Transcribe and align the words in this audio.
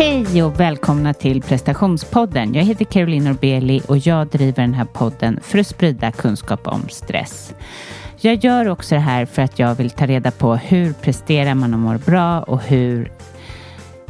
Hej 0.00 0.42
och 0.42 0.60
välkomna 0.60 1.14
till 1.14 1.42
prestationspodden. 1.42 2.54
Jag 2.54 2.64
heter 2.64 2.84
Caroline 2.84 3.24
Norbeli 3.24 3.82
och 3.88 3.98
jag 3.98 4.26
driver 4.26 4.62
den 4.62 4.74
här 4.74 4.84
podden 4.84 5.38
för 5.42 5.58
att 5.58 5.66
sprida 5.66 6.12
kunskap 6.12 6.66
om 6.66 6.88
stress. 6.88 7.54
Jag 8.20 8.44
gör 8.44 8.68
också 8.68 8.94
det 8.94 9.00
här 9.00 9.26
för 9.26 9.42
att 9.42 9.58
jag 9.58 9.74
vill 9.74 9.90
ta 9.90 10.06
reda 10.06 10.30
på 10.30 10.56
hur 10.56 10.92
presterar 10.92 11.54
man 11.54 11.74
och 11.74 11.80
mår 11.80 11.98
bra 11.98 12.42
och 12.42 12.62
hur 12.62 13.12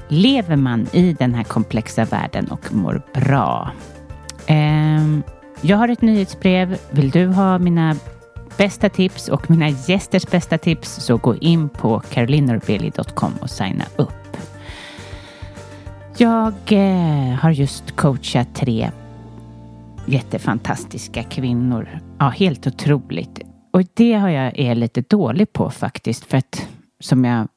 lever 0.08 0.56
man 0.56 0.86
i 0.92 1.12
den 1.12 1.34
här 1.34 1.44
komplexa 1.44 2.04
världen 2.04 2.46
och 2.46 2.74
mår 2.74 3.02
bra. 3.14 3.70
Ehm, 4.46 5.22
jag 5.60 5.76
har 5.76 5.88
ett 5.88 6.02
nyhetsbrev. 6.02 6.78
Vill 6.90 7.10
du 7.10 7.26
ha 7.26 7.58
mina 7.58 7.96
bästa 8.56 8.88
tips 8.88 9.28
och 9.28 9.50
mina 9.50 9.68
gästers 9.68 10.26
bästa 10.26 10.58
tips 10.58 10.94
så 10.94 11.16
gå 11.16 11.36
in 11.36 11.68
på 11.68 12.00
carolinorbeli.com 12.00 13.32
och 13.40 13.50
signa 13.50 13.84
upp. 13.96 14.19
Jag 16.20 16.54
eh, 16.72 17.34
har 17.34 17.50
just 17.50 17.96
coachat 17.96 18.54
tre 18.54 18.90
jättefantastiska 20.06 21.22
kvinnor. 21.22 22.00
Ja, 22.18 22.28
helt 22.28 22.66
otroligt. 22.66 23.40
Och 23.70 23.82
det 23.94 24.12
har 24.12 24.28
jag 24.28 24.58
är 24.58 24.74
lite 24.74 25.00
dålig 25.00 25.52
på 25.52 25.70
faktiskt 25.70 26.24
för 26.24 26.38
att 26.38 26.68
som 26.98 27.24
jag 27.24 27.48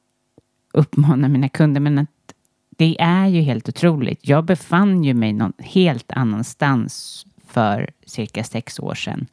uppmanar 0.72 1.28
mina 1.28 1.48
kunder 1.48 1.80
men 1.80 1.98
att 1.98 2.34
det 2.76 3.00
är 3.00 3.26
ju 3.26 3.40
helt 3.40 3.68
otroligt. 3.68 4.28
Jag 4.28 4.44
befann 4.44 5.04
ju 5.04 5.14
mig 5.14 5.32
någon 5.32 5.52
helt 5.58 6.12
annanstans 6.12 7.26
för 7.46 7.90
cirka 8.06 8.44
sex 8.44 8.80
år 8.80 8.94
sedan 8.94 9.26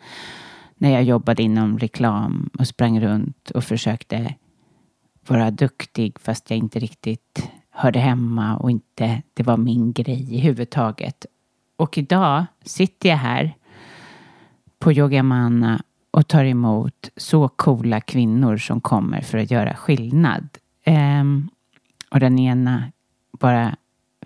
när 0.78 0.90
jag 0.90 1.04
jobbade 1.04 1.44
inom 1.44 1.80
reklam 1.80 2.50
och 2.60 2.68
sprang 2.68 3.02
runt 3.02 3.52
och 3.52 3.64
försökte 3.64 4.36
vara 5.28 5.52
duktig 5.52 6.20
fast 6.20 6.50
jag 6.50 6.60
inte 6.60 6.80
riktigt 6.80 7.52
hörde 7.72 8.00
hemma 8.00 8.58
och 8.58 8.72
inte 8.72 9.22
det 9.34 9.44
var 9.44 9.58
min 9.58 9.94
grej 9.94 10.36
i 10.36 10.40
huvud 10.40 10.70
taget. 10.70 11.26
Och 11.76 11.98
idag 11.98 12.46
sitter 12.64 13.10
jag 13.10 13.18
här 13.18 13.56
på 14.80 14.94
Yogamana 14.94 15.84
och 16.12 16.28
tar 16.28 16.46
emot 16.46 17.10
så 17.18 17.48
coola 17.48 18.02
kvinnor 18.02 18.58
som 18.58 18.82
kommer 18.82 19.22
för 19.22 19.38
att 19.38 19.52
göra 19.52 19.76
skillnad. 19.76 20.48
Um, 20.86 21.50
och 22.10 22.20
den 22.20 22.40
ena 22.40 22.92
bara 23.40 23.76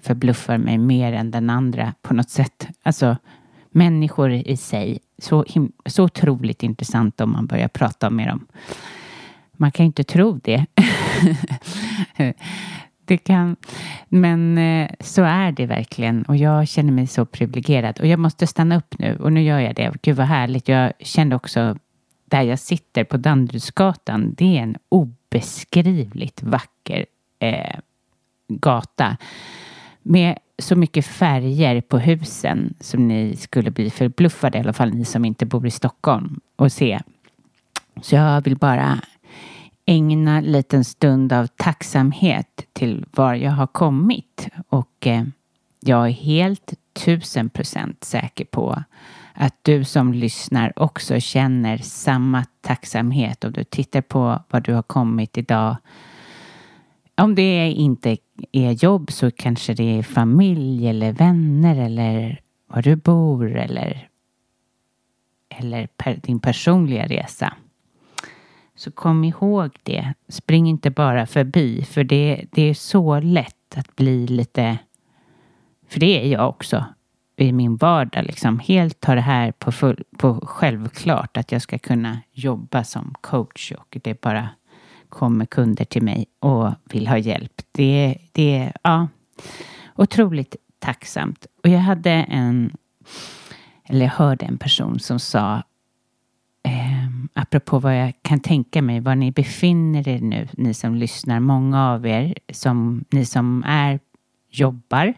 förbluffar 0.02 0.58
mig 0.58 0.78
mer 0.78 1.14
än 1.14 1.32
den 1.32 1.50
andra 1.50 1.94
på 2.02 2.14
något 2.14 2.30
sätt. 2.30 2.68
Alltså 2.84 3.18
människor 3.70 4.32
i 4.32 4.58
sig, 4.58 5.00
så, 5.18 5.46
så 5.86 6.04
otroligt 6.04 6.64
intressant 6.64 7.22
om 7.22 7.32
man 7.32 7.46
börjar 7.46 7.68
prata 7.68 8.10
med 8.10 8.28
dem. 8.28 8.48
Man 9.52 9.72
kan 9.72 9.84
ju 9.84 9.88
inte 9.88 10.04
tro 10.04 10.40
det. 10.44 10.66
det 13.08 13.18
kan, 13.18 13.56
men 14.10 14.58
eh, 14.58 14.90
så 15.00 15.24
är 15.24 15.52
det 15.52 15.66
verkligen 15.66 16.24
och 16.24 16.36
jag 16.36 16.68
känner 16.68 16.92
mig 16.92 17.08
så 17.08 17.26
privilegierad 17.26 18.00
och 18.00 18.08
jag 18.08 18.20
måste 18.20 18.48
stanna 18.48 18.78
upp 18.78 19.00
nu 19.00 19.18
och 19.18 19.34
nu 19.34 19.44
gör 19.44 19.60
jag 19.60 19.76
det. 19.76 19.92
Gud 20.02 20.16
vad 20.16 20.28
härligt. 20.28 20.68
Jag 20.68 20.94
kände 21.00 21.36
också 21.36 21.78
där 22.26 22.42
jag 22.42 22.60
sitter 22.60 23.04
på 23.04 23.18
Danderydsgatan. 23.18 24.34
Det 24.38 24.58
är 24.58 24.62
en 24.62 24.76
obeskrivligt 24.90 26.44
vacker 26.44 27.06
eh, 27.40 27.80
gata 28.48 29.18
med 30.02 30.38
så 30.60 30.76
mycket 30.76 31.06
färger 31.06 31.82
på 31.82 32.00
husen 32.00 32.74
som 32.80 33.08
ni 33.08 33.36
skulle 33.36 33.72
bli 33.72 33.90
förbluffade, 33.90 34.58
i 34.58 34.62
alla 34.62 34.74
fall 34.74 34.94
ni 34.94 35.06
som 35.06 35.26
inte 35.26 35.46
bor 35.46 35.68
i 35.68 35.72
Stockholm, 35.72 36.40
och 36.56 36.72
se. 36.72 37.00
Så 38.02 38.16
jag 38.16 38.42
vill 38.42 38.56
bara 38.56 39.00
ägna 39.86 40.38
en 40.38 40.44
liten 40.44 40.84
stund 40.84 41.34
av 41.34 41.48
tacksamhet 41.48 42.66
till 42.74 43.06
var 43.12 43.34
jag 43.34 43.52
har 43.52 43.68
kommit 43.68 44.48
och 44.70 45.08
eh, 45.08 45.24
jag 45.80 46.08
är 46.08 46.12
helt 46.12 46.74
tusen 46.94 47.50
procent 47.50 48.04
säker 48.04 48.46
på 48.46 48.84
att 49.34 49.56
du 49.62 49.84
som 49.84 50.14
lyssnar 50.14 50.80
också 50.80 51.20
känner 51.20 51.78
samma 51.78 52.46
tacksamhet 52.62 53.44
om 53.44 53.52
du 53.52 53.64
tittar 53.64 54.02
på 54.02 54.44
var 54.50 54.60
du 54.60 54.74
har 54.74 54.84
kommit 54.84 55.38
idag. 55.38 55.76
Om 57.18 57.36
det 57.36 57.72
inte 57.72 58.18
är 58.52 58.72
jobb 58.72 59.12
så 59.12 59.32
kanske 59.32 59.74
det 59.74 60.00
är 60.00 60.04
familj 60.04 60.88
eller 60.88 61.12
vänner 61.12 61.86
eller 61.86 62.42
var 62.68 62.82
du 62.82 62.96
bor 62.96 63.56
eller, 63.56 64.10
eller 65.50 65.88
per, 65.88 66.16
din 66.16 66.40
personliga 66.40 67.08
resa. 67.08 67.54
Så 68.76 68.92
kom 68.92 69.24
ihåg 69.24 69.78
det. 69.84 70.14
Spring 70.28 70.68
inte 70.70 70.90
bara 70.90 71.26
förbi 71.26 71.84
för 71.84 72.04
det, 72.04 72.46
det 72.52 72.62
är 72.62 72.74
så 72.74 73.20
lätt 73.20 73.78
att 73.78 73.96
bli 73.96 74.28
lite, 74.28 74.78
för 75.88 76.00
det 76.00 76.26
är 76.26 76.32
jag 76.32 76.50
också 76.50 76.86
i 77.38 77.52
min 77.52 77.76
vardag 77.76 78.26
liksom 78.26 78.60
helt 78.60 79.00
ta 79.00 79.16
det 79.16 79.22
här 79.22 79.52
på, 79.52 79.72
full, 79.72 80.04
på 80.18 80.40
självklart 80.44 81.38
att 81.38 81.52
jag 81.52 81.62
ska 81.62 81.78
kunna 81.78 82.22
jobba 82.32 82.84
som 82.84 83.14
coach 83.22 83.72
och 83.72 83.98
det 84.04 84.22
bara 84.22 84.50
kommer 85.10 85.46
kunder 85.46 85.86
till 85.86 86.04
mig 86.04 86.26
och 86.40 86.70
vill 86.84 87.08
ha 87.08 87.18
hjälp. 87.18 87.62
Det, 87.72 88.18
det 88.32 88.72
ja, 88.84 89.08
otroligt 89.96 90.56
tacksamt. 90.80 91.46
Och 91.64 91.70
jag 91.70 91.80
hade 91.80 92.12
en, 92.12 92.78
eller 93.84 94.06
jag 94.06 94.12
hörde 94.12 94.46
en 94.46 94.58
person 94.58 95.00
som 95.00 95.20
sa 95.20 95.64
apropå 97.34 97.80
vad 97.80 97.98
jag 97.98 98.14
kan 98.22 98.40
tänka 98.40 98.82
mig, 98.82 99.00
var 99.00 99.16
ni 99.16 99.32
befinner 99.32 100.08
er 100.08 100.20
nu, 100.20 100.48
ni 100.58 100.74
som 100.74 100.96
lyssnar, 100.96 101.40
många 101.40 101.92
av 101.92 102.08
er, 102.08 102.34
som, 102.54 103.06
ni 103.12 103.26
som 103.26 103.64
är, 103.68 104.00
jobbar. 104.50 105.14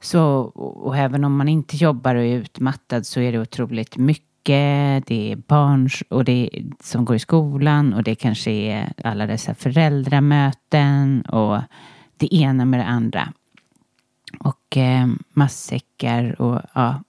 Så, 0.00 0.22
och 0.56 0.96
även 0.96 1.24
om 1.24 1.36
man 1.36 1.48
inte 1.48 1.76
jobbar 1.76 2.14
och 2.14 2.22
är 2.22 2.36
utmattad 2.36 3.06
så 3.06 3.20
är 3.20 3.32
det 3.32 3.40
otroligt 3.40 3.96
mycket. 3.96 5.06
Det 5.06 5.32
är 5.32 5.36
barn 5.36 5.88
och 6.08 6.24
det 6.24 6.50
är, 6.52 6.64
som 6.80 7.04
går 7.04 7.16
i 7.16 7.18
skolan 7.18 7.94
och 7.94 8.02
det 8.02 8.14
kanske 8.14 8.50
är 8.50 8.92
alla 9.04 9.26
dessa 9.26 9.54
föräldramöten 9.54 11.22
och 11.22 11.60
det 12.16 12.34
ena 12.34 12.64
med 12.64 12.80
det 12.80 12.86
andra. 12.86 13.32
Och 14.40 14.76
eh, 14.76 15.06
matsäckar 15.32 16.40
och 16.40 16.60
ja. 16.74 17.02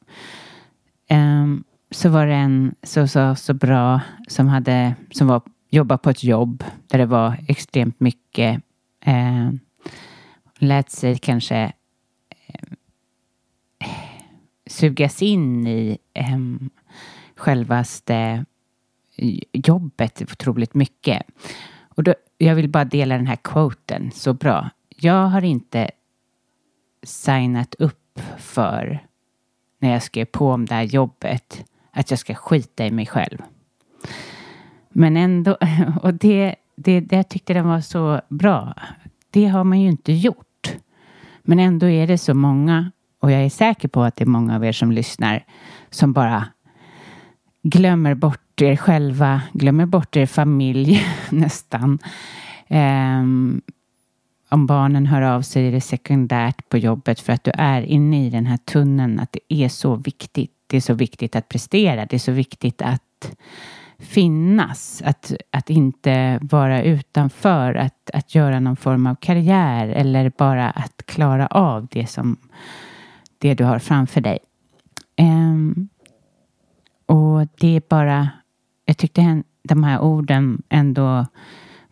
Um, 1.11 1.63
så 1.91 2.09
var 2.09 2.27
det 2.27 2.33
en 2.33 2.75
så, 2.83 3.07
så, 3.07 3.35
så 3.35 3.53
bra 3.53 4.01
som 4.27 4.47
hade 4.47 4.95
som 5.11 5.27
var 5.27 5.41
jobbade 5.69 5.97
på 5.97 6.09
ett 6.09 6.23
jobb 6.23 6.63
där 6.87 6.97
det 6.97 7.05
var 7.05 7.37
extremt 7.47 7.99
mycket. 7.99 8.61
Eh, 9.05 9.49
lät 10.59 10.91
sig 10.91 11.17
kanske 11.17 11.73
eh, 12.29 12.69
sugas 14.67 15.21
in 15.21 15.67
i 15.67 15.97
eh, 16.13 16.37
självaste 17.35 18.45
jobbet 19.51 20.21
otroligt 20.21 20.73
mycket. 20.73 21.23
Och 21.95 22.03
då, 22.03 22.15
jag 22.37 22.55
vill 22.55 22.69
bara 22.69 22.85
dela 22.85 23.17
den 23.17 23.27
här 23.27 23.35
quoten 23.35 24.11
så 24.11 24.33
bra. 24.33 24.69
Jag 24.89 25.27
har 25.27 25.43
inte 25.43 25.91
signat 27.03 27.75
upp 27.75 28.21
för 28.37 29.05
när 29.79 29.91
jag 29.91 30.03
skrev 30.03 30.25
på 30.25 30.51
om 30.51 30.65
det 30.65 30.75
här 30.75 30.83
jobbet 30.83 31.65
att 31.91 32.09
jag 32.09 32.19
ska 32.19 32.35
skita 32.35 32.85
i 32.85 32.91
mig 32.91 33.05
själv. 33.05 33.37
Men 34.89 35.17
ändå, 35.17 35.57
och 36.01 36.13
det, 36.13 36.55
det, 36.75 36.99
det 36.99 37.15
jag 37.15 37.29
tyckte 37.29 37.53
den 37.53 37.67
var 37.67 37.81
så 37.81 38.21
bra. 38.29 38.73
Det 39.29 39.45
har 39.45 39.63
man 39.63 39.81
ju 39.81 39.89
inte 39.89 40.13
gjort. 40.13 40.75
Men 41.41 41.59
ändå 41.59 41.89
är 41.89 42.07
det 42.07 42.17
så 42.17 42.33
många, 42.33 42.91
och 43.19 43.31
jag 43.31 43.41
är 43.41 43.49
säker 43.49 43.87
på 43.87 44.03
att 44.03 44.15
det 44.15 44.23
är 44.23 44.27
många 44.27 44.55
av 44.55 44.65
er 44.65 44.71
som 44.71 44.91
lyssnar, 44.91 45.45
som 45.89 46.13
bara 46.13 46.45
glömmer 47.63 48.15
bort 48.15 48.61
er 48.61 48.75
själva, 48.75 49.41
glömmer 49.53 49.85
bort 49.85 50.15
er 50.15 50.25
familj 50.25 51.05
nästan. 51.29 51.99
Um, 52.67 53.61
om 54.49 54.65
barnen 54.65 55.05
hör 55.05 55.21
av 55.21 55.41
sig 55.41 55.67
är 55.67 55.71
det 55.71 55.81
sekundärt 55.81 56.69
på 56.69 56.77
jobbet 56.77 57.19
för 57.19 57.33
att 57.33 57.43
du 57.43 57.51
är 57.53 57.81
inne 57.81 58.25
i 58.25 58.29
den 58.29 58.45
här 58.45 58.57
tunneln, 58.57 59.19
att 59.19 59.31
det 59.31 59.53
är 59.53 59.69
så 59.69 59.95
viktigt 59.95 60.51
det 60.69 60.77
är 60.77 60.81
så 60.81 60.93
viktigt 60.93 61.35
att 61.35 61.49
prestera. 61.49 62.05
Det 62.05 62.15
är 62.15 62.19
så 62.19 62.31
viktigt 62.31 62.81
att 62.81 63.31
finnas, 63.99 65.01
att, 65.05 65.33
att 65.51 65.69
inte 65.69 66.39
vara 66.41 66.83
utanför, 66.83 67.75
att, 67.75 68.09
att 68.13 68.35
göra 68.35 68.59
någon 68.59 68.75
form 68.75 69.07
av 69.07 69.15
karriär 69.15 69.87
eller 69.87 70.31
bara 70.37 70.69
att 70.69 71.05
klara 71.05 71.47
av 71.47 71.87
det 71.91 72.07
som 72.07 72.37
det 73.37 73.53
du 73.53 73.63
har 73.63 73.79
framför 73.79 74.21
dig. 74.21 74.39
Um, 75.17 75.89
och 77.05 77.47
det 77.59 77.75
är 77.75 77.81
bara, 77.89 78.29
jag 78.85 78.97
tyckte 78.97 79.43
de 79.63 79.83
här 79.83 79.99
orden 79.99 80.61
ändå 80.69 81.25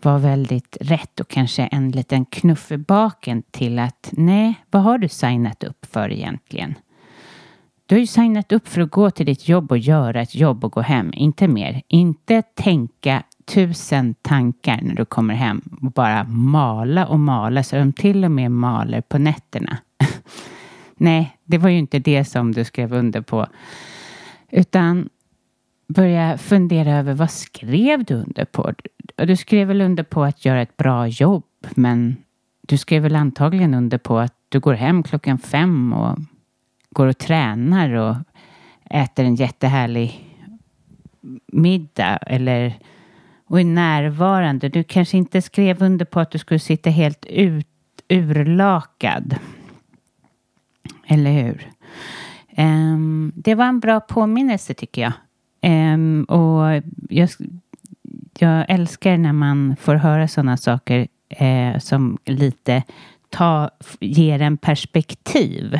var 0.02 0.20
väldigt 0.20 0.78
rätt 0.82 1.20
och 1.20 1.28
kanske 1.28 1.64
en 1.64 1.92
liten 1.92 2.26
knuff 2.26 2.72
i 2.72 2.78
baken 2.78 3.44
till 3.52 3.80
att 3.80 4.10
nej, 4.12 4.56
vad 4.72 4.84
har 4.84 4.98
du 4.98 5.10
signat 5.10 5.64
upp 5.64 5.86
för 5.86 6.12
egentligen? 6.12 6.76
Du 7.88 7.96
har 7.96 8.00
ju 8.00 8.08
signat 8.08 8.52
upp 8.52 8.68
för 8.68 8.82
att 8.82 8.92
gå 8.92 9.12
till 9.12 9.26
ditt 9.26 9.48
jobb 9.48 9.72
och 9.72 9.78
göra 9.78 10.22
ett 10.22 10.36
jobb 10.36 10.66
och 10.66 10.72
gå 10.72 10.82
hem, 10.82 11.12
inte 11.14 11.48
mer. 11.48 11.82
Inte 11.88 12.42
tänka 12.42 13.24
tusen 13.46 14.14
tankar 14.14 14.80
när 14.82 14.96
du 14.96 15.06
kommer 15.06 15.34
hem 15.34 15.62
och 15.82 15.92
bara 15.92 16.24
mala 16.24 17.08
och 17.08 17.20
mala 17.20 17.64
så 17.64 17.76
de 17.76 17.94
till 17.94 18.26
och 18.26 18.32
med 18.32 18.52
maler 18.52 19.02
på 19.02 19.18
nätterna. 19.18 19.78
Nej, 20.98 21.38
det 21.44 21.58
var 21.58 21.70
ju 21.70 21.78
inte 21.78 22.00
det 22.00 22.26
som 22.26 22.52
du 22.52 22.64
skrev 22.64 22.94
under 22.94 23.22
på. 23.22 23.48
Utan 24.52 25.10
börja 25.88 26.38
fundera 26.38 26.92
över 26.92 27.14
vad 27.14 27.32
skrev 27.32 28.04
du 28.04 28.14
under 28.14 28.46
på? 28.46 28.74
Du 29.16 29.36
skrev 29.36 29.68
väl 29.68 29.82
under 29.82 30.04
på 30.04 30.24
att 30.24 30.46
göra 30.46 30.62
ett 30.62 30.78
bra 30.78 31.08
jobb, 31.08 31.46
men 31.76 32.16
du 32.62 32.78
skrev 32.78 33.04
väl 33.04 33.16
antagligen 33.16 33.74
under 33.74 33.98
på 33.98 34.20
att 34.20 34.34
du 34.50 34.60
går 34.60 34.74
hem 34.74 35.04
klockan 35.04 35.38
fem 35.38 35.94
och 35.94 36.18
går 36.98 37.08
och 37.08 37.18
tränar 37.18 37.94
och 37.94 38.16
äter 38.90 39.26
en 39.26 39.36
jättehärlig 39.36 40.36
middag 41.48 42.18
eller 42.18 42.80
och 43.46 43.60
är 43.60 43.66
närvarande. 43.66 44.70
Du 44.70 44.84
kanske 44.84 45.18
inte 45.18 45.42
skrev 45.42 45.84
under 45.84 46.06
på 46.06 46.20
att 46.20 46.32
du 46.32 46.38
skulle 46.38 46.60
sitta 46.60 46.90
helt 46.90 47.26
ut, 47.26 47.68
urlakad. 48.10 49.36
Eller 51.08 51.32
hur? 51.32 51.72
Um, 52.58 53.32
det 53.36 53.56
var 53.56 53.66
en 53.66 53.80
bra 53.80 54.00
påminnelse 54.00 54.74
tycker 54.74 55.02
jag. 55.02 55.14
Um, 55.94 56.24
och 56.24 56.84
jag, 57.10 57.30
jag 58.40 58.66
älskar 58.70 59.18
när 59.18 59.34
man 59.34 59.76
får 59.80 59.96
höra 59.96 60.28
sådana 60.28 60.58
saker 60.58 61.08
uh, 61.42 61.80
som 61.80 62.18
lite 62.26 62.84
ta, 63.30 63.70
ger 64.00 64.42
en 64.42 64.58
perspektiv. 64.58 65.80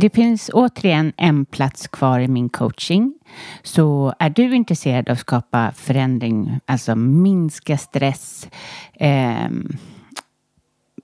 Det 0.00 0.10
finns 0.10 0.50
återigen 0.54 1.12
en 1.16 1.44
plats 1.44 1.88
kvar 1.88 2.20
i 2.20 2.28
min 2.28 2.48
coaching. 2.48 3.14
Så 3.62 4.14
är 4.18 4.30
du 4.30 4.54
intresserad 4.54 5.08
av 5.08 5.12
att 5.12 5.18
skapa 5.18 5.72
förändring, 5.72 6.60
alltså 6.66 6.96
minska 6.96 7.78
stress, 7.78 8.48
eh, 8.94 9.48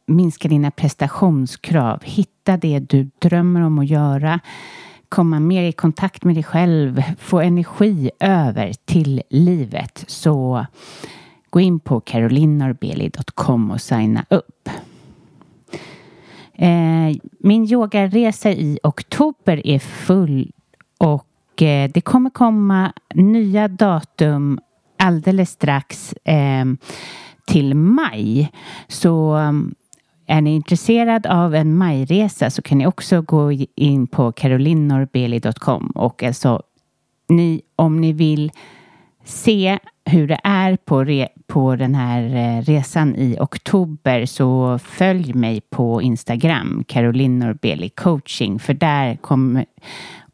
minska 0.07 0.49
dina 0.49 0.71
prestationskrav, 0.71 2.03
hitta 2.03 2.57
det 2.57 2.79
du 2.79 3.11
drömmer 3.19 3.61
om 3.61 3.79
att 3.79 3.87
göra, 3.87 4.41
komma 5.09 5.41
mer 5.41 5.63
i 5.63 5.73
kontakt 5.73 6.25
med 6.25 6.37
dig 6.37 6.45
själv, 6.45 7.03
få 7.19 7.41
energi 7.41 8.11
över 8.21 8.73
till 8.85 9.23
livet 9.31 10.05
så 10.07 10.67
gå 11.51 11.61
in 11.61 11.81
på 11.81 12.01
carolinorbeli.com 12.01 13.71
och 13.71 13.81
signa 13.81 14.25
upp. 14.31 14.69
Eh, 16.55 17.17
min 17.39 17.65
yogaresa 17.65 18.51
i 18.51 18.79
oktober 18.83 19.67
är 19.67 19.79
full 19.79 20.53
och 20.99 21.63
eh, 21.63 21.91
det 21.95 22.01
kommer 22.01 22.31
komma 22.31 22.93
nya 23.15 23.69
datum 23.69 24.59
alldeles 24.99 25.51
strax 25.51 26.13
eh, 26.13 26.65
till 27.47 27.75
maj. 27.75 28.53
Så 28.89 29.37
är 30.27 30.41
ni 30.41 30.55
intresserad 30.55 31.27
av 31.27 31.55
en 31.55 31.77
majresa 31.77 32.51
så 32.51 32.63
kan 32.63 32.79
ni 32.79 32.87
också 32.87 33.23
gå 33.23 33.53
in 33.75 34.07
på 34.07 34.33
carolinnorbeli.com 34.33 35.87
och 35.95 36.23
alltså 36.23 36.63
ni, 37.29 37.63
om 37.77 38.01
ni 38.01 38.13
vill 38.13 38.53
se 39.25 39.79
hur 40.05 40.29
det 40.29 40.41
är 40.45 40.77
på, 40.77 41.05
re, 41.05 41.29
på 41.47 41.77
den 41.77 41.95
här 41.95 42.23
eh, 42.23 42.63
resan 42.63 43.17
i 43.17 43.37
oktober 43.41 44.27
så 44.27 44.79
följ 44.79 45.35
mig 45.35 45.61
på 45.61 46.03
Instagram, 46.03 46.85
Caroline 46.89 47.39
Norbeli 47.39 47.89
coaching, 47.89 48.59
för 48.59 48.75
där 48.75 49.17
kommer 49.17 49.65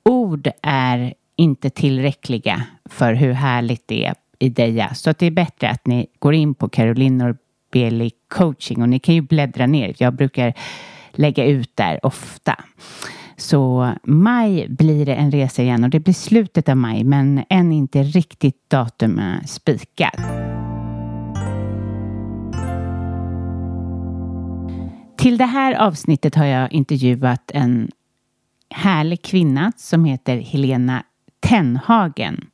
ord 0.03 0.49
är 0.63 1.15
inte 1.37 1.71
tillräckliga 1.71 2.63
för 2.85 3.15
hur 3.15 3.33
härligt 3.33 3.89
det 3.89 4.05
är 4.05 4.15
i 4.39 4.49
Deja. 4.49 4.95
Så 4.95 5.11
att 5.11 5.19
det 5.19 5.27
är 5.27 5.31
bättre 5.31 5.69
att 5.69 5.87
ni 5.87 6.07
går 6.19 6.35
in 6.35 6.55
på 6.55 6.69
Caroline 6.69 7.19
Norbeli 7.19 8.11
coaching 8.29 8.83
och 8.83 8.89
ni 8.89 8.99
kan 8.99 9.15
ju 9.15 9.21
bläddra 9.21 9.67
ner. 9.67 9.95
Jag 9.99 10.15
brukar 10.15 10.55
lägga 11.13 11.45
ut 11.45 11.77
där 11.77 12.07
ofta. 12.07 12.65
Så 13.41 13.93
maj 14.05 14.67
blir 14.69 15.07
det 15.07 15.15
en 15.15 15.31
resa 15.31 15.63
igen 15.63 15.85
och 15.85 15.91
det 15.91 16.01
blir 16.01 16.15
slutet 16.15 16.69
av 16.69 16.77
maj 16.77 17.05
men 17.05 17.45
än 17.49 17.73
inte 17.73 18.03
riktigt 18.03 18.71
datum 18.71 19.21
spikat. 19.47 20.15
Till 25.19 25.39
det 25.39 25.45
här 25.45 25.75
avsnittet 25.75 26.35
har 26.35 26.45
jag 26.45 26.73
intervjuat 26.73 27.51
en 27.55 27.91
härlig 28.71 29.23
kvinna 29.23 29.73
som 29.77 30.05
heter 30.05 30.37
Helena 30.37 31.03
Tenhagen. 31.41 32.47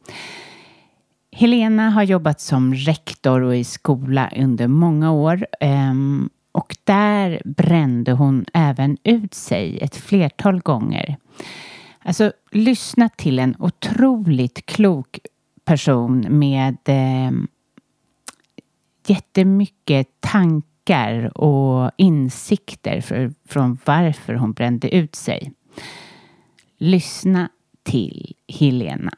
Helena 1.32 1.90
har 1.90 2.02
jobbat 2.02 2.40
som 2.40 2.74
rektor 2.74 3.40
och 3.40 3.56
i 3.56 3.64
skola 3.64 4.30
under 4.36 4.68
många 4.68 5.12
år 5.12 5.46
ehm, 5.60 6.30
och 6.56 6.76
där 6.84 7.42
brände 7.44 8.12
hon 8.12 8.44
även 8.52 8.96
ut 9.02 9.34
sig 9.34 9.78
ett 9.78 9.96
flertal 9.96 10.60
gånger. 10.60 11.16
Alltså 11.98 12.32
lyssna 12.50 13.08
till 13.08 13.38
en 13.38 13.56
otroligt 13.58 14.66
klok 14.66 15.18
person 15.64 16.26
med 16.28 16.76
eh, 16.84 17.32
jättemycket 19.06 20.20
tankar 20.20 21.38
och 21.38 21.90
insikter 21.96 23.00
för, 23.00 23.32
från 23.48 23.78
varför 23.84 24.34
hon 24.34 24.52
brände 24.52 24.94
ut 24.94 25.14
sig. 25.14 25.52
Lyssna 26.78 27.48
till 27.82 28.34
Helena. 28.48 29.12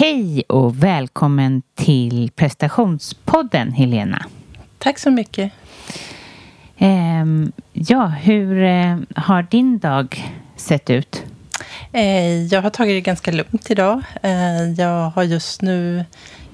Hej 0.00 0.42
och 0.48 0.82
välkommen 0.82 1.62
till 1.74 2.30
prestationspodden 2.36 3.72
Helena. 3.72 4.26
Tack 4.78 4.98
så 4.98 5.10
mycket. 5.10 5.52
Ehm, 6.78 7.52
ja, 7.72 8.06
hur 8.06 8.62
eh, 8.62 8.98
har 9.16 9.42
din 9.42 9.78
dag 9.78 10.34
sett 10.56 10.90
ut? 10.90 11.22
Eh, 11.92 12.44
jag 12.46 12.62
har 12.62 12.70
tagit 12.70 12.96
det 12.96 13.00
ganska 13.00 13.32
lugnt 13.32 13.70
idag. 13.70 14.02
Eh, 14.22 14.70
jag 14.76 15.10
har 15.10 15.22
just 15.22 15.62
nu 15.62 16.04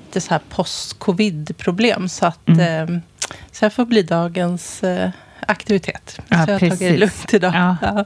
lite 0.06 0.20
så 0.20 0.30
här 0.30 0.40
post-covid-problem. 0.48 2.08
Så, 2.08 2.26
att, 2.26 2.48
mm. 2.48 3.00
så 3.52 3.64
jag 3.64 3.72
får 3.72 3.84
bli 3.84 4.02
dagens 4.02 4.84
aktivitet. 5.40 6.20
Ja, 6.28 6.44
så 6.44 6.50
jag 6.50 6.54
har 6.54 6.58
precis. 6.58 6.78
tagit 6.78 6.92
det 6.92 6.98
lugnt 6.98 7.34
idag. 7.34 7.54
Ja. 7.54 7.76
Ja. 7.82 8.04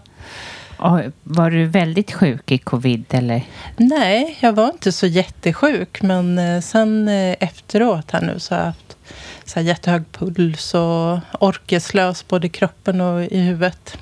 Var 1.23 1.51
du 1.51 1.67
väldigt 1.67 2.13
sjuk 2.13 2.53
i 2.53 2.59
covid 2.59 3.05
eller? 3.11 3.43
Nej, 3.77 4.39
jag 4.41 4.53
var 4.53 4.71
inte 4.71 4.93
så 4.93 5.07
jättesjuk. 5.07 6.03
Men 6.03 6.63
sen 6.63 7.09
efteråt 7.09 8.11
här 8.11 8.21
nu 8.21 8.39
så 8.39 8.55
har 8.55 8.61
jag 8.61 8.67
haft 8.67 8.97
så 9.45 9.61
här 9.61 9.67
jättehög 9.67 10.13
puls 10.13 10.75
och 10.75 11.19
orkeslös 11.41 12.29
både 12.29 12.47
i 12.47 12.51
kroppen 12.51 13.01
och 13.01 13.23
i 13.23 13.39
huvudet. 13.39 13.99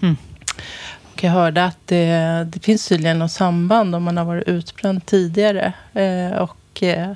Mm. 0.00 0.16
Och 1.12 1.24
jag 1.24 1.30
hörde 1.30 1.64
att 1.64 1.78
det, 1.86 2.46
det 2.52 2.64
finns 2.64 2.88
tydligen 2.88 3.18
något 3.18 3.32
samband 3.32 3.94
om 3.94 4.02
man 4.02 4.16
har 4.16 4.24
varit 4.24 4.48
utbränd 4.48 5.06
tidigare. 5.06 5.72
Eh, 5.92 6.38
och 6.38 6.82
eh, 6.82 7.12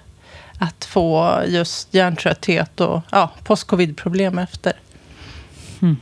att 0.58 0.84
få 0.84 1.40
just 1.46 1.94
hjärntrötthet 1.94 2.80
och 2.80 3.00
ja, 3.11 3.30
post-covid-problem 3.44 4.38
efter. 4.38 4.73
Mm. 5.82 5.96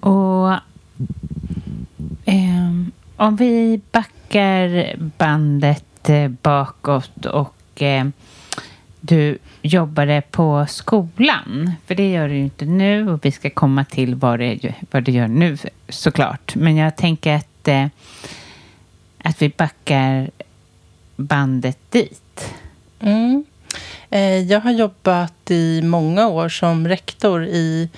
Och 0.00 0.54
eh, 2.24 2.72
om 3.16 3.36
vi 3.36 3.80
backar 3.92 4.96
bandet 5.18 6.08
eh, 6.08 6.28
bakåt 6.28 7.26
och 7.26 7.82
eh, 7.82 8.06
du 9.00 9.38
jobbade 9.62 10.22
på 10.30 10.66
skolan. 10.68 11.72
För 11.86 11.94
det 11.94 12.10
gör 12.10 12.28
du 12.28 12.34
ju 12.34 12.42
inte 12.42 12.64
nu 12.64 13.10
och 13.10 13.24
vi 13.24 13.32
ska 13.32 13.50
komma 13.50 13.84
till 13.84 14.14
vad 14.14 14.38
det, 14.38 14.74
vad 14.90 15.04
du 15.04 15.12
gör 15.12 15.28
nu 15.28 15.56
såklart. 15.88 16.54
Men 16.54 16.76
jag 16.76 16.96
tänker 16.96 17.34
att, 17.34 17.68
eh, 17.68 17.86
att 19.22 19.42
vi 19.42 19.48
backar 19.48 20.30
bandet 21.16 21.78
dit. 21.90 22.54
Mm. 23.00 23.44
Eh, 24.10 24.38
jag 24.38 24.60
har 24.60 24.70
jobbat 24.70 25.50
i 25.50 25.82
många 25.82 26.28
år 26.28 26.48
som 26.48 26.88
rektor 26.88 27.44
i 27.44 27.88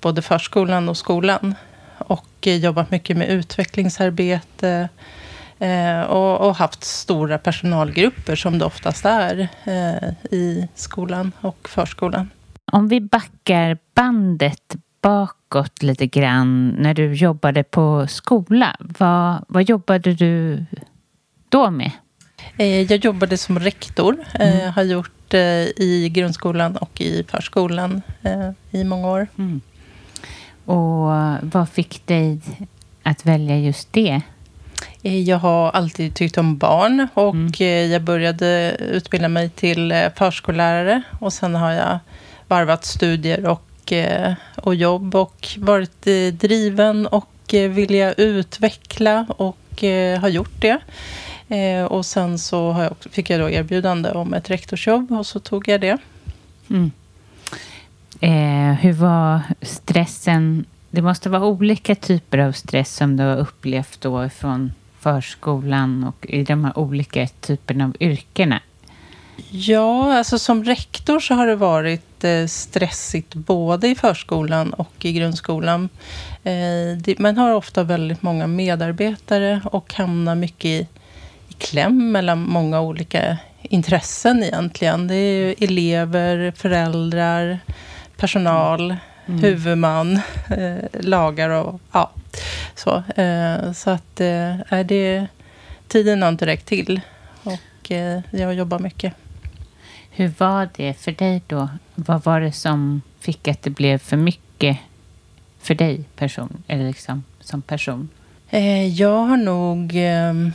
både 0.00 0.22
förskolan 0.22 0.88
och 0.88 0.96
skolan. 0.96 1.54
Och 2.10 2.46
eh, 2.46 2.56
jobbat 2.56 2.90
mycket 2.90 3.16
med 3.16 3.28
utvecklingsarbete 3.28 4.88
Eh, 5.62 6.00
och, 6.00 6.48
och, 6.48 6.56
haft 6.56 6.84
stora 6.84 7.38
personalgrupper 7.38 8.36
som 8.36 8.58
det 8.58 8.64
oftast 8.64 9.04
är 9.04 9.48
eh, 9.64 10.34
i 10.38 10.68
skolan 10.74 11.32
och 11.40 11.68
förskolan. 11.68 12.30
Om 12.72 12.88
vi 12.88 13.00
backar 13.00 13.78
bandet 13.94 14.76
bakåt 15.02 15.82
lite 15.82 16.06
grann 16.06 16.68
när 16.68 16.94
du 16.94 17.14
jobbade 17.14 17.64
på 17.64 18.06
skola. 18.08 18.76
Vad, 18.98 19.44
vad 19.48 19.62
jobbade 19.62 20.14
du 20.14 20.64
då 21.48 21.70
med? 21.70 21.90
Jag 22.56 23.04
jobbade 23.04 23.36
som 23.36 23.58
rektor. 23.58 24.16
Mm. 24.34 24.72
har 24.72 24.82
gjort 24.82 25.34
i 25.76 26.08
grundskolan 26.08 26.76
och 26.76 27.00
i 27.00 27.24
förskolan 27.28 28.02
i 28.70 28.84
många 28.84 29.08
år. 29.08 29.26
Mm. 29.38 29.60
Och 30.70 31.10
vad 31.42 31.68
fick 31.68 32.06
dig 32.06 32.40
att 33.02 33.26
välja 33.26 33.58
just 33.58 33.92
det? 33.92 34.20
Eh, 35.02 35.20
jag 35.22 35.38
har 35.38 35.70
alltid 35.70 36.14
tyckt 36.14 36.38
om 36.38 36.58
barn 36.58 37.08
och 37.14 37.34
mm. 37.34 37.52
Eh, 37.60 37.66
jag 37.66 38.02
började 38.02 38.76
utbilda 38.80 39.28
mig 39.28 39.48
till 39.50 39.92
eh, 39.92 40.12
förskollärare. 40.16 41.02
Och 41.20 41.32
sen 41.32 41.54
har 41.54 41.72
jag 41.72 41.98
varvat 42.48 42.84
studier 42.84 43.46
och, 43.46 43.92
och 44.56 44.74
jobb 44.74 45.14
och 45.14 45.48
varit 45.58 46.02
driven 46.32 47.06
och 47.06 47.26
vilja 47.52 48.12
utveckla 48.12 49.26
och 49.28 49.56
har 50.20 50.28
gjort 50.28 50.60
det. 50.60 50.78
Och 51.86 52.06
sen 52.06 52.38
så 52.38 52.76
jag, 52.78 53.12
fick 53.12 53.30
jag 53.30 53.40
då 53.40 53.50
erbjudande 53.50 54.10
om 54.10 54.34
ett 54.34 54.50
rektorsjobb 54.50 55.12
och 55.12 55.26
så 55.26 55.40
tog 55.40 55.68
jag 55.68 55.80
det. 55.80 55.98
Mm. 56.70 56.90
Eh, 58.20 58.72
hur 58.72 58.92
var 58.92 59.40
stressen? 59.62 60.64
Det 60.90 61.02
måste 61.02 61.28
vara 61.28 61.44
olika 61.44 61.94
typer 61.94 62.38
av 62.38 62.52
stress 62.52 62.94
som 62.94 63.16
du 63.16 63.22
har 63.22 63.36
upplevt 63.36 64.00
då 64.00 64.28
från 64.28 64.72
förskolan 64.98 66.04
och 66.04 66.26
i 66.26 66.42
de 66.42 66.64
här 66.64 66.78
olika 66.78 67.26
typerna 67.26 67.84
av 67.84 67.96
yrkena? 68.00 68.60
Ja, 69.50 70.18
alltså 70.18 70.38
som 70.38 70.64
rektor 70.64 71.20
så 71.20 71.34
har 71.34 71.46
det 71.46 71.56
varit 71.56 72.24
eh, 72.24 72.46
stressigt 72.46 73.34
både 73.34 73.88
i 73.88 73.94
förskolan 73.94 74.72
och 74.72 75.04
i 75.04 75.12
grundskolan. 75.12 75.88
Eh, 76.44 77.14
man 77.18 77.36
har 77.36 77.54
ofta 77.54 77.82
väldigt 77.82 78.22
många 78.22 78.46
medarbetare 78.46 79.60
och 79.64 79.94
hamnar 79.94 80.34
mycket 80.34 80.64
i, 80.64 80.86
i 81.48 81.52
kläm 81.58 82.12
mellan 82.12 82.48
många 82.48 82.80
olika 82.80 83.36
intressen 83.62 84.42
egentligen. 84.42 85.08
Det 85.08 85.14
är 85.14 85.54
elever, 85.58 86.52
föräldrar, 86.56 87.58
personal, 88.20 88.96
mm. 89.26 89.40
huvudman, 89.42 90.20
eh, 90.50 91.00
lagar 91.00 91.50
och 91.50 91.80
ja, 91.92 92.10
så, 92.74 93.02
eh, 93.16 93.72
så 93.72 93.90
att 93.90 94.20
eh, 94.20 94.80
det, 94.84 95.26
tiden 95.88 96.22
har 96.22 96.28
inte 96.28 96.46
räckt 96.46 96.66
till. 96.66 97.00
Och 97.42 97.90
eh, 97.90 98.20
jag 98.30 98.54
jobbar 98.54 98.78
mycket. 98.78 99.14
Hur 100.10 100.32
var 100.38 100.68
det 100.76 100.94
för 100.94 101.12
dig 101.12 101.42
då? 101.46 101.68
Vad 101.94 102.24
var 102.24 102.40
det 102.40 102.52
som 102.52 103.02
fick 103.20 103.48
att 103.48 103.62
det 103.62 103.70
blev 103.70 103.98
för 103.98 104.16
mycket 104.16 104.78
för 105.62 105.74
dig 105.74 106.04
person, 106.16 106.62
eller 106.66 106.86
liksom, 106.86 107.24
som 107.40 107.62
person? 107.62 108.08
Eh, 108.50 108.86
jag 108.86 109.18
har 109.18 109.36
nog... 109.36 109.96
Eh, 109.96 110.50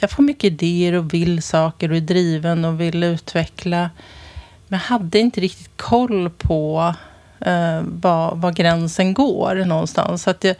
jag 0.00 0.10
får 0.10 0.22
mycket 0.22 0.44
idéer 0.44 0.92
och 0.92 1.14
vill 1.14 1.42
saker 1.42 1.90
och 1.90 1.96
är 1.96 2.00
driven 2.00 2.64
och 2.64 2.80
vill 2.80 3.02
utveckla. 3.02 3.90
Men 4.68 4.80
jag 4.80 4.98
hade 4.98 5.18
inte 5.18 5.40
riktigt 5.40 5.70
koll 5.76 6.30
på 6.30 6.94
eh, 7.40 7.80
var, 7.82 8.34
var 8.34 8.52
gränsen 8.52 9.14
går 9.14 9.54
någonstans. 9.54 10.22
Så 10.22 10.30
att 10.30 10.44
jag, 10.44 10.56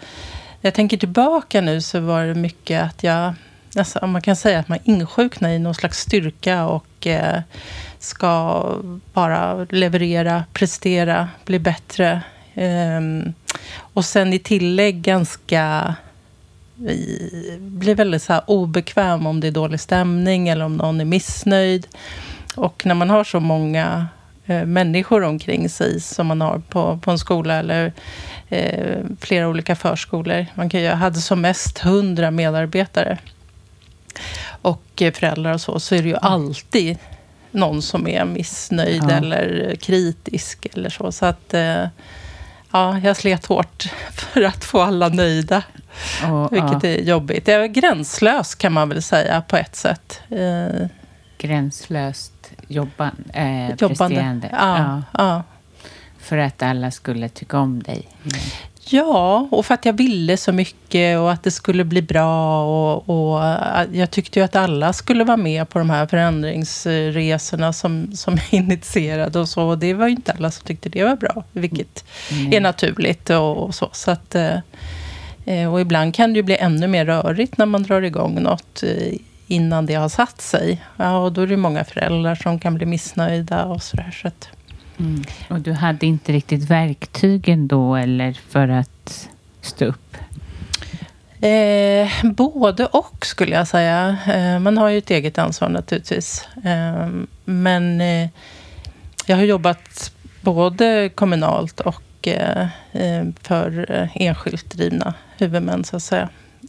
jag 0.60 0.74
tänker 0.74 0.96
tillbaka 0.96 1.60
nu 1.60 1.80
så 1.80 2.00
var 2.00 2.24
det 2.24 2.34
mycket 2.34 2.82
att 2.82 3.02
jag... 3.02 3.34
Alltså, 3.76 4.06
man 4.06 4.22
kan 4.22 4.36
säga 4.36 4.58
att 4.58 4.68
man 4.68 4.78
insjuknar 4.84 5.50
i 5.50 5.58
någon 5.58 5.74
slags 5.74 5.98
styrka 5.98 6.66
och 6.66 7.06
eh, 7.06 7.40
ska 7.98 8.64
bara 9.12 9.66
leverera, 9.70 10.44
prestera, 10.52 11.28
bli 11.44 11.58
bättre. 11.58 12.22
Eh, 12.54 13.00
och 13.78 14.04
sen 14.04 14.32
i 14.32 14.38
tillägg 14.38 15.02
ganska... 15.02 15.94
blir 17.58 17.94
väldigt 17.94 18.22
så 18.22 18.38
obekväm 18.46 19.26
om 19.26 19.40
det 19.40 19.46
är 19.46 19.52
dålig 19.52 19.80
stämning 19.80 20.48
eller 20.48 20.64
om 20.64 20.76
någon 20.76 21.00
är 21.00 21.04
missnöjd. 21.04 21.86
Och 22.58 22.86
när 22.86 22.94
man 22.94 23.10
har 23.10 23.24
så 23.24 23.40
många 23.40 24.06
eh, 24.46 24.64
människor 24.64 25.22
omkring 25.22 25.68
sig 25.68 26.00
som 26.00 26.26
man 26.26 26.40
har 26.40 26.58
på, 26.68 26.98
på 26.98 27.10
en 27.10 27.18
skola 27.18 27.54
eller 27.54 27.92
eh, 28.48 28.98
flera 29.20 29.48
olika 29.48 29.76
förskolor. 29.76 30.46
Man 30.54 30.70
kan, 30.70 30.82
jag 30.82 30.96
hade 30.96 31.20
som 31.20 31.40
mest 31.40 31.78
hundra 31.78 32.30
medarbetare 32.30 33.18
och 34.62 35.02
eh, 35.02 35.12
föräldrar 35.12 35.52
och 35.52 35.60
så, 35.60 35.80
så 35.80 35.94
är 35.94 36.02
det 36.02 36.08
ju 36.08 36.16
alltid 36.16 36.98
någon 37.50 37.82
som 37.82 38.08
är 38.08 38.24
missnöjd 38.24 39.04
ja. 39.08 39.10
eller 39.10 39.76
kritisk 39.80 40.66
eller 40.74 40.90
så. 40.90 41.12
Så 41.12 41.26
att 41.26 41.54
eh, 41.54 41.84
ja, 42.72 42.98
jag 42.98 43.16
slet 43.16 43.46
hårt 43.46 43.84
för 44.12 44.42
att 44.42 44.64
få 44.64 44.80
alla 44.80 45.08
nöjda. 45.08 45.62
Oh, 46.24 46.50
vilket 46.50 46.82
ja. 46.82 46.88
är 46.88 47.02
jobbigt. 47.02 47.48
Jag 47.48 47.64
är 47.64 47.66
gränslös 47.66 48.54
kan 48.54 48.72
man 48.72 48.88
väl 48.88 49.02
säga 49.02 49.42
på 49.48 49.56
ett 49.56 49.76
sätt. 49.76 50.20
Eh, 50.30 50.86
Gränslöst 51.38 52.37
jobban, 52.68 53.24
eh, 53.32 53.68
jobbande. 53.68 53.76
Presterande. 53.78 54.48
Ja, 54.52 54.78
ja. 54.78 55.02
ja. 55.12 55.42
För 56.18 56.38
att 56.38 56.62
alla 56.62 56.90
skulle 56.90 57.28
tycka 57.28 57.58
om 57.58 57.82
dig? 57.82 58.08
Mm. 58.22 58.40
Ja, 58.90 59.48
och 59.50 59.66
för 59.66 59.74
att 59.74 59.84
jag 59.84 59.92
ville 59.92 60.36
så 60.36 60.52
mycket 60.52 61.18
och 61.18 61.32
att 61.32 61.42
det 61.42 61.50
skulle 61.50 61.84
bli 61.84 62.02
bra. 62.02 62.64
Och, 62.64 63.08
och 63.08 63.44
jag 63.92 64.10
tyckte 64.10 64.38
ju 64.38 64.44
att 64.44 64.56
alla 64.56 64.92
skulle 64.92 65.24
vara 65.24 65.36
med 65.36 65.68
på 65.68 65.78
de 65.78 65.90
här 65.90 66.06
förändringsresorna 66.06 67.72
som, 67.72 68.12
som 68.12 68.34
jag 68.34 68.54
initierade 68.60 69.38
och 69.38 69.48
så. 69.48 69.62
Och 69.62 69.78
det 69.78 69.94
var 69.94 70.06
ju 70.06 70.14
inte 70.14 70.32
alla 70.32 70.50
som 70.50 70.66
tyckte 70.66 70.88
det 70.88 71.04
var 71.04 71.16
bra, 71.16 71.44
vilket 71.52 72.04
mm. 72.30 72.52
är 72.52 72.60
naturligt 72.60 73.30
och, 73.30 73.56
och, 73.56 73.74
så. 73.74 73.88
så 73.92 74.10
att, 74.10 74.34
eh, 74.34 75.72
och 75.72 75.80
ibland 75.80 76.14
kan 76.14 76.32
det 76.32 76.36
ju 76.36 76.42
bli 76.42 76.56
ännu 76.56 76.86
mer 76.86 77.04
rörigt 77.04 77.58
när 77.58 77.66
man 77.66 77.82
drar 77.82 78.02
igång 78.02 78.42
något 78.42 78.82
eh, 78.82 79.12
innan 79.48 79.86
det 79.86 79.94
har 79.94 80.08
satt 80.08 80.40
sig. 80.40 80.82
Ja, 80.96 81.18
och 81.18 81.32
då 81.32 81.40
är 81.40 81.46
det 81.46 81.56
många 81.56 81.84
föräldrar 81.84 82.34
som 82.34 82.58
kan 82.58 82.74
bli 82.74 82.86
missnöjda 82.86 83.64
och 83.64 83.82
sådär. 83.82 84.18
Så 84.22 84.28
att, 84.28 84.48
Mm. 85.00 85.24
Och 85.48 85.60
du 85.60 85.72
hade 85.72 86.06
inte 86.06 86.32
riktigt 86.32 86.70
verktygen 86.70 87.68
då 87.68 87.96
eller 87.96 88.32
för 88.32 88.68
att 88.68 89.28
stå 89.60 89.84
upp? 89.84 90.16
Eh, 91.40 92.30
både 92.32 92.86
och 92.86 93.26
skulle 93.26 93.54
jag 93.54 93.68
säga. 93.68 94.16
Eh, 94.26 94.58
man 94.58 94.78
har 94.78 94.88
ju 94.88 94.98
ett 94.98 95.10
eget 95.10 95.38
ansvar 95.38 95.68
naturligtvis. 95.68 96.48
Eh, 96.64 97.08
men 97.44 98.00
eh, 98.00 98.28
jag 99.26 99.36
har 99.36 99.44
jobbat 99.44 100.12
både 100.40 101.10
kommunalt 101.14 101.80
och 101.80 102.28
eh, 102.28 102.68
eh, 102.92 103.24
för 103.42 103.86
enskilt 104.14 104.70
drivna 104.70 105.14
huvudmän 105.36 105.84
så 105.84 105.96
att 105.96 106.02
säga. 106.02 106.28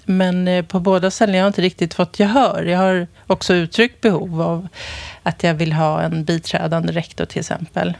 Men 0.09 0.47
eh, 0.47 0.65
på 0.65 0.79
båda 0.79 1.11
ställen 1.11 1.35
har 1.35 1.39
jag 1.39 1.49
inte 1.49 1.61
riktigt 1.61 1.93
fått 1.93 2.19
gehör. 2.19 2.63
Jag 2.63 2.77
har 2.79 3.07
också 3.27 3.53
uttryckt 3.53 4.01
behov 4.01 4.41
av 4.41 4.67
att 5.23 5.43
jag 5.43 5.53
vill 5.53 5.73
ha 5.73 6.01
en 6.01 6.23
biträdande 6.23 6.93
rektor 6.93 7.25
till 7.25 7.39
exempel. 7.39 7.93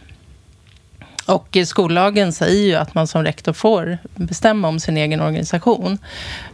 Och 1.25 1.57
skollagen 1.65 2.33
säger 2.33 2.63
ju 2.67 2.75
att 2.75 2.95
man 2.95 3.07
som 3.07 3.23
rektor 3.23 3.53
får 3.53 3.97
bestämma 4.15 4.67
om 4.67 4.79
sin 4.79 4.97
egen 4.97 5.21
organisation. 5.21 5.97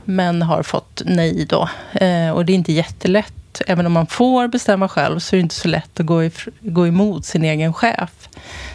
Men 0.06 0.42
har 0.42 0.64
fått 0.64 1.02
nej 1.06 1.46
då. 1.46 1.70
Eh, 1.94 2.30
och 2.32 2.46
det 2.46 2.54
är 2.54 2.56
inte 2.56 2.74
jättelätt. 2.74 3.62
Även 3.68 3.86
om 3.86 3.92
man 3.94 4.08
får 4.08 4.48
bestämma 4.48 4.88
själv 4.90 5.20
så 5.20 5.36
är 5.36 5.38
det 5.38 5.42
inte 5.42 5.56
så 5.56 5.68
lätt 5.68 6.00
att 6.00 6.06
gå, 6.06 6.24
if- 6.24 6.50
gå 6.60 6.88
emot 6.88 7.26
sin 7.26 7.44
egen 7.44 7.74
chef. 7.74 8.30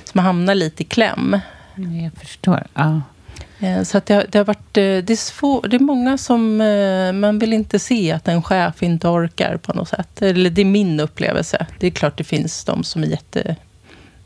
Så 0.05 0.11
man 0.13 0.25
hamnar 0.25 0.55
lite 0.55 0.83
i 0.83 0.87
kläm. 0.87 1.41
Jag 1.75 2.11
förstår. 2.21 2.67
Ja. 2.75 3.01
Eh, 3.61 3.83
så 3.83 3.99
att 3.99 4.07
det, 4.07 4.15
har, 4.15 4.27
det 4.31 4.39
har 4.39 4.45
varit... 4.45 4.77
Eh, 4.77 4.83
det 4.83 5.11
är, 5.11 5.17
svår, 5.17 5.69
det 5.69 5.77
är 5.77 5.81
många 5.81 6.19
som... 6.19 6.61
Eh, 6.61 7.13
man 7.13 7.39
vill 7.39 7.53
inte 7.53 7.79
se 7.79 8.13
att 8.13 8.29
en 8.29 8.43
chef 8.43 8.83
inte 8.83 9.09
orkar 9.09 9.57
på 9.57 9.73
något 9.73 9.89
sätt. 9.89 10.23
Eller 10.23 10.51
det 10.51 10.61
är 10.61 10.65
min 10.65 11.01
upplevelse. 11.01 11.67
Det 11.79 11.87
är 11.87 11.91
klart 11.91 12.17
det 12.19 12.25
finns 12.25 12.65
de 12.65 12.85
som 12.85 13.03
är 13.03 13.07
jätte 13.07 13.57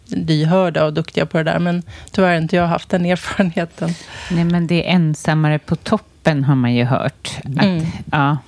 lyhörda 0.06 0.84
och 0.84 0.92
duktiga 0.92 1.26
på 1.26 1.38
det 1.38 1.44
där. 1.44 1.58
Men 1.58 1.82
tyvärr 2.10 2.28
har 2.28 2.36
inte 2.40 2.56
jag 2.56 2.66
haft 2.66 2.88
den 2.88 3.06
erfarenheten. 3.06 3.90
Nej, 4.30 4.44
men 4.44 4.66
det 4.66 4.88
är 4.88 4.94
ensammare 4.94 5.58
på 5.58 5.76
toppen 5.76 6.44
har 6.44 6.54
man 6.54 6.74
ju 6.74 6.84
hört. 6.84 7.38
Att, 7.44 7.64
Mm. 7.64 7.86
ja, 8.12 8.38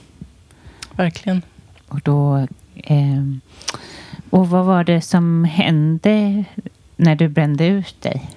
Verkligen. 0.92 1.42
och 1.88 2.00
då... 2.04 2.46
Eh, 2.76 3.22
och 4.30 4.48
vad 4.48 4.64
var 4.64 4.84
det 4.84 5.00
som 5.00 5.44
hände 5.44 6.44
när 6.96 7.14
du 7.16 7.28
brände 7.28 7.66
ut 7.66 8.02
dig? 8.02 8.30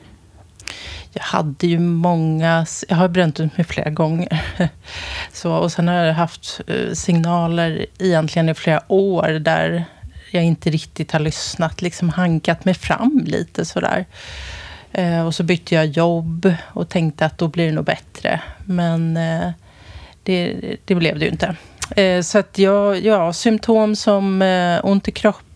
Jag 1.13 1.23
hade 1.23 1.67
ju 1.67 1.79
många... 1.79 2.65
Jag 2.87 2.95
har 2.95 3.07
bränt 3.07 3.39
ut 3.39 3.57
mig 3.57 3.65
flera 3.65 3.89
gånger. 3.89 4.43
Så, 5.33 5.53
och 5.53 5.71
sen 5.71 5.87
har 5.87 5.95
jag 5.95 6.13
haft 6.13 6.61
eh, 6.67 6.93
signaler 6.93 7.85
egentligen 7.99 8.49
i 8.49 8.53
flera 8.53 8.81
år 8.87 9.27
där 9.27 9.85
jag 10.31 10.43
inte 10.43 10.69
riktigt 10.69 11.11
har 11.11 11.19
lyssnat. 11.19 11.81
Liksom 11.81 12.09
hankat 12.09 12.65
mig 12.65 12.73
fram 12.73 13.23
lite 13.25 13.65
sådär. 13.65 14.05
Eh, 14.91 15.25
och 15.25 15.35
så 15.35 15.43
bytte 15.43 15.75
jag 15.75 15.85
jobb 15.85 16.53
och 16.63 16.89
tänkte 16.89 17.25
att 17.25 17.37
då 17.37 17.47
blir 17.47 17.65
det 17.65 17.71
nog 17.71 17.85
bättre. 17.85 18.41
Men 18.65 19.17
eh, 19.17 19.49
det, 20.23 20.55
det 20.85 20.95
blev 20.95 21.19
det 21.19 21.25
ju 21.25 21.31
inte. 21.31 21.55
Eh, 21.95 22.21
så 22.21 22.39
att 22.39 22.57
jag, 22.57 23.05
ja, 23.05 23.33
symptom 23.33 23.95
som 23.95 24.41
eh, 24.41 24.79
ont 24.83 25.07
i 25.07 25.11
kroppen, 25.11 25.48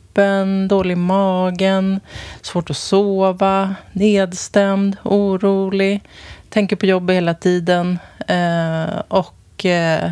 dålig 0.68 0.94
i 0.94 0.96
magen, 0.96 2.00
svårt 2.42 2.70
att 2.70 2.78
sova, 2.78 3.76
nedstämd, 3.92 4.98
orolig, 5.04 6.02
tänker 6.50 6.76
på 6.76 6.86
jobbet 6.86 7.16
hela 7.16 7.34
tiden. 7.34 8.00
Eh, 8.28 9.02
och 9.08 9.66
eh, 9.66 10.12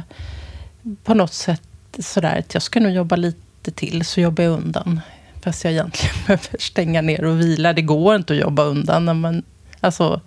på 1.03 1.13
något 1.13 1.33
sätt 1.33 1.61
sådär 1.99 2.39
att 2.39 2.53
jag 2.53 2.63
ska 2.63 2.79
nog 2.79 2.91
jobba 2.91 3.15
lite 3.15 3.71
till, 3.71 4.05
så 4.05 4.21
jobbar 4.21 4.43
jag 4.43 4.53
undan. 4.53 5.01
Fast 5.41 5.63
jag 5.63 5.73
egentligen 5.73 6.15
behöver 6.27 6.57
stänga 6.59 7.01
ner 7.01 7.25
och 7.25 7.39
vila. 7.39 7.73
Det 7.73 7.81
går 7.81 8.15
inte 8.15 8.33
att 8.33 8.39
jobba 8.39 8.63
undan. 8.63 9.05
När 9.05 9.13
man, 9.13 9.43
alltså, 9.79 10.21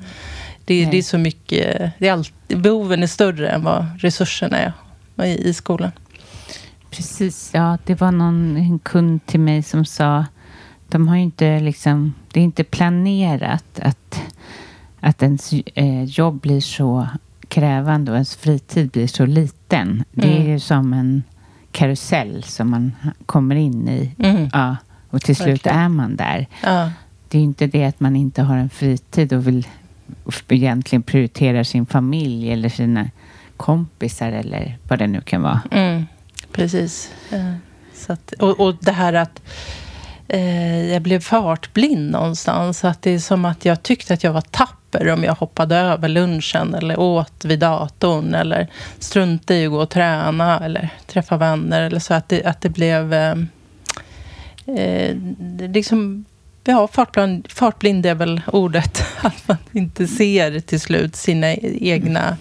det, 0.65 0.85
det 0.85 0.99
är 0.99 1.03
så 1.03 1.19
mycket... 1.19 1.93
Det 1.99 2.09
är 2.09 2.13
alltid, 2.13 2.61
behoven 2.61 3.03
är 3.03 3.07
större 3.07 3.49
än 3.49 3.65
vad 3.65 3.87
resurserna 3.99 4.59
är 4.59 4.73
i, 5.25 5.49
i 5.49 5.55
skolan. 5.55 5.91
Precis, 6.97 7.51
ja. 7.55 7.79
Det 7.85 8.01
var 8.01 8.13
någon 8.13 8.57
en 8.57 8.79
kund 8.79 9.27
till 9.27 9.41
mig 9.41 9.63
som 9.63 9.85
sa 9.85 10.25
de 10.89 11.09
har 11.09 11.17
ju 11.17 11.23
inte 11.23 11.61
liksom, 11.61 12.15
det 12.33 12.41
är 12.41 12.45
inte 12.45 12.65
planerat 12.65 13.81
att, 13.83 14.23
att 15.01 15.23
ens 15.23 15.53
eh, 15.53 16.05
jobb 16.05 16.41
blir 16.41 16.61
så 16.61 17.09
krävande 17.49 18.11
och 18.11 18.17
ens 18.17 18.37
fritid 18.37 18.91
blir 18.91 19.07
så 19.07 19.27
liten. 19.27 20.05
Det 20.13 20.29
är 20.29 20.37
Mm. 20.41 20.51
ju 20.51 20.61
som 20.61 20.93
en 20.93 21.23
karusell 21.73 22.43
som 22.43 22.71
man 22.71 22.93
kommer 23.27 23.55
in 23.55 23.89
i. 23.89 24.11
Mm. 24.19 24.49
Ja, 24.53 24.77
och 25.11 25.21
till 25.23 25.37
slut 25.37 25.49
Verkligen. 25.67 25.79
är 25.79 25.89
man 25.89 26.17
där. 26.17 26.47
Ja, 26.63 26.91
Det 27.29 27.39
är 27.39 27.41
ju 27.41 27.45
inte 27.45 27.67
det 27.67 27.85
att 27.85 28.01
man 28.01 28.17
inte 28.17 28.43
har 28.43 28.57
en 28.57 28.71
fritid 28.71 29.33
och 29.33 29.47
vill 29.47 29.67
egentligen 30.49 31.03
prioritera 31.03 31.65
sin 31.65 31.87
familj 31.87 32.53
eller 32.53 32.69
sina 32.69 33.11
kompisar 33.57 34.33
eller 34.33 34.79
vad 34.89 34.99
det 34.99 35.07
nu 35.07 35.21
kan 35.21 35.43
vara. 35.43 35.61
mm, 35.71 36.07
precis. 36.53 37.11
Eh, 37.31 37.53
så 37.95 38.13
att, 38.13 38.33
och, 38.33 38.61
och 38.61 38.77
det 38.81 38.93
här 38.93 39.13
att 39.13 39.43
eh, 40.29 40.93
jag 40.93 41.03
blev 41.03 41.21
fartblind 41.21 42.11
någonstans. 42.11 42.85
Att 42.85 43.03
det 43.03 43.11
är 43.11 43.19
som 43.19 43.45
att 43.45 43.65
jag 43.65 43.83
tyckte 43.83 44.15
att 44.15 44.25
jag 44.25 44.33
var 44.33 44.41
tapper 44.41 45.09
om 45.09 45.25
jag 45.25 45.35
hoppade 45.35 45.77
över 45.77 46.09
lunchen 46.09 46.75
eller 46.75 47.01
åt 47.01 47.45
vid 47.45 47.59
datorn 47.59 48.35
eller 48.35 48.69
struntade 48.99 49.61
i 49.61 49.67
att 49.67 49.73
gå 49.73 49.83
och 49.83 49.91
träna 49.91 50.65
eller 50.65 50.89
träffa 51.07 51.37
vänner. 51.37 51.83
Eller 51.83 52.01
så 52.01 52.15
att 52.15 52.29
det, 52.29 52.45
att 52.45 52.61
det 52.61 52.69
blev... 52.69 53.15
Eh, 53.15 53.37
eh, 54.67 55.17
liksom, 55.59 56.25
ja, 56.65 56.89
fartblind, 56.89 57.47
fartblind 57.51 58.07
är 58.07 58.15
väl 58.15 58.41
ordet. 58.47 59.05
Att 59.23 59.49
man 59.49 59.57
inte 59.73 60.07
ser 60.07 60.61
till 60.61 60.81
slut 60.81 61.17
sina 61.17 61.55
egna 61.55 62.37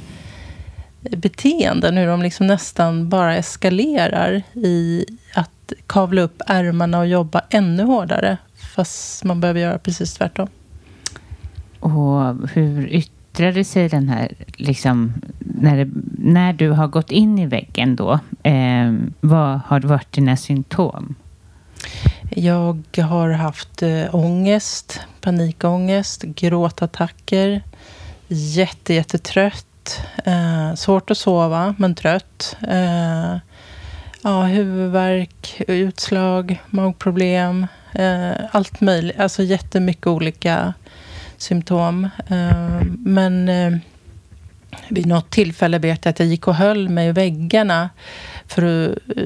beteenden. 1.09 1.97
Hur 1.97 2.07
de 2.07 2.21
liksom 2.21 2.47
nästan 2.47 3.09
bara 3.09 3.35
eskalerar 3.35 4.43
i 4.53 5.05
att 5.33 5.73
kavla 5.87 6.21
upp 6.21 6.41
ärmarna 6.47 6.99
och 6.99 7.07
jobba 7.07 7.41
ännu 7.49 7.83
hårdare. 7.83 8.37
Fast 8.75 9.23
man 9.23 9.41
behöver 9.41 9.59
göra 9.59 9.77
precis 9.77 10.13
tvärtom. 10.13 10.47
Och 11.79 12.49
hur 12.49 12.87
yttrar 12.87 13.51
det 13.51 13.63
sig 13.63 13.89
den 13.89 14.09
här, 14.09 14.33
liksom, 14.57 15.13
när, 15.39 15.85
det, 15.85 15.91
när 16.17 16.53
du 16.53 16.69
har 16.69 16.87
gått 16.87 17.11
in 17.11 17.39
i 17.39 17.45
väggen 17.45 17.95
då? 17.95 18.19
Eh, 18.43 18.93
vad 19.21 19.59
har 19.65 19.79
varit 19.79 20.11
dina 20.11 20.37
symptom? 20.37 21.15
Jag 22.29 22.83
har 22.97 23.29
haft 23.29 23.83
eh, 23.83 24.15
ångest, 24.15 24.99
panikångest, 25.21 26.23
gråtattacker, 26.23 27.61
jätte, 28.27 28.93
jättetrött, 28.93 29.65
eh, 30.25 30.73
svårt 30.75 31.11
att 31.11 31.17
sova 31.17 31.75
men 31.77 31.95
trött. 31.95 32.57
Eh, 32.67 33.35
ja, 34.23 34.41
huvudvärk, 34.43 35.61
utslag, 35.67 36.61
magproblem, 36.69 37.67
eh, 37.93 38.31
allt 38.51 38.81
möjligt. 38.81 39.19
Alltså 39.19 39.43
jättemycket 39.43 40.07
olika 40.07 40.73
symptom. 41.37 42.09
Eh, 42.27 42.81
men 42.97 43.49
eh, 43.49 43.73
vid 44.87 45.05
något 45.05 45.29
tillfälle 45.29 45.79
vet 45.79 46.05
jag 46.05 46.09
att 46.11 46.19
jag 46.19 46.27
gick 46.27 46.47
och 46.47 46.55
höll 46.55 46.89
mig 46.89 47.07
i 47.07 47.11
väggarna 47.11 47.89
för 48.47 48.61
att, 48.91 48.97
eh, 49.17 49.23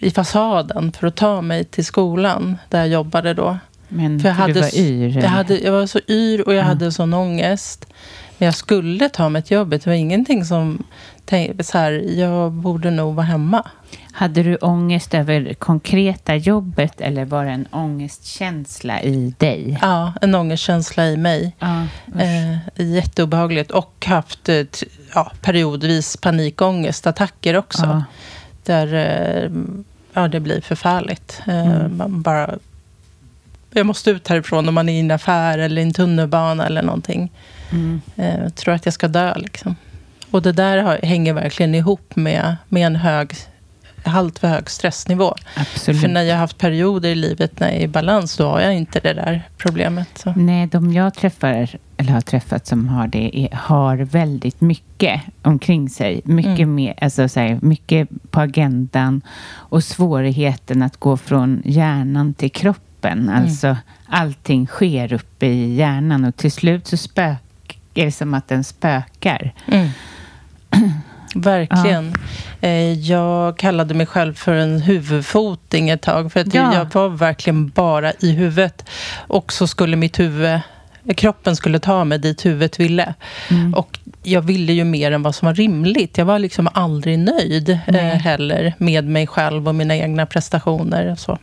i 0.00 0.10
fasaden 0.10 0.92
för 0.92 1.06
att 1.06 1.16
ta 1.16 1.40
mig 1.40 1.64
till 1.64 1.84
skolan 1.84 2.56
där 2.68 2.78
jag 2.78 2.88
jobbade 2.88 3.34
då. 3.34 3.58
Men 3.88 4.20
För 4.20 4.28
jag, 4.28 4.34
hade, 4.36 4.52
du 4.52 4.60
var 4.60 4.76
yr? 4.78 5.20
jag, 5.22 5.28
hade, 5.28 5.58
jag 5.58 5.72
var 5.72 5.86
så 5.86 6.00
yr 6.08 6.40
och 6.48 6.54
jag 6.54 6.60
Ja. 6.62 6.66
hade 6.68 6.92
sån 6.92 7.14
ångest. 7.14 7.86
Men 8.38 8.46
jag 8.46 8.54
skulle 8.54 9.08
ta 9.08 9.28
mig 9.28 9.42
till 9.42 9.54
jobbet. 9.56 9.84
Det 9.84 9.90
var 9.90 9.94
ingenting 9.94 10.44
som 10.44 10.84
så 11.60 11.78
här, 11.78 11.92
jag 11.92 12.52
borde 12.52 12.90
nog 12.90 13.14
vara 13.14 13.26
hemma. 13.26 13.68
Hade 14.12 14.42
du 14.42 14.56
ångest 14.56 15.14
över 15.14 15.54
konkreta 15.54 16.36
jobbet 16.36 17.00
eller 17.00 17.24
var 17.24 17.44
det 17.44 17.50
en 17.50 17.66
ångestkänsla 17.70 19.02
i 19.02 19.34
dig? 19.38 19.78
Ja, 19.82 20.12
en 20.22 20.34
ångestkänsla 20.34 21.06
i 21.06 21.16
mig. 21.16 21.56
Ja. 21.58 21.82
Eh, 22.20 22.84
jätteobehagligt. 22.94 23.70
Och 23.70 24.06
haft 24.06 24.48
eh, 24.48 24.64
ja, 25.14 25.32
periodvis 25.42 26.16
panikångestattacker 26.16 27.56
också. 27.56 27.84
Ja. 27.84 28.04
Där 28.64 28.94
eh, 28.94 29.50
ja, 30.12 30.28
det 30.28 30.40
blir 30.40 30.60
förfärligt. 30.60 31.42
Eh, 31.46 31.66
Mm. 31.66 31.96
Man 31.96 32.22
bara... 32.22 32.54
Jag 33.70 33.86
måste 33.86 34.10
ut 34.10 34.28
härifrån 34.28 34.68
om 34.68 34.74
man 34.74 34.88
är 34.88 34.92
i 34.92 35.00
en 35.00 35.10
affär 35.10 35.58
eller 35.58 35.82
i 35.82 35.84
en 35.84 35.92
tunnelbana 35.92 36.66
eller 36.66 36.82
någonting. 36.82 37.30
Mm. 37.70 38.00
Eh, 38.16 38.38
Jag 38.42 38.54
tror 38.54 38.74
att 38.74 38.84
jag 38.84 38.94
ska 38.94 39.08
dö 39.08 39.34
liksom. 39.36 39.76
Och 40.30 40.42
det 40.42 40.52
där 40.52 40.78
har, 40.78 40.98
hänger 41.02 41.32
verkligen 41.32 41.74
ihop 41.74 42.16
med, 42.16 42.56
med 42.68 42.86
en 42.86 42.96
hög, 42.96 43.32
halt 44.04 44.38
för 44.38 44.48
hög 44.48 44.70
stressnivå. 44.70 45.34
Absolut. 45.56 46.00
För 46.00 46.08
när 46.08 46.22
jag 46.22 46.34
har 46.34 46.40
haft 46.40 46.58
perioder 46.58 47.08
i 47.08 47.14
livet 47.14 47.60
när 47.60 47.66
jag 47.68 47.76
är 47.76 47.80
i 47.80 47.88
balans, 47.88 48.36
då 48.36 48.48
har 48.48 48.60
jag 48.60 48.74
inte 48.74 49.00
det 49.00 49.12
där 49.12 49.48
problemet. 49.56 50.08
Så. 50.18 50.32
Nej, 50.36 50.66
de 50.66 50.92
jag 50.92 51.14
träffar, 51.14 51.68
eller 51.96 52.12
har 52.12 52.20
träffat 52.20 52.66
som 52.66 52.88
har 52.88 53.06
det, 53.06 53.38
är, 53.38 53.56
har 53.56 53.96
väldigt 53.96 54.60
mycket 54.60 55.20
omkring 55.42 55.90
sig. 55.90 56.20
Mycket, 56.24 56.58
Mm. 56.58 56.74
mer, 56.74 56.94
alltså, 57.00 57.28
så 57.28 57.40
här, 57.40 57.58
mycket 57.62 58.08
på 58.30 58.40
agendan 58.40 59.22
och 59.50 59.84
svårigheten 59.84 60.82
att 60.82 60.96
gå 60.96 61.16
från 61.16 61.62
hjärnan 61.64 62.34
till 62.34 62.50
kroppen. 62.50 63.28
Alltså, 63.28 63.76
allting 64.06 64.66
sker 64.66 65.12
uppe 65.12 65.46
i 65.46 65.74
hjärnan 65.74 66.24
och 66.24 66.36
till 66.36 66.52
slut 66.52 66.86
så 66.86 66.96
spök, 66.96 67.38
är 68.00 68.04
det 68.04 68.12
som 68.12 68.34
att 68.34 68.48
den 68.48 68.64
spökar. 68.64 69.54
Mm. 69.66 69.88
verkligen. 71.34 72.14
Ja. 72.60 72.68
Eh, 72.68 72.92
jag 72.92 73.58
kallade 73.58 73.94
mig 73.94 74.06
själv 74.06 74.34
för 74.34 74.54
en 74.54 74.80
huvudfoting 74.80 75.90
ett 75.90 76.02
tag. 76.02 76.32
För 76.32 76.40
att 76.40 76.54
ja. 76.54 76.74
jag 76.74 76.94
var 76.94 77.08
verkligen 77.08 77.68
bara 77.68 78.12
i 78.20 78.32
huvudet. 78.32 78.88
Och 79.14 79.52
så 79.52 79.66
skulle 79.66 79.96
mitt 79.96 80.20
huvud 80.20 80.60
kroppen 81.16 81.56
skulle 81.56 81.78
ta 81.78 82.04
mig 82.04 82.18
dit 82.18 82.46
huvudet 82.46 82.80
ville. 82.80 83.14
Mm. 83.50 83.74
Och 83.74 83.98
jag 84.22 84.42
ville 84.42 84.72
ju 84.72 84.84
mer 84.84 85.12
än 85.12 85.22
vad 85.22 85.34
som 85.34 85.46
var 85.46 85.54
rimligt. 85.54 86.18
Jag 86.18 86.24
var 86.24 86.38
liksom 86.38 86.68
aldrig 86.74 87.18
nöjd 87.18 87.70
eh, 87.86 87.94
heller 87.94 88.74
med 88.78 89.04
mig 89.04 89.26
själv 89.26 89.68
och 89.68 89.74
mina 89.74 89.96
egna 89.96 90.26
prestationer. 90.26 91.12
Och 91.12 91.18
så. 91.18 91.38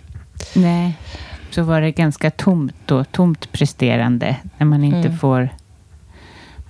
Nej, 0.54 0.98
så 1.50 1.64
var 1.64 1.82
det 1.82 1.92
ganska 1.92 2.32
tomt 2.32 2.76
då. 2.86 3.04
Tomt 3.04 3.52
presterande. 3.52 4.36
När 4.58 4.66
man 4.66 4.84
inte 4.84 5.08
mm. 5.08 5.18
får... 5.18 5.50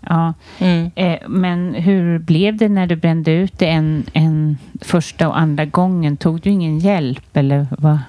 Ja. 0.10 0.34
Mm. 0.60 0.92
Eh, 0.96 1.20
men 1.28 1.74
hur 1.74 2.20
blev 2.20 2.58
det 2.58 2.70
när 2.70 2.88
du 2.88 2.96
brände 2.96 3.32
ut 3.32 3.60
det 3.60 3.68
en, 3.68 4.04
en 4.14 4.58
första 4.82 5.28
och 5.28 5.40
andra 5.40 5.66
gången? 5.66 6.18
Tog 6.18 6.42
du 6.42 6.50
ingen 6.50 6.80
hjälp 6.80 7.38
eller 7.38 7.68
vad? 7.72 8.00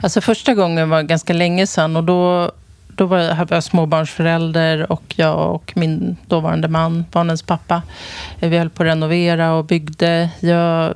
Alltså 0.00 0.20
första 0.20 0.54
gången 0.54 0.90
var 0.90 1.02
ganska 1.02 1.32
länge 1.32 1.66
sedan 1.66 1.96
och 1.96 2.04
då 2.04 2.52
då 2.96 3.06
var 3.06 3.18
jag, 3.18 3.36
var 3.36 3.46
jag 3.50 3.64
småbarnsförälder 3.64 4.92
och 4.92 5.14
jag 5.16 5.54
och 5.54 5.72
min 5.76 6.16
dåvarande 6.26 6.68
man, 6.68 7.04
barnens 7.12 7.42
pappa, 7.42 7.82
vi 8.40 8.58
höll 8.58 8.70
på 8.70 8.82
att 8.82 8.86
renovera 8.86 9.52
och 9.52 9.64
byggde. 9.64 10.30
Jag 10.40 10.94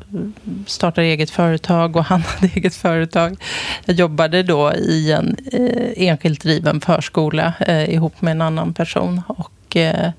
startade 0.67 1.07
eget 1.07 1.31
företag 1.31 1.97
och 1.97 2.05
han 2.05 2.21
hade 2.27 2.53
eget 2.55 2.75
företag. 2.75 3.37
Jag 3.85 3.97
jobbade 3.97 4.43
då 4.43 4.73
i 4.75 5.13
en 5.13 5.37
eh, 5.53 6.09
enskilt 6.09 6.43
driven 6.43 6.81
förskola 6.81 7.53
eh, 7.61 7.95
ihop 7.95 8.21
med 8.23 8.31
en 8.31 8.43
annan 8.43 8.75
person. 8.75 9.23
Och, 9.27 9.51
eh, 9.75 10.11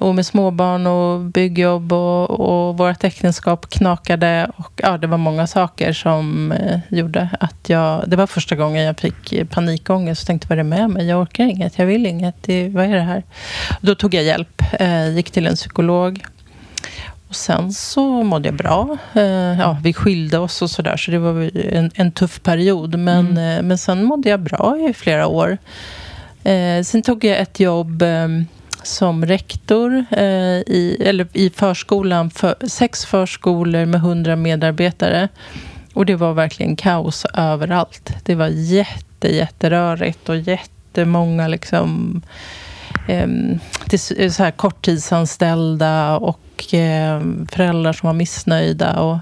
och 0.00 0.14
med 0.14 0.26
småbarn 0.26 0.86
och 0.86 1.20
byggjobb 1.20 1.92
och, 1.92 2.30
och 2.30 2.78
vårt 2.78 3.04
äktenskap 3.04 3.68
knakade. 3.68 4.50
Och 4.56 4.72
ja, 4.76 4.98
det 4.98 5.06
var 5.06 5.18
många 5.18 5.46
saker 5.46 5.92
som 5.92 6.52
eh, 6.52 6.78
gjorde 6.88 7.28
att 7.40 7.68
jag... 7.68 8.04
Det 8.06 8.16
var 8.16 8.26
första 8.26 8.56
gången 8.56 8.84
jag 8.84 9.00
fick 9.00 9.50
panikångest 9.50 10.22
och 10.22 10.26
tänkte, 10.26 10.48
vad 10.48 10.58
är 10.58 10.64
det 10.64 10.68
med 10.68 10.90
mig? 10.90 11.06
Jag 11.06 11.20
orkar 11.20 11.44
inget, 11.44 11.78
jag 11.78 11.86
vill 11.86 12.06
inget. 12.06 12.34
Det, 12.42 12.68
vad 12.68 12.84
är 12.84 12.94
det 12.94 13.00
här? 13.00 13.22
Då 13.80 13.94
tog 13.94 14.14
jag 14.14 14.24
hjälp, 14.24 14.62
eh, 14.72 15.08
gick 15.08 15.30
till 15.30 15.46
en 15.46 15.54
psykolog. 15.54 16.24
Och 17.28 17.36
sen 17.36 17.72
så 17.72 18.22
mådde 18.22 18.48
jag 18.48 18.56
bra. 18.56 18.98
Ja, 19.58 19.78
vi 19.82 19.92
skilde 19.92 20.38
oss 20.38 20.62
och 20.62 20.70
sådär, 20.70 20.96
så 20.96 21.10
det 21.10 21.18
var 21.18 21.50
en, 21.74 21.90
en 21.94 22.12
tuff 22.12 22.42
period. 22.42 22.98
Men, 22.98 23.26
mm. 23.26 23.66
Men 23.66 23.78
sen 23.78 24.04
mådde 24.04 24.28
jag 24.28 24.40
bra 24.40 24.76
i 24.90 24.92
flera 24.92 25.26
år. 25.26 25.58
Eh, 26.46 26.82
sen 26.82 27.02
tog 27.02 27.24
jag 27.24 27.38
ett 27.38 27.60
jobb 27.60 28.02
eh, 28.02 28.28
som 28.82 29.26
rektor 29.26 30.04
eh, 30.10 30.58
i, 30.66 30.96
eller 31.00 31.26
i 31.32 31.50
förskolan, 31.50 32.30
för, 32.30 32.54
sex 32.68 33.04
förskolor 33.04 33.86
med 33.86 34.00
hundra 34.00 34.36
medarbetare. 34.36 35.28
Och 35.94 36.06
det 36.06 36.14
var 36.14 36.32
verkligen 36.32 36.76
kaos 36.76 37.26
överallt. 37.34 38.10
Det 38.22 38.34
var 38.34 38.48
jätte, 38.48 39.36
jätterörigt 39.36 40.28
och 40.28 40.36
jättemånga 40.36 41.48
liksom, 41.48 42.22
eh, 43.08 43.28
så 44.30 44.42
här 44.42 44.50
korttidsanställda 44.50 46.16
och 46.16 46.74
eh, 46.74 47.20
föräldrar 47.48 47.92
som 47.92 48.06
var 48.06 48.14
missnöjda. 48.14 49.00
Och, 49.00 49.18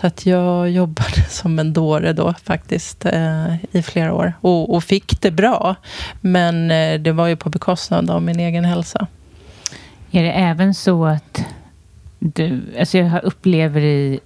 så 0.00 0.06
att 0.06 0.26
jag 0.26 0.70
jobbade 0.70 1.22
som 1.28 1.58
en 1.58 1.72
dåre 1.72 2.12
då 2.12 2.34
faktiskt 2.44 3.06
eh, 3.06 3.54
i 3.72 3.82
flera 3.82 4.14
år. 4.14 4.32
Och, 4.40 4.74
och, 4.74 4.84
fick 4.84 5.20
det 5.20 5.30
bra. 5.30 5.74
Men 6.20 6.70
eh, 6.70 7.00
det 7.00 7.12
var 7.12 7.26
ju 7.26 7.36
på 7.36 7.48
bekostnad 7.48 8.10
av 8.10 8.22
min 8.22 8.40
egen 8.40 8.64
hälsa. 8.64 9.06
Är 10.10 10.22
det 10.22 10.32
även 10.32 10.74
så 10.74 11.04
att 11.04 11.44
du, 12.18 12.62
alltså 12.78 12.98
jag 12.98 13.24
upplever 13.24 13.80
i 13.80 14.20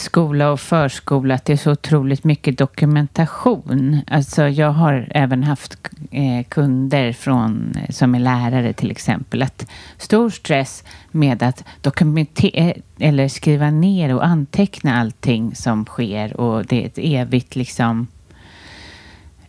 skola 0.00 0.50
och 0.50 0.60
förskola 0.60 1.34
att 1.34 1.44
det 1.44 1.52
är 1.52 1.56
så 1.56 1.72
otroligt 1.72 2.24
mycket 2.24 2.58
dokumentation. 2.58 4.00
Alltså 4.06 4.48
jag 4.48 4.70
har 4.70 5.08
även 5.10 5.44
haft 5.44 5.78
eh, 6.10 6.44
kunder 6.48 7.12
från, 7.12 7.74
eh, 7.76 7.90
som 7.90 8.14
är 8.14 8.18
lärare 8.18 8.72
till 8.72 8.90
exempel. 8.90 9.42
Att 9.42 9.66
stor 9.96 10.30
stress 10.30 10.84
med 11.10 11.42
att 11.42 11.64
dokumentera 11.80 12.74
eller 12.98 13.28
skriva 13.28 13.70
ner 13.70 14.14
och 14.14 14.26
anteckna 14.26 15.00
allting 15.00 15.54
som 15.54 15.84
sker 15.84 16.40
och 16.40 16.66
det 16.66 16.82
är 16.82 16.86
ett 16.86 16.98
evigt 16.98 17.56
liksom 17.56 18.06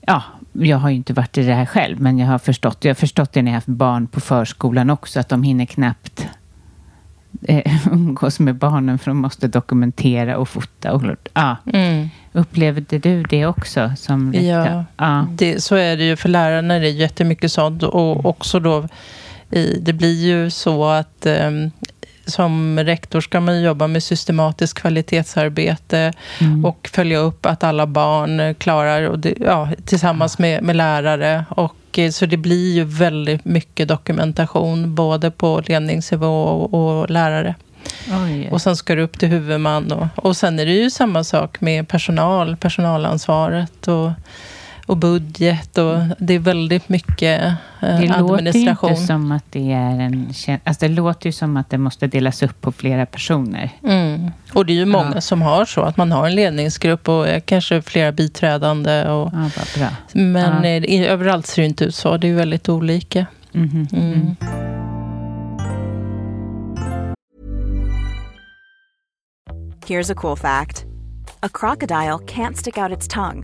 ja, 0.01 0.23
jag 0.53 0.77
har 0.77 0.89
ju 0.89 0.95
inte 0.95 1.13
varit 1.13 1.37
i 1.37 1.43
det 1.43 1.53
här 1.53 1.65
själv, 1.65 2.01
men 2.01 2.17
jag 2.17 2.27
har 2.27 2.39
förstått, 2.39 2.85
jag 2.85 2.89
har 2.89 2.95
förstått 2.95 3.33
det 3.33 3.41
när 3.41 3.51
jag 3.51 3.53
har 3.53 3.57
haft 3.57 3.67
barn 3.67 4.07
på 4.07 4.19
förskolan 4.19 4.89
också, 4.89 5.19
att 5.19 5.29
de 5.29 5.43
hinner 5.43 5.65
knappt 5.65 6.27
eh, 7.41 7.87
umgås 7.91 8.39
med 8.39 8.55
barnen 8.55 8.99
för 8.99 9.11
de 9.11 9.17
måste 9.17 9.47
dokumentera 9.47 10.37
och 10.37 10.49
fota. 10.49 10.93
Och, 10.93 11.03
ja. 11.33 11.57
Mm. 11.73 12.09
Upplevde 12.33 12.99
du 12.99 13.23
det 13.23 13.45
också? 13.45 13.91
Som 13.97 14.33
ja, 14.33 14.85
ja. 14.97 15.27
Det, 15.31 15.63
så 15.63 15.75
är 15.75 15.97
det 15.97 16.03
ju 16.03 16.15
för 16.15 16.29
lärarna. 16.29 16.79
Det 16.79 16.87
är 16.87 16.91
jättemycket 16.91 17.51
sånt. 17.51 17.83
Och 17.83 18.25
också 18.25 18.59
då, 18.59 18.87
i, 19.51 19.79
det 19.81 19.93
blir 19.93 20.25
ju 20.25 20.49
så 20.49 20.85
att 20.85 21.25
um, 21.25 21.71
som 22.25 22.79
rektor 22.79 23.21
ska 23.21 23.39
man 23.39 23.61
jobba 23.61 23.87
med 23.87 24.03
systematiskt 24.03 24.73
kvalitetsarbete 24.73 26.13
mm. 26.41 26.65
och 26.65 26.89
följa 26.93 27.17
upp 27.17 27.45
att 27.45 27.63
alla 27.63 27.87
barn 27.87 28.55
klarar, 28.55 29.09
och 29.09 29.19
det, 29.19 29.33
ja, 29.39 29.69
tillsammans 29.85 30.39
med, 30.39 30.63
med 30.63 30.75
lärare. 30.75 31.45
Och 31.49 31.99
så 32.11 32.25
det 32.25 32.37
blir 32.37 32.73
ju 32.73 32.83
väldigt 32.83 33.45
mycket 33.45 33.87
dokumentation, 33.87 34.95
både 34.95 35.31
på 35.31 35.63
ledningsnivå 35.65 36.43
och, 36.43 36.73
och 36.73 37.09
lärare. 37.09 37.55
Oj. 38.25 38.49
Och 38.51 38.61
sen 38.61 38.75
ska 38.75 38.95
det 38.95 39.01
upp 39.01 39.19
till 39.19 39.29
huvudman. 39.29 39.91
Och, 39.91 40.07
och 40.15 40.37
sen 40.37 40.59
är 40.59 40.65
det 40.65 40.71
ju 40.71 40.89
samma 40.89 41.23
sak 41.23 41.61
med 41.61 41.87
personal, 41.87 42.57
personalansvaret 42.57 43.87
och, 43.87 44.11
och 44.91 44.97
budget. 44.97 45.77
Och 45.77 45.97
det 46.17 46.33
är 46.33 46.39
väldigt 46.39 46.89
mycket 46.89 47.41
eh, 47.41 47.53
det 47.79 48.09
administration. 48.09 48.53
Det 48.53 48.65
låter 48.65 48.89
inte 48.89 49.05
som 49.05 49.31
att 49.31 49.45
det 49.49 49.71
är 49.71 49.99
en... 49.99 50.33
Alltså 50.63 50.87
det 50.87 50.93
låter 50.93 51.25
ju 51.25 51.31
som 51.31 51.57
att 51.57 51.69
det 51.69 51.77
måste 51.77 52.07
delas 52.07 52.43
upp 52.43 52.61
på 52.61 52.71
flera 52.71 53.05
personer. 53.05 53.69
Mm. 53.83 54.31
Och 54.53 54.65
det 54.65 54.73
är 54.73 54.75
ju 54.75 54.85
många 54.85 55.11
ja. 55.15 55.21
som 55.21 55.41
har 55.41 55.65
så, 55.65 55.81
att 55.81 55.97
man 55.97 56.11
har 56.11 56.27
en 56.27 56.35
ledningsgrupp 56.35 57.09
och 57.09 57.25
kanske 57.45 57.81
flera 57.81 58.11
biträdande. 58.11 59.09
Och, 59.09 59.31
ja, 59.77 59.89
men 60.13 60.63
ja. 60.63 60.69
Eh, 60.69 61.11
överallt 61.11 61.47
ser 61.47 61.61
det 61.61 61.65
inte 61.65 61.83
ut 61.85 61.95
så. 61.95 62.17
Det 62.17 62.29
är 62.29 62.33
väldigt 62.33 62.69
olika. 62.69 63.25
Mm. 63.53 63.87
Mm. 63.93 64.35
Here's 69.87 70.11
a 70.11 70.15
cool 70.15 70.37
fact. 70.37 70.85
A 71.43 71.49
crocodile 71.49 72.19
can't 72.19 72.57
stick 72.57 72.77
out 72.77 72.97
its 72.97 73.07
tongue. 73.07 73.43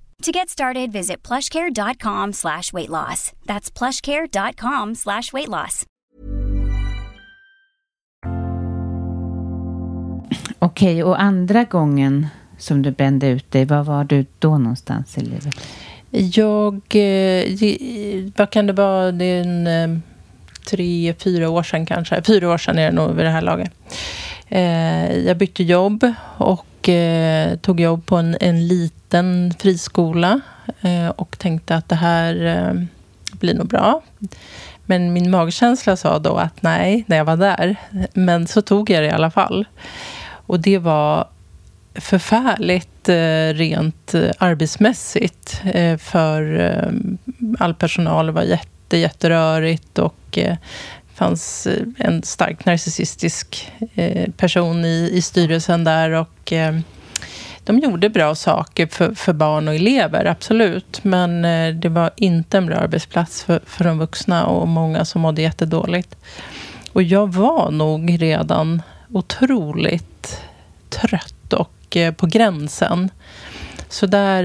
To 0.21 0.31
get 0.31 0.49
started, 0.49 0.91
visit 0.91 1.27
plushcare.com 1.27 2.33
slash 2.33 2.73
weight 2.73 2.89
loss. 2.89 3.31
That's 3.45 3.71
plushcare.com 3.71 4.95
slash 4.95 5.33
weight 5.33 5.47
loss. 5.47 5.85
Okej, 10.59 11.03
och 11.03 11.21
andra 11.21 11.63
gången 11.63 12.27
som 12.57 12.81
du 12.81 12.91
brände 12.91 13.27
ut 13.27 13.51
dig, 13.51 13.65
var 13.65 13.83
var 13.83 14.03
du 14.03 14.25
då 14.39 14.57
någonstans 14.57 15.17
i 15.17 15.21
livet? 15.21 15.55
Jag, 16.09 16.81
eh, 16.95 18.31
vad 18.37 18.49
kan 18.49 18.67
det 18.67 18.73
vara, 18.73 19.11
det 19.11 19.25
är 19.25 19.41
en 19.41 19.67
eh, 19.67 19.99
tre, 20.69 21.13
fyra 21.13 21.49
år 21.49 21.63
sedan 21.63 21.85
kanske. 21.85 22.21
Fyra 22.21 22.49
år 22.49 22.57
sedan 22.57 22.77
är 22.77 22.85
det 22.85 22.95
nog 22.95 23.15
vid 23.15 23.25
det 23.25 23.31
här 23.31 23.41
laget. 23.41 23.71
Eh, 24.47 25.17
jag 25.17 25.37
bytte 25.37 25.63
jobb 25.63 26.13
och 26.37 26.65
Eh, 26.89 27.55
tog 27.57 27.79
jobb 27.79 28.05
på 28.05 28.17
en, 28.17 28.37
en 28.39 28.67
liten 28.67 29.53
friskola 29.59 30.41
eh, 30.81 31.09
och 31.09 31.37
tänkte 31.37 31.75
att 31.75 31.89
det 31.89 31.95
här 31.95 32.45
eh, 32.45 32.83
blir 33.31 33.53
nog 33.53 33.67
bra. 33.67 34.01
Men 34.85 35.13
min 35.13 35.31
magkänsla 35.31 35.95
sa 35.95 36.19
då 36.19 36.35
att 36.35 36.61
nej, 36.61 37.03
när 37.07 37.17
jag 37.17 37.25
var 37.25 37.37
där. 37.37 37.75
Men 38.13 38.47
så 38.47 38.61
tog 38.61 38.89
jag 38.89 39.03
det 39.03 39.07
i 39.07 39.11
alla 39.11 39.31
fall. 39.31 39.65
Och 40.45 40.59
det 40.59 40.77
var 40.77 41.27
förfärligt 41.95 43.09
eh, 43.09 43.57
rent 43.57 44.15
arbetsmässigt. 44.37 45.61
Eh, 45.73 45.97
för 45.97 46.59
eh, 46.59 46.91
all 47.59 47.73
personal 47.73 48.31
var 48.31 48.43
jätte, 48.43 48.97
jätterörigt 48.97 49.99
och 49.99 50.39
fanns 51.21 51.67
eh, 51.67 51.83
en 51.97 52.23
stark 52.23 52.65
narcissistisk 52.65 53.71
eh, 53.95 54.31
person 54.31 54.85
i, 54.85 55.09
i 55.13 55.21
styrelsen 55.21 55.83
där. 55.83 56.11
och 56.11 56.53
eh, 56.53 56.79
de 57.63 57.79
gjorde 57.79 58.09
bra 58.09 58.35
saker 58.35 58.87
för, 58.87 59.13
för 59.13 59.33
barn 59.33 59.67
och 59.67 59.75
elever, 59.75 60.25
absolut. 60.25 61.03
Men 61.03 61.41
det 61.81 61.89
var 61.89 62.11
inte 62.15 62.57
en 62.57 62.65
bra 62.65 62.75
arbetsplats 62.75 63.43
för, 63.43 63.61
för 63.65 63.83
de 63.83 63.99
vuxna 63.99 64.45
och 64.45 64.67
många 64.67 65.05
som 65.05 65.21
mådde 65.21 65.41
jättedåligt. 65.41 66.15
Och 66.93 67.03
jag 67.03 67.33
var 67.33 67.71
nog 67.71 68.21
redan 68.21 68.81
otroligt 69.09 70.41
trött 70.89 71.53
och 71.53 71.97
på 72.17 72.25
gränsen. 72.25 73.09
Så 73.89 74.05
där, 74.05 74.43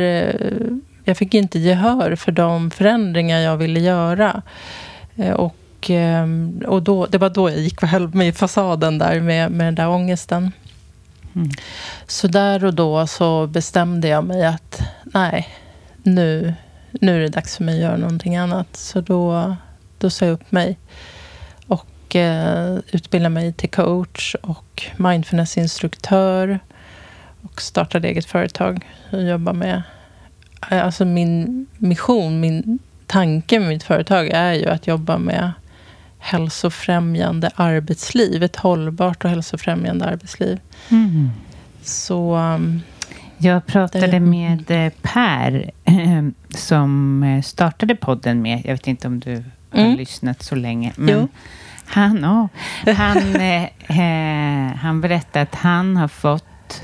jag 1.05 1.17
fick 1.17 1.35
inte 1.35 1.59
gehör 1.59 2.17
för 2.17 2.33
de 2.33 2.71
förändringar 2.71 3.39
jag 3.39 3.57
ville 3.57 3.81
göra. 3.81 4.43
Och 5.37 5.57
och, 5.91 6.73
och 6.75 6.83
då, 6.83 7.07
det 7.07 7.19
var 7.19 7.31
då 7.31 7.51
jag 7.51 7.59
gick 7.59 7.83
och 7.83 7.89
höll 7.89 8.15
mig 8.15 8.29
i 8.29 8.33
fasaden 8.33 8.99
där 8.99 9.21
med, 9.21 9.51
med 9.51 9.67
den 9.67 9.75
där 9.75 9.89
ångesten. 9.89 10.53
Mm. 11.35 11.51
Så 12.07 12.29
där 12.29 12.65
och 12.65 12.75
då 12.75 13.07
så 13.07 13.47
bestämde 13.47 14.09
jag 14.09 14.25
mig 14.25 14.45
att 14.47 14.81
nej, 15.05 15.49
nu, 16.03 16.55
nu 16.91 17.17
är 17.17 17.21
det 17.21 17.29
dags 17.29 17.57
för 17.57 17.65
mig 17.65 17.75
att 17.75 17.81
göra 17.81 17.97
någonting 17.97 18.37
annat. 18.37 18.77
Så 18.77 19.01
då, 19.01 19.57
då 19.99 20.11
sa 20.11 20.25
jag 20.25 20.33
upp 20.33 20.53
mig 20.53 20.79
och 21.67 22.17
eh, 22.17 22.79
utbildade 22.93 23.35
mig 23.35 23.53
till 23.53 23.71
coach 23.71 24.35
och 24.35 24.83
mindfulnessinstruktör 24.97 26.61
och 27.43 27.63
startade 27.63 28.09
eget 28.09 28.27
företag. 28.27 28.87
och 29.11 29.23
jobbar 29.23 29.53
med... 29.53 29.83
Alltså 30.61 31.05
min 31.05 31.67
mission, 31.77 32.41
min 32.41 32.79
tanke 33.07 33.61
med 33.61 33.69
mitt 33.69 33.83
företag 33.83 34.29
är 34.33 34.53
ju 34.53 34.67
att 34.67 34.87
jobba 34.87 35.19
med 35.19 35.53
hälsofrämjande 36.27 37.51
arbetsliv. 37.55 38.43
Ett 38.43 38.57
hållbart 38.57 39.25
och 39.25 39.31
hälsofrämjande 39.31 40.05
arbetsliv. 40.05 40.61
Mm. 40.91 41.31
Så... 41.83 42.37
Um, 42.37 42.81
jag 43.39 43.67
pratade 43.67 44.21
med 44.21 44.71
eh, 44.71 44.93
Per 45.03 45.71
som 46.57 47.23
eh, 47.23 47.43
startade 47.43 47.95
podden 47.95 48.43
med, 48.43 48.63
jag 48.65 48.73
vet 48.73 48.87
inte 48.87 49.09
om 49.09 49.21
du 49.21 49.45
har 49.71 49.81
mm. 49.81 49.97
lyssnat 49.97 50.43
så 50.43 50.55
länge. 50.55 50.93
Men 50.97 51.15
jo. 51.15 51.29
Han, 51.87 52.25
oh, 52.25 52.49
han, 52.97 53.37
eh, 53.37 53.65
eh, 54.01 54.77
han 54.77 55.01
berättade 55.01 55.43
att 55.43 55.55
han 55.55 55.97
har 55.97 56.09
fått 56.09 56.83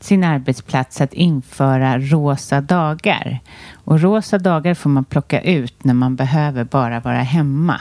sin 0.00 0.24
arbetsplats 0.24 1.00
att 1.00 1.12
införa 1.12 1.98
rosa 1.98 2.60
dagar. 2.60 3.40
Och 3.84 4.00
rosa 4.00 4.38
dagar 4.38 4.74
får 4.74 4.90
man 4.90 5.04
plocka 5.04 5.40
ut 5.40 5.84
när 5.84 5.94
man 5.94 6.16
behöver 6.16 6.64
bara 6.64 7.00
vara 7.00 7.22
hemma. 7.22 7.80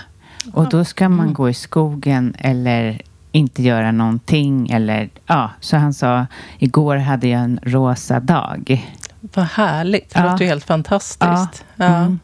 Och 0.54 0.70
då 0.70 0.86
ska 0.86 1.10
man 1.10 1.20
mm. 1.20 1.34
gå 1.34 1.50
i 1.50 1.54
skogen 1.54 2.36
eller 2.38 3.02
inte 3.32 3.64
göra 3.64 3.92
någonting. 3.92 4.70
Eller, 4.70 5.10
ja, 5.28 5.52
så 5.60 5.78
han 5.78 5.94
sa, 5.94 6.26
igår 6.60 6.96
hade 6.96 7.28
jag 7.28 7.42
en 7.42 7.60
rosa 7.64 8.20
dag. 8.20 8.88
Vad 9.22 9.46
härligt. 9.46 10.14
Det 10.14 10.20
ja. 10.20 10.32
låter 10.32 10.46
ju 10.46 10.50
helt 10.50 10.66
fantastiskt. 10.66 11.66
Ja. 11.76 11.86
ja. 11.86 11.96
Mm. 11.96 12.20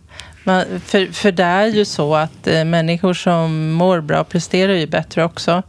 Man, 0.48 0.66
för, 0.80 1.14
för 1.14 1.32
det 1.32 1.44
är 1.44 1.66
ju 1.66 1.86
så 1.86 2.16
att 2.16 2.48
eh, 2.48 2.64
människor 2.64 3.14
som 3.14 3.72
mår 3.72 4.02
bra 4.02 4.24
presterar 4.24 4.74
ju 4.74 4.88
bättre 4.88 5.24
också. 5.24 5.64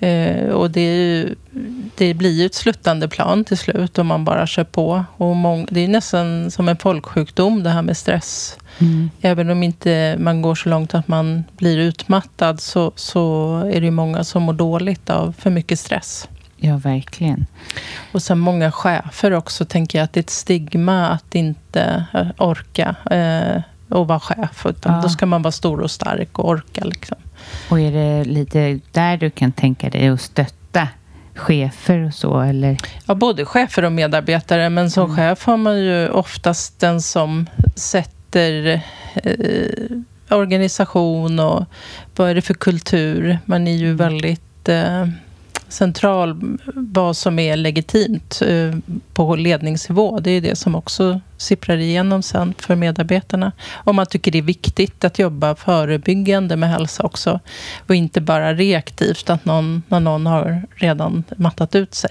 Eh, 0.00 0.48
och 0.48 0.70
det, 0.70 0.96
ju, 0.96 1.34
det, 1.94 2.14
blir 2.14 2.30
ju 2.30 2.46
ett 2.46 2.54
sluttande 2.54 3.08
plan 3.08 3.44
till 3.44 3.58
slut 3.58 3.98
om 3.98 4.06
man 4.06 4.24
bara 4.24 4.46
kör 4.46 4.64
på. 4.64 5.04
Och 5.16 5.36
mång, 5.36 5.66
det 5.70 5.80
är 5.80 5.88
nästan 5.88 6.50
som 6.50 6.68
en 6.68 6.76
folksjukdom 6.76 7.62
det 7.62 7.70
här 7.70 7.82
med 7.82 7.96
stress. 7.96 8.58
Mm. 8.78 9.10
Även 9.20 9.50
om 9.50 9.62
inte 9.62 10.16
man 10.18 10.42
går 10.42 10.54
så 10.54 10.68
långt 10.68 10.94
att 10.94 11.08
man 11.08 11.44
blir 11.56 11.78
utmattad 11.78 12.60
så, 12.60 12.92
så 12.94 13.56
är 13.72 13.80
det 13.80 13.90
många 13.90 14.24
som 14.24 14.42
mår 14.42 14.52
dåligt 14.52 15.10
av 15.10 15.34
för 15.38 15.50
mycket 15.50 15.78
stress. 15.78 16.28
Ja, 16.56 16.76
verkligen. 16.76 17.46
Och 18.12 18.22
sen 18.22 18.38
många 18.38 18.72
chefer 18.72 19.32
också 19.32 19.64
tänker 19.64 19.98
jag 19.98 20.04
att 20.04 20.12
det 20.12 20.20
är 20.20 20.22
ett 20.22 20.30
stigma 20.30 21.08
att 21.08 21.34
inte 21.34 22.06
eh, 22.14 22.26
orka. 22.38 22.96
Eh, 23.10 23.62
och 23.90 24.08
vara 24.08 24.20
chef. 24.20 24.66
Utan 24.66 24.94
ja. 24.94 25.00
Då 25.02 25.08
ska 25.08 25.26
man 25.26 25.42
vara 25.42 25.52
stor 25.52 25.80
och 25.80 25.90
stark 25.90 26.38
och 26.38 26.48
orka. 26.48 26.84
Liksom. 26.84 27.16
Och 27.70 27.80
är 27.80 27.92
det 27.92 28.24
lite 28.24 28.80
där 28.92 29.16
du 29.16 29.30
kan 29.30 29.52
tänka 29.52 29.90
dig 29.90 30.08
att 30.08 30.20
stötta 30.20 30.88
chefer 31.34 32.06
och 32.06 32.14
så? 32.14 32.40
Eller? 32.40 32.76
Ja, 33.06 33.14
både 33.14 33.44
chefer 33.44 33.84
och 33.84 33.92
medarbetare. 33.92 34.70
Men 34.70 34.90
som 34.90 35.04
mm. 35.04 35.16
chef 35.16 35.44
har 35.44 35.56
man 35.56 35.78
ju 35.78 36.08
oftast 36.08 36.80
den 36.80 37.02
som 37.02 37.46
sätter 37.76 38.82
eh, 39.14 39.96
organisation 40.30 41.38
och 41.38 41.64
vad 42.16 42.30
är 42.30 42.34
det 42.34 42.42
för 42.42 42.54
kultur. 42.54 43.38
Man 43.44 43.68
är 43.68 43.76
ju 43.76 43.86
mm. 43.86 43.96
väldigt... 43.96 44.68
Eh, 44.68 45.06
central 45.70 46.58
vad 46.74 47.16
som 47.16 47.38
är 47.38 47.56
legitimt 47.56 48.42
eh, 48.46 48.74
på 49.14 49.36
ledningsnivå. 49.36 50.20
Det 50.20 50.30
är 50.30 50.40
det 50.40 50.56
som 50.56 50.74
också 50.74 51.20
sipprar 51.36 51.76
igenom 51.76 52.22
sen 52.22 52.54
för 52.58 52.76
medarbetarna. 52.76 53.52
Om 53.84 53.96
man 53.96 54.06
tycker 54.06 54.32
det 54.32 54.38
är 54.38 54.42
viktigt 54.42 55.04
att 55.04 55.18
jobba 55.18 55.54
förebyggande 55.54 56.56
med 56.56 56.70
hälsa 56.70 57.02
också 57.02 57.40
och 57.86 57.94
inte 57.94 58.20
bara 58.20 58.54
reaktivt 58.54 59.30
att 59.30 59.44
någon, 59.44 59.82
när 59.88 60.00
någon 60.00 60.26
har 60.26 60.62
redan 60.74 61.24
mattat 61.36 61.74
ut 61.74 61.94
sig. 61.94 62.10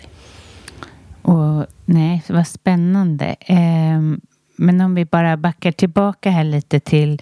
Och, 1.21 1.65
nej, 1.85 2.23
vad 2.29 2.47
spännande. 2.47 3.35
Eh, 3.39 4.01
men 4.55 4.81
om 4.81 4.95
vi 4.95 5.05
bara 5.05 5.37
backar 5.37 5.71
tillbaka 5.71 6.29
här 6.29 6.43
lite 6.43 6.79
till 6.79 7.21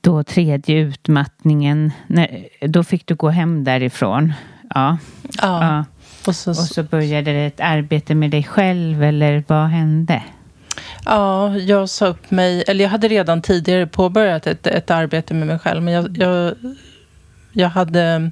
då 0.00 0.22
tredje 0.22 0.76
utmattningen. 0.76 1.92
När, 2.06 2.48
då 2.60 2.84
fick 2.84 3.06
du 3.06 3.14
gå 3.14 3.28
hem 3.28 3.64
därifrån. 3.64 4.32
Ja. 4.74 4.98
ja. 5.42 5.64
ja. 5.64 5.84
Och, 6.26 6.36
så, 6.36 6.50
och 6.50 6.56
så 6.56 6.82
började 6.82 7.32
det 7.32 7.46
ett 7.46 7.60
arbete 7.60 8.14
med 8.14 8.30
dig 8.30 8.44
själv, 8.44 9.02
eller 9.02 9.44
vad 9.46 9.68
hände? 9.68 10.22
Ja, 11.04 11.56
jag 11.56 11.88
sa 11.88 12.06
upp 12.06 12.30
mig, 12.30 12.64
eller 12.66 12.84
jag 12.84 12.90
hade 12.90 13.08
redan 13.08 13.42
tidigare 13.42 13.86
påbörjat 13.86 14.46
ett, 14.46 14.66
ett 14.66 14.90
arbete 14.90 15.34
med 15.34 15.46
mig 15.46 15.58
själv, 15.58 15.82
men 15.82 15.94
jag, 15.94 16.18
jag, 16.18 16.54
jag 17.52 17.68
hade... 17.68 18.30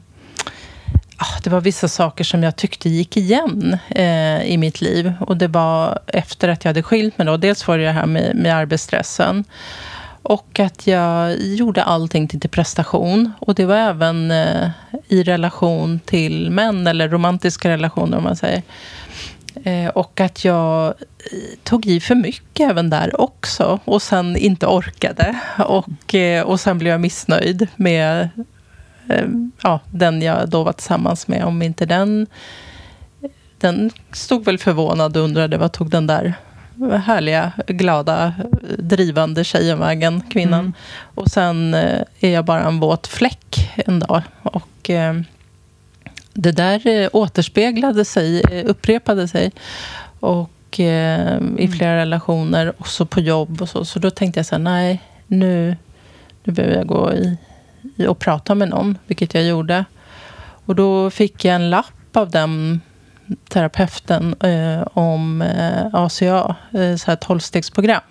Det 1.43 1.51
var 1.51 1.61
vissa 1.61 1.89
saker 1.89 2.25
som 2.25 2.43
jag 2.43 2.57
tyckte 2.57 2.89
gick 2.89 3.17
igen 3.17 3.79
eh, 3.89 4.43
i 4.43 4.57
mitt 4.59 4.81
liv. 4.81 5.13
Och 5.21 5.37
det 5.37 5.49
var 5.49 5.99
efter 6.07 6.49
att 6.49 6.65
jag 6.65 6.69
hade 6.69 6.83
skilt 6.83 7.19
mig. 7.19 7.27
Då. 7.27 7.37
Dels 7.37 7.69
var 7.69 7.79
det 7.79 7.85
det 7.85 7.91
här 7.91 8.07
med, 8.07 8.37
med 8.37 8.55
arbetsstressen. 8.55 9.45
Och 10.25 10.61
att 10.61 10.87
jag 10.87 11.41
gjorde 11.41 11.83
allting 11.83 12.29
till 12.29 12.51
prestation. 12.51 13.33
Och 13.39 13.55
det 13.55 13.65
var 13.65 13.77
även 13.77 14.31
eh, 14.31 14.71
i 15.09 15.23
relation 15.23 16.01
till 16.05 16.51
män, 16.51 16.87
eller 16.87 17.09
romantiska 17.09 17.71
relationer 17.71 18.17
om 18.17 18.25
man 18.25 18.37
säger. 18.37 18.63
Eh, 19.65 19.89
och 19.89 20.21
att 20.21 20.45
jag 20.45 20.87
eh, 20.87 21.59
tog 21.63 21.87
i 21.87 22.01
för 22.01 22.15
mycket 22.15 22.71
även 22.71 22.91
där 22.91 23.21
också. 23.21 23.81
Och 23.85 24.03
sen 24.03 24.37
inte 24.37 24.67
orkade. 24.67 25.41
Och, 25.59 26.15
eh, 26.15 26.43
och 26.43 26.61
sen 26.61 26.79
blev 26.79 26.91
jag 26.91 27.01
missnöjd 27.01 27.69
med 27.77 28.29
eh, 29.09 29.27
ja, 29.63 29.81
den 29.91 30.23
jag 30.23 30.49
då 30.49 30.65
var 30.65 30.73
tillsammans 30.73 31.29
med. 31.29 31.45
Om 31.45 31.63
inte 31.63 31.87
den... 31.87 32.27
Den 33.59 33.91
stod 34.13 34.45
väl 34.45 34.59
förvånad 34.59 35.17
och 35.17 35.23
undrade 35.23 35.57
vad 35.59 35.73
tog 35.73 35.91
den 35.91 36.07
där 36.07 36.35
härliga, 36.81 37.53
glada, 37.67 38.35
drivande 38.79 39.45
tjejen 39.45 39.79
vägen, 39.79 40.23
kvinnan. 40.31 40.61
Mm. 40.61 40.73
Och 41.15 41.29
sen 41.29 41.75
eh, 41.75 42.01
är 42.21 42.31
jag 42.31 42.45
bara 42.45 42.65
en 42.65 42.81
våt 42.81 43.07
fläck 43.07 43.73
en 43.77 44.01
dag. 44.01 44.23
Och 44.43 44.91
eh, 44.91 45.15
det 46.33 46.53
där 46.53 46.87
eh, 46.87 47.09
återspeglade 47.13 48.05
sig, 48.05 48.43
upprepade 48.67 49.29
sig. 49.29 49.53
Och 50.21 50.51
i 51.57 51.69
flera 51.77 51.97
relationer. 51.97 52.73
Och 52.79 52.89
så 52.89 53.07
på 53.07 53.21
jobb 53.21 53.63
och 53.63 53.69
så. 53.69 53.85
Så 53.85 53.99
då 53.99 54.11
tänkte 54.11 54.39
jag 54.39 54.47
så 54.47 54.55
här, 54.55 54.63
nej, 54.63 55.03
nu, 55.27 55.77
nu 56.45 56.53
behöver 56.53 56.77
jag 56.77 56.87
gå 56.87 57.13
i, 57.13 57.37
i 57.97 58.07
och 58.07 58.19
prata 58.19 58.55
med 58.55 58.69
någon. 58.69 58.99
Vilket 59.07 59.35
jag 59.35 59.45
gjorde. 59.45 59.85
Och 60.67 60.75
då 60.75 61.11
fick 61.11 61.45
jag 61.45 61.55
en 61.55 61.71
lapp 61.71 62.17
av 62.17 62.31
den 62.31 62.81
terapeuten 63.49 64.35
eh, 64.41 64.87
om 64.95 65.43
eh, 65.43 65.87
ACA, 65.93 66.57
eh, 66.73 66.97
så 66.97 67.11
här 67.11 67.17
tolvstegsprogram. 67.17 68.03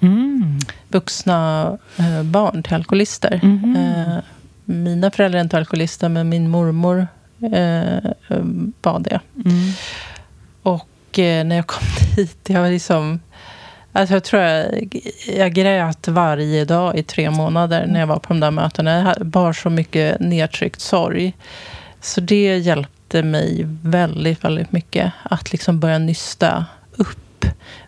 Mm. 0.00 0.58
Vuxna 0.88 1.78
eh, 1.98 2.22
barn 2.22 2.62
till 2.62 2.74
alkoholister. 2.74 3.40
Eh, 3.76 4.18
mina 4.64 5.10
föräldrar 5.10 5.38
är 5.38 5.44
inte 5.44 5.56
alkoholister, 5.56 6.08
men 6.08 6.28
min 6.28 6.48
mormor 6.48 7.06
eh, 7.42 8.10
var 8.82 9.00
det. 9.00 9.20
Mm. 9.44 9.72
Och 10.62 10.88
när 11.18 11.56
jag 11.56 11.66
kom 11.66 11.86
dit, 12.16 12.38
jag 12.46 12.60
var 12.60 12.70
liksom... 12.70 13.20
Alltså 13.92 14.14
jag 14.14 14.24
tror 14.24 14.42
jag, 14.42 14.88
jag 15.36 15.52
grät 15.52 16.08
varje 16.08 16.64
dag 16.64 16.98
i 16.98 17.02
tre 17.02 17.30
månader 17.30 17.86
när 17.86 18.00
jag 18.00 18.06
var 18.06 18.18
på 18.18 18.28
de 18.28 18.40
där 18.40 18.50
mötena. 18.50 19.14
Jag 19.18 19.26
bar 19.26 19.52
så 19.52 19.70
mycket 19.70 20.20
nedtryckt 20.20 20.80
sorg. 20.80 21.34
Så 22.00 22.20
det 22.20 22.58
hjälpte 23.14 23.22
mig 23.28 23.66
väldigt, 23.82 24.44
väldigt 24.44 24.72
mycket. 24.72 25.12
Att 25.22 25.52
liksom 25.52 25.80
börja 25.80 25.98
nysta 25.98 26.66
upp 26.96 27.44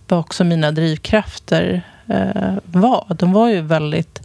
vad 0.09 0.21
också 0.21 0.45
mina 0.45 0.73
drivkrafter 0.73 1.83
eh, 2.09 2.55
var. 2.65 3.17
De 3.19 3.33
var 3.33 3.49
ju 3.51 3.61
väldigt 3.61 4.23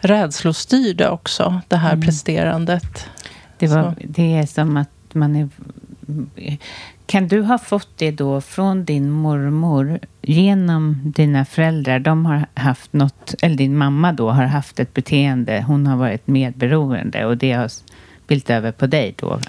rädslostyrda 0.00 1.10
också, 1.10 1.60
det 1.68 1.76
här 1.76 1.92
Mm. 1.92 2.06
presterandet. 2.06 3.08
Det, 3.58 3.66
var, 3.68 3.82
Så. 3.82 3.94
det 4.04 4.36
är 4.36 4.46
som 4.46 4.76
att 4.76 4.88
man 5.14 5.36
är... 5.36 5.48
Kan 7.06 7.28
du 7.28 7.42
ha 7.42 7.58
fått 7.58 7.88
det 7.98 8.10
då 8.10 8.40
från 8.40 8.84
din 8.84 9.10
mormor 9.10 9.98
genom 10.22 11.12
dina 11.16 11.44
föräldrar? 11.44 11.98
De 11.98 12.26
har 12.26 12.46
haft 12.54 12.92
något, 12.92 13.34
eller 13.42 13.56
din 13.56 13.76
mamma 13.76 14.12
då 14.12 14.30
har 14.30 14.44
haft 14.44 14.80
ett 14.80 14.94
beteende. 14.94 15.64
Hon 15.66 15.86
har 15.86 15.96
varit 15.96 16.26
medberoende 16.26 17.24
och 17.26 17.36
det 17.36 17.52
har 17.52 17.68
spilt 18.30 18.50
över 18.50 18.72
på 18.72 18.86
dig 18.86 19.14
då? 19.16 19.40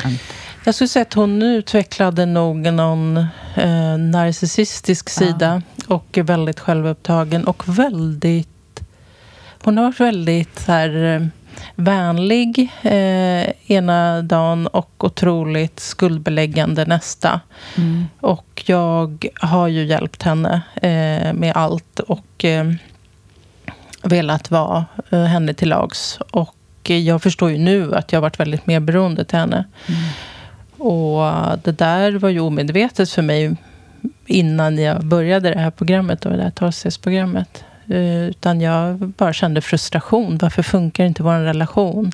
Jag 0.65 0.75
skulle 0.75 0.87
säga 0.87 1.01
att 1.03 1.13
hon 1.13 1.41
utvecklade 1.41 2.25
nog 2.25 2.57
någon 2.73 3.17
eh, 3.55 3.97
narcissistisk 3.97 5.07
Ja. 5.09 5.11
sida 5.11 5.61
och 5.87 6.17
är 6.17 6.23
väldigt 6.23 6.59
självupptagen 6.59 7.47
och 7.47 7.79
väldigt... 7.79 8.81
Hon 9.63 9.77
har 9.77 9.83
varit 9.85 9.99
väldigt 9.99 10.59
så 10.59 10.71
här, 10.71 11.03
eh, 11.03 11.27
vänlig 11.75 12.71
eh, 12.81 13.49
ena 13.67 14.21
dagen 14.21 14.67
och 14.67 15.03
otroligt 15.03 15.79
skuldbeläggande 15.79 16.85
nästa. 16.85 17.39
Mm. 17.77 18.05
Och 18.19 18.63
jag 18.65 19.25
har 19.41 19.67
ju 19.67 19.85
hjälpt 19.85 20.23
henne 20.23 20.61
eh, 20.75 21.33
med 21.33 21.51
allt 21.55 21.99
och 21.99 22.45
eh, 22.45 22.71
velat 24.03 24.51
vara 24.51 24.85
eh, 25.09 25.23
henne 25.23 25.53
till 25.53 25.69
lags. 25.69 26.19
Och 26.31 26.55
jag 26.89 27.21
förstår 27.21 27.51
ju 27.51 27.57
nu 27.57 27.95
att 27.95 28.11
jag 28.11 28.17
har 28.17 28.21
varit 28.21 28.39
väldigt 28.39 28.67
mer 28.67 28.79
beroende 28.79 29.25
till 29.25 29.37
henne. 29.37 29.65
Och 30.77 31.27
eh, 31.27 31.53
det 31.63 31.71
där 31.71 32.11
var 32.11 32.29
ju 32.29 32.39
omedvetet 32.39 33.09
för 33.09 33.21
mig 33.21 33.55
innan 34.25 34.77
jag 34.77 35.05
började 35.05 35.53
det 35.53 35.59
här 35.59 35.71
programmet, 35.71 36.21
då, 36.21 36.29
det 36.29 36.43
här 36.43 36.51
tolvstegsprogrammet. 36.51 37.63
Eh, 37.87 38.23
Utan 38.23 38.61
jag 38.61 38.97
bara 38.97 39.33
kände 39.33 39.61
frustration. 39.61 40.37
Varför 40.37 40.63
funkar 40.63 41.05
inte 41.05 41.23
vår 41.23 41.39
relation? 41.39 42.11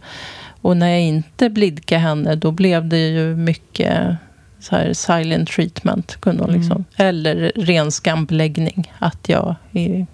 Och 0.62 0.78
när 0.78 0.88
jag 0.88 1.02
inte 1.02 1.50
blidkade 1.50 2.02
henne, 2.02 2.36
då 2.36 2.52
blev 2.52 2.88
det 2.88 3.08
ju 3.08 3.36
mycket 3.36 4.18
så 4.60 4.76
här 4.76 4.94
silent 4.94 5.50
treatment. 5.50 6.22
Kunde 6.22 6.44
hon 6.44 6.54
liksom. 6.54 6.86
Eller 6.96 7.52
ren 7.56 7.92
skambeläggning. 7.92 8.94
Att 9.00 9.30
jag 9.30 9.56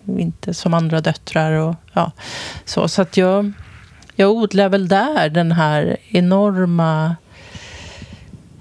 inte 0.06 0.54
som 0.54 0.74
andra 0.74 1.02
döttrar. 1.02 1.52
Och, 1.52 1.76
ja, 1.94 2.12
så 2.66 2.88
så 2.88 3.02
att 3.02 3.18
jag, 3.18 3.52
jag 4.16 4.32
odlar 4.32 4.70
väl 4.70 4.88
där 4.88 5.30
den 5.30 5.52
här 5.52 5.98
enorma 6.10 7.16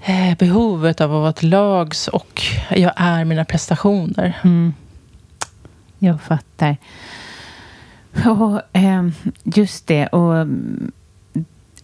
eh, 0.05 0.37
behovet 0.37 1.01
av 1.01 1.15
att 1.15 1.21
vara 1.21 1.33
till 1.33 1.49
lags 1.49 2.07
och 2.07 2.41
jag 2.69 2.93
är 2.95 3.25
mina 3.25 3.45
prestationer. 3.45 4.39
Mm. 4.43 4.73
Jag 5.99 6.21
fattar. 6.21 6.77
Och, 8.25 8.61
ehm, 8.73 9.13
just 9.43 9.87
det. 9.87 10.07
Och, 10.07 10.47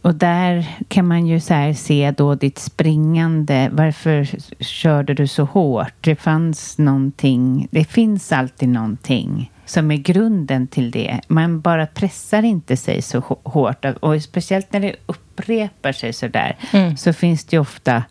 och 0.01 0.15
där 0.15 0.67
kan 0.87 1.07
man 1.07 1.27
ju 1.27 1.39
så 1.39 1.53
här 1.53 1.73
se 1.73 2.13
då 2.17 2.35
ditt 2.35 2.59
springande. 2.59 3.69
Varför 3.71 4.27
körde 4.63 5.13
du 5.13 5.27
så 5.27 5.43
hårt? 5.43 5.93
Det 6.01 6.15
fanns 6.15 6.77
någonting. 6.77 7.67
Det 7.71 7.85
finns 7.85 8.31
alltid 8.31 8.69
någonting 8.69 9.51
som 9.69 9.91
är 9.91 9.97
grunden 9.97 10.67
till 10.67 10.91
det. 10.91 11.19
Man 11.27 11.61
bara 11.61 11.85
pressar 11.87 12.43
inte 12.43 12.77
sig 12.77 13.01
så 13.01 13.19
hå- 13.19 13.39
hårt. 13.43 13.85
Och 13.85 14.21
speciellt 14.23 14.73
när 14.73 14.79
det 14.79 14.95
upprepar 15.05 15.91
sig 15.91 16.13
så 16.13 16.27
där 16.27 16.55
Mm. 16.73 16.97
så 16.97 17.13
finns 17.13 17.45
det 17.45 17.55
ju 17.55 17.59
ofta 17.61 18.03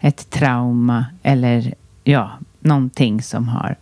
ett 0.00 0.30
trauma 0.30 1.04
eller 1.22 1.74
ja, 2.04 2.30
någonting 2.60 3.22
som 3.22 3.48
har... 3.48 3.76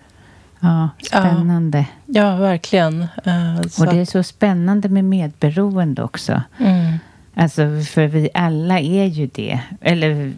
Ja, 0.61 0.88
spännande. 1.02 1.87
Ja, 2.07 2.37
verkligen. 2.37 3.02
Eh, 3.02 3.62
så 3.70 3.85
Och 3.87 3.92
det 3.94 4.00
är 4.00 4.05
så 4.05 4.22
spännande 4.22 4.88
med 4.88 5.05
medberoende 5.05 6.02
också. 6.02 6.42
mm. 6.59 6.98
Alltså, 7.38 7.62
för 7.90 8.07
vi 8.07 8.29
alla 8.35 8.81
är 8.81 9.05
ju 9.07 9.26
det. 9.35 9.61
Eller 9.81 10.33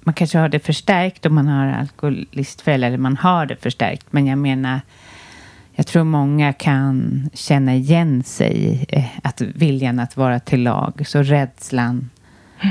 man 0.00 0.14
kanske 0.14 0.38
har 0.38 0.48
det 0.48 0.58
förstärkt 0.58 1.26
om 1.26 1.34
man 1.34 1.48
har 1.48 1.66
alkoholistföräldrar, 1.66 2.88
eller 2.88 2.98
man 2.98 3.16
har 3.16 3.46
det 3.46 3.56
förstärkt. 3.56 4.06
Men 4.10 4.26
jag 4.26 4.38
menar, 4.38 4.80
jag 5.78 5.86
tror 5.86 6.04
många 6.04 6.52
kan 6.52 7.30
känna 7.34 7.74
igen 7.74 8.22
sig 8.24 8.86
eh, 8.88 9.04
att 9.22 9.40
viljan 9.40 10.00
att 10.00 10.16
vara 10.16 10.40
till 10.40 10.62
lag. 10.62 11.02
Så 11.06 11.22
rädslan 11.22 12.10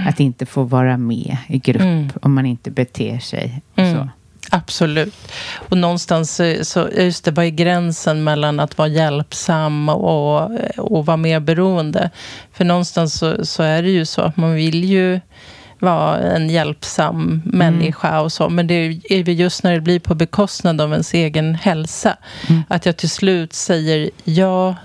att 0.08 0.20
inte 0.20 0.46
få 0.46 0.64
vara 0.64 0.98
med 0.98 1.38
i 1.48 1.58
grupp 1.60 1.82
Mm. 1.82 2.10
om 2.22 2.34
man 2.34 2.46
inte 2.46 2.72
beter 2.72 3.20
sig. 3.20 3.62
Mm. 3.76 3.96
Så. 3.96 4.10
Absolut. 4.52 5.32
Och 5.70 5.78
någonstans 5.78 6.40
eh, 6.40 6.62
så, 6.62 6.90
just 6.98 7.26
det, 7.26 7.32
vad 7.32 7.46
är 7.46 7.50
gränsen 7.50 8.24
mellan 8.24 8.60
att 8.60 8.78
vara 8.78 8.88
hjälpsam 8.88 9.90
och, 9.90 10.52
och 10.78 11.06
vara 11.06 11.18
mer 11.18 11.40
beroende? 11.40 12.10
För 12.54 12.66
någonstans 12.66 13.14
så, 13.14 13.46
så 13.46 13.64
är 13.64 13.84
det 13.84 13.90
ju 13.90 14.06
så 14.06 14.22
att 14.22 14.38
man 14.38 14.54
vill 14.56 14.84
ju 14.84 15.20
vara 15.80 16.18
en 16.20 16.50
hjälpsam 16.50 17.42
människa 17.46 18.20
och 18.22 18.32
så. 18.32 18.50
Men 18.50 18.68
det 18.68 18.74
är 18.74 19.30
ju 19.30 19.34
just 19.34 19.64
när 19.64 19.74
det 19.74 19.82
blir 19.82 20.00
på 20.00 20.16
bekostnad 20.16 20.82
av 20.82 20.92
ens 20.92 21.14
egen 21.14 21.56
hälsa. 21.56 22.18
Att 22.68 22.86
jag 22.86 22.98
till 22.98 23.10
slut 23.10 23.54
säger 23.54 24.10
ja, 24.24 24.76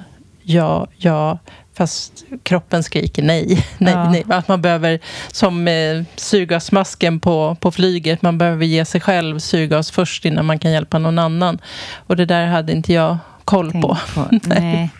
ja, 0.43 0.87
ja. 0.97 1.39
Fast 1.75 2.25
kroppen 2.43 2.83
skriker 2.83 3.23
nej. 3.23 3.67
nej, 3.79 3.95
Ja. 3.95 4.11
nej. 4.11 4.25
Att 4.29 4.49
man 4.49 4.63
behöver, 4.63 4.99
som 5.33 5.69
eh, 5.69 6.03
syrgasmasken 6.17 7.21
på, 7.21 7.57
på 7.61 7.71
flyget, 7.71 8.23
man 8.23 8.39
behöver 8.39 8.65
ge 8.65 8.85
sig 8.85 9.01
själv 9.01 9.39
syrgas 9.39 9.91
först 9.91 10.25
innan 10.25 10.47
man 10.47 10.59
kan 10.59 10.73
hjälpa 10.73 10.99
någon 10.99 11.19
annan. 11.19 11.59
Och 12.07 12.17
det 12.17 12.25
där 12.25 12.47
hade 12.47 12.73
inte 12.73 12.93
jag 12.93 13.17
koll 13.45 13.71
Tänk 13.73 13.85
på. 13.85 13.99
Nej. 14.43 14.91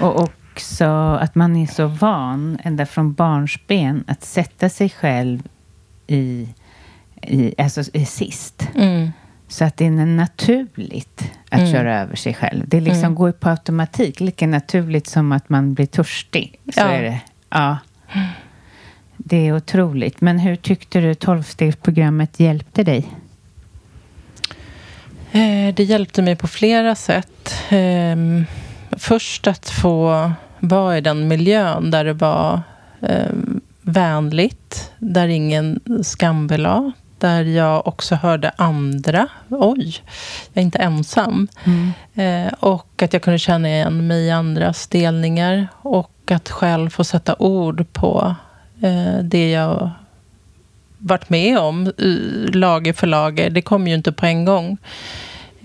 Och 0.00 0.30
också 0.56 0.84
att 1.20 1.34
man 1.34 1.56
är 1.56 1.66
så 1.66 1.86
van, 1.86 2.58
ända 2.64 2.86
från 2.86 3.12
barnsben, 3.12 4.04
att 4.06 4.24
sätta 4.24 4.68
sig 4.68 4.90
själv 4.90 5.42
i, 6.06 6.48
i, 7.22 7.54
alltså, 7.58 7.82
i 7.92 8.04
sist. 8.04 8.68
Mm. 8.74 9.12
Så 9.48 9.64
att 9.64 9.76
det 9.76 9.86
är 9.86 9.90
naturligt 9.90 11.30
att 11.50 11.58
Mm. 11.60 11.72
köra 11.72 12.00
över 12.00 12.16
sig 12.16 12.34
själv. 12.34 12.68
Det 12.68 12.80
liksom 12.80 12.98
Mm. 13.04 13.14
går 13.14 13.32
på 13.32 13.48
automatik. 13.48 14.20
Lika 14.20 14.46
naturligt 14.46 15.06
som 15.06 15.32
att 15.32 15.48
man 15.48 15.74
blir 15.74 15.86
törstig. 15.86 16.58
Så 16.74 16.80
Ja. 16.80 16.84
är 16.88 17.02
det. 17.02 17.20
Ja. 17.48 17.78
Det 19.16 19.36
är 19.48 19.56
otroligt. 19.56 20.20
Men 20.20 20.38
hur 20.38 20.56
tyckte 20.56 21.00
du 21.00 21.14
tolvstegsprogrammet 21.14 22.40
hjälpte 22.40 22.82
dig? 22.82 23.06
Eh, 25.32 25.74
Det 25.74 25.84
hjälpte 25.84 26.22
mig 26.22 26.36
på 26.36 26.46
flera 26.48 26.94
sätt. 26.94 27.54
Ehm, 27.68 28.44
Först 28.98 29.46
att 29.46 29.68
få 29.70 30.32
vara 30.68 30.98
i 30.98 31.00
den 31.00 31.28
miljön 31.28 31.90
där 31.90 32.04
det 32.04 32.12
var 32.12 32.60
ehm, 33.00 33.60
vänligt, 33.82 34.92
där 34.98 35.28
ingen 35.28 35.80
skambelade, 36.02 36.92
där 37.18 37.42
jag 37.44 37.86
också 37.86 38.14
hörde 38.14 38.50
andra. 38.56 39.28
Oj, 39.48 39.94
jag 40.52 40.60
är 40.60 40.64
inte 40.64 40.78
ensam. 40.78 41.48
Eh, 42.14 42.52
Och 42.60 43.02
att 43.02 43.12
jag 43.12 43.22
kunde 43.22 43.38
känna 43.38 43.68
igen 43.68 44.06
mig 44.06 44.26
i 44.26 44.30
andras 44.30 44.86
delningar 44.86 45.68
och 45.82 46.30
att 46.30 46.48
själv 46.50 46.90
få 46.90 47.04
sätta 47.04 47.34
ord 47.38 47.84
på 47.92 48.34
eh, 48.82 49.18
det 49.22 49.50
jag 49.50 49.90
varit 50.98 51.28
med 51.28 51.58
om, 51.58 51.86
eh, 51.86 52.54
lager 52.54 52.92
för 52.92 53.06
lager. 53.06 53.50
Det 53.50 53.62
kom 53.62 53.88
ju 53.88 53.94
inte 53.94 54.12
på 54.12 54.26
en 54.26 54.44
gång. 54.44 54.78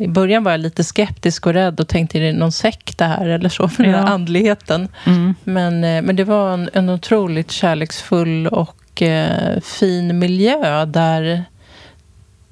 I 0.02 0.08
början 0.08 0.44
var 0.44 0.52
jag 0.52 0.60
lite 0.60 0.84
skeptisk 0.84 1.46
och 1.48 1.54
rädd 1.54 1.80
och 1.80 1.88
tänkte, 1.88 2.18
är 2.18 2.22
det 2.22 2.34
någon 2.34 2.52
sekt 2.52 2.98
det 2.98 3.06
här 3.06 3.28
eller 3.28 3.50
så, 3.50 3.68
för 3.70 3.84
den 3.84 3.92
Ja. 3.92 3.98
här 3.98 4.08
andligheten. 4.14 4.88
Mm. 5.06 5.36
Men, 5.44 5.84
eh, 5.84 6.02
men 6.02 6.16
det 6.16 6.24
var 6.24 6.54
en, 6.54 6.70
en 6.74 6.90
otroligt 6.90 7.52
kärleksfull 7.52 8.48
och 8.48 9.02
eh, 9.02 9.60
fin 9.62 10.20
miljö 10.20 10.86
där, 10.86 11.44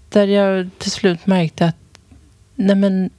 där 0.09 0.27
jag 0.27 0.69
till 0.77 0.91
slut 0.91 1.25
märkte 1.27 1.65
att 1.65 1.75
nej 2.55 2.75
men 2.75 3.09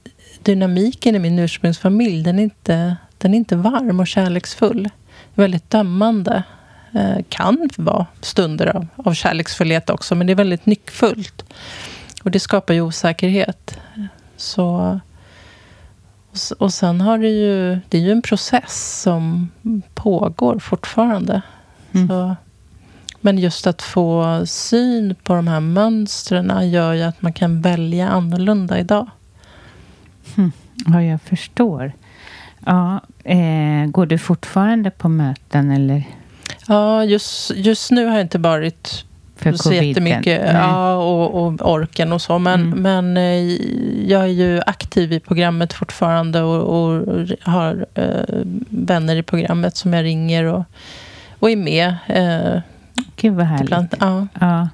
dynamiken 0.43 1.15
i 1.15 1.19
min 1.19 1.39
ursprungsfamilj, 1.39 2.23
den 2.23 2.39
är 2.39 2.43
inte, 2.43 2.95
den 3.17 3.33
är 3.33 3.37
inte 3.37 3.55
varm 3.55 3.99
och 3.99 4.07
kärleksfull. 4.07 4.89
Väldigt 5.33 5.69
dömande. 5.69 6.43
Eh, 6.93 7.23
kan 7.29 7.69
vara 7.77 8.05
stunder 8.21 8.67
av, 8.75 8.87
av 8.95 9.13
kärleksfullhet 9.13 9.89
också, 9.89 10.15
men 10.15 10.27
det 10.27 10.33
är 10.33 10.35
väldigt 10.35 10.65
nyckfullt. 10.65 11.43
Och 12.23 12.31
det 12.31 12.39
skapar 12.39 12.73
ju 12.73 12.81
osäkerhet. 12.81 13.79
Så, 14.41 14.99
och 16.57 16.73
sen 16.73 17.01
har 17.01 17.17
det 17.17 17.29
ju, 17.29 17.79
det 17.89 17.97
är 17.97 18.01
ju 18.01 18.11
en 18.11 18.21
process 18.21 19.01
som 19.01 19.49
pågår 19.93 20.59
fortfarande. 20.59 21.41
Mm. 21.91 22.07
Så, 22.07 22.35
men 23.21 23.37
just 23.37 23.67
att 23.67 23.81
få 23.81 24.41
syn 24.45 25.15
på 25.23 25.33
de 25.33 25.47
här 25.47 25.59
mönstren 25.59 26.71
gör 26.71 26.93
ju 26.93 27.01
att 27.01 27.21
man 27.21 27.33
kan 27.33 27.61
välja 27.61 28.09
annorlunda 28.09 28.79
idag. 28.79 29.09
Mm. 30.37 30.51
Ja, 30.85 31.03
jag 31.03 31.21
förstår. 31.21 31.91
Ja, 32.65 33.01
eh, 33.23 33.85
går 33.85 34.05
du 34.05 34.17
fortfarande 34.17 34.91
på 34.91 35.09
möten 35.09 35.71
eller? 35.71 36.03
Ja, 36.67 37.03
just, 37.03 37.51
just 37.55 37.91
nu 37.91 38.05
har 38.05 38.13
jag 38.13 38.21
inte 38.21 38.37
varit 38.37 39.05
för 39.41 39.53
så 39.53 39.73
jättemycket. 39.73 40.41
Ja, 40.53 40.95
och, 40.95 41.43
och, 41.43 41.71
orken 41.71 42.13
och 42.13 42.21
så. 42.21 42.39
Men, 42.39 42.61
mm. 42.61 42.81
men 42.81 43.17
eh, 43.17 43.53
jag 44.11 44.21
är 44.21 44.27
ju 44.27 44.61
aktiv 44.65 45.13
i 45.13 45.19
programmet 45.19 45.73
fortfarande 45.73 46.41
och, 46.41 46.61
och 46.61 47.07
har 47.41 47.85
eh, 47.93 48.43
vänner 48.69 49.15
i 49.15 49.23
programmet 49.23 49.77
som 49.77 49.93
jag 49.93 50.03
ringer 50.03 50.43
och, 50.43 50.63
och 51.39 51.51
är 51.51 51.55
med. 51.55 51.95
Eh, 52.07 52.61
Gud 53.15 53.33
vad 53.33 53.45
härligt. 53.45 53.63
Ibland, 53.63 53.95
ja. 53.99 54.27
ja. 54.39 54.69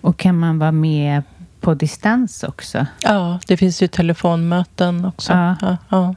Och 0.00 0.16
kan 0.16 0.38
man 0.38 0.58
vara 0.58 0.72
med 0.72 1.22
på 1.60 1.74
distans 1.74 2.42
också? 2.42 2.86
Ja, 3.02 3.38
det 3.46 3.56
finns 3.56 3.82
ju 3.82 3.88
telefonmöten 3.88 5.04
också. 5.04 5.32
Ja. 5.32 5.56
ja, 5.60 5.76
ja. 5.88 6.14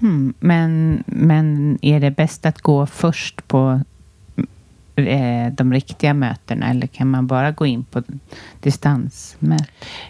Hmm. 0.00 0.34
Men, 0.40 1.02
men 1.06 1.78
är 1.82 2.00
det 2.00 2.10
bäst 2.10 2.46
att 2.46 2.60
gå 2.60 2.86
först 2.86 3.48
på 3.48 3.80
eh, 4.96 5.52
de 5.52 5.72
riktiga 5.72 6.14
mötena 6.14 6.70
eller 6.70 6.86
kan 6.86 7.10
man 7.10 7.26
bara 7.26 7.50
gå 7.50 7.66
in 7.66 7.84
på 7.84 8.02
distansmöten? 8.60 9.66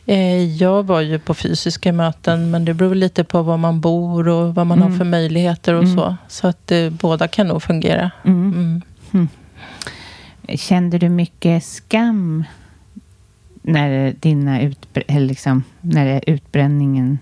Eh, 0.07 0.45
jag 0.45 0.82
var 0.82 1.01
ju 1.01 1.18
på 1.18 1.34
fysiska 1.34 1.93
möten 1.93 2.51
men 2.51 2.64
det 2.64 2.74
beror 2.74 2.95
lite 2.95 3.24
på 3.24 3.43
var 3.43 3.57
man 3.57 3.80
bor 3.80 4.28
och 4.28 4.55
vad 4.55 4.66
man 4.66 4.78
mm. 4.78 4.91
har 4.91 4.99
för 4.99 5.05
möjligheter 5.05 5.74
och 5.74 5.82
mm. 5.82 5.97
så. 5.97 6.16
Så 6.28 6.49
att 6.49 6.72
eh, 6.72 6.91
båda 6.91 7.28
kan 7.28 7.47
nog 7.47 7.62
fungera. 7.62 8.11
Mm. 8.24 8.82
Hmm. 9.11 9.28
Kände 10.49 10.99
du 10.99 11.09
mycket 11.09 11.64
skam 11.64 12.45
när, 13.62 14.14
dina 14.20 14.61
utbr 14.61 15.20
liksom, 15.20 15.62
när 15.80 16.20
utbränningen 16.26 17.18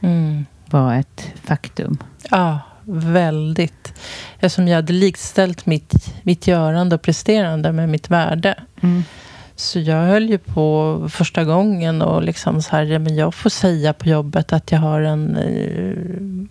mm. 0.00 0.46
var 0.70 0.94
ett 0.94 1.32
faktum? 1.44 1.98
Ja, 2.30 2.60
väldigt. 2.86 3.92
Eftersom 4.34 4.68
jag 4.68 4.76
hade 4.76 4.92
likställt 4.92 5.66
mitt, 5.66 6.14
mitt 6.22 6.46
görande 6.46 6.94
och 6.94 7.02
presterande 7.02 7.72
med 7.72 7.88
mitt 7.88 8.10
värde. 8.10 8.54
Mm. 8.82 9.04
Så 9.56 9.80
jag 9.80 10.06
höll 10.06 10.30
ju 10.30 10.38
på 10.38 11.00
första 11.12 11.44
gången 11.44 12.02
och 12.02 12.22
liksom 12.22 12.62
så 12.62 12.76
här, 12.76 12.98
men 12.98 13.16
jag 13.16 13.34
får 13.34 13.50
säga 13.50 13.92
på 13.92 14.08
jobbet 14.08 14.52
att 14.52 14.72
jag 14.72 14.78
har 14.78 15.00
en 15.00 15.36
uh, 15.36 16.46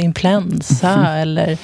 influensa 0.00 0.88
mm. 0.88 1.06
eller 1.22 1.58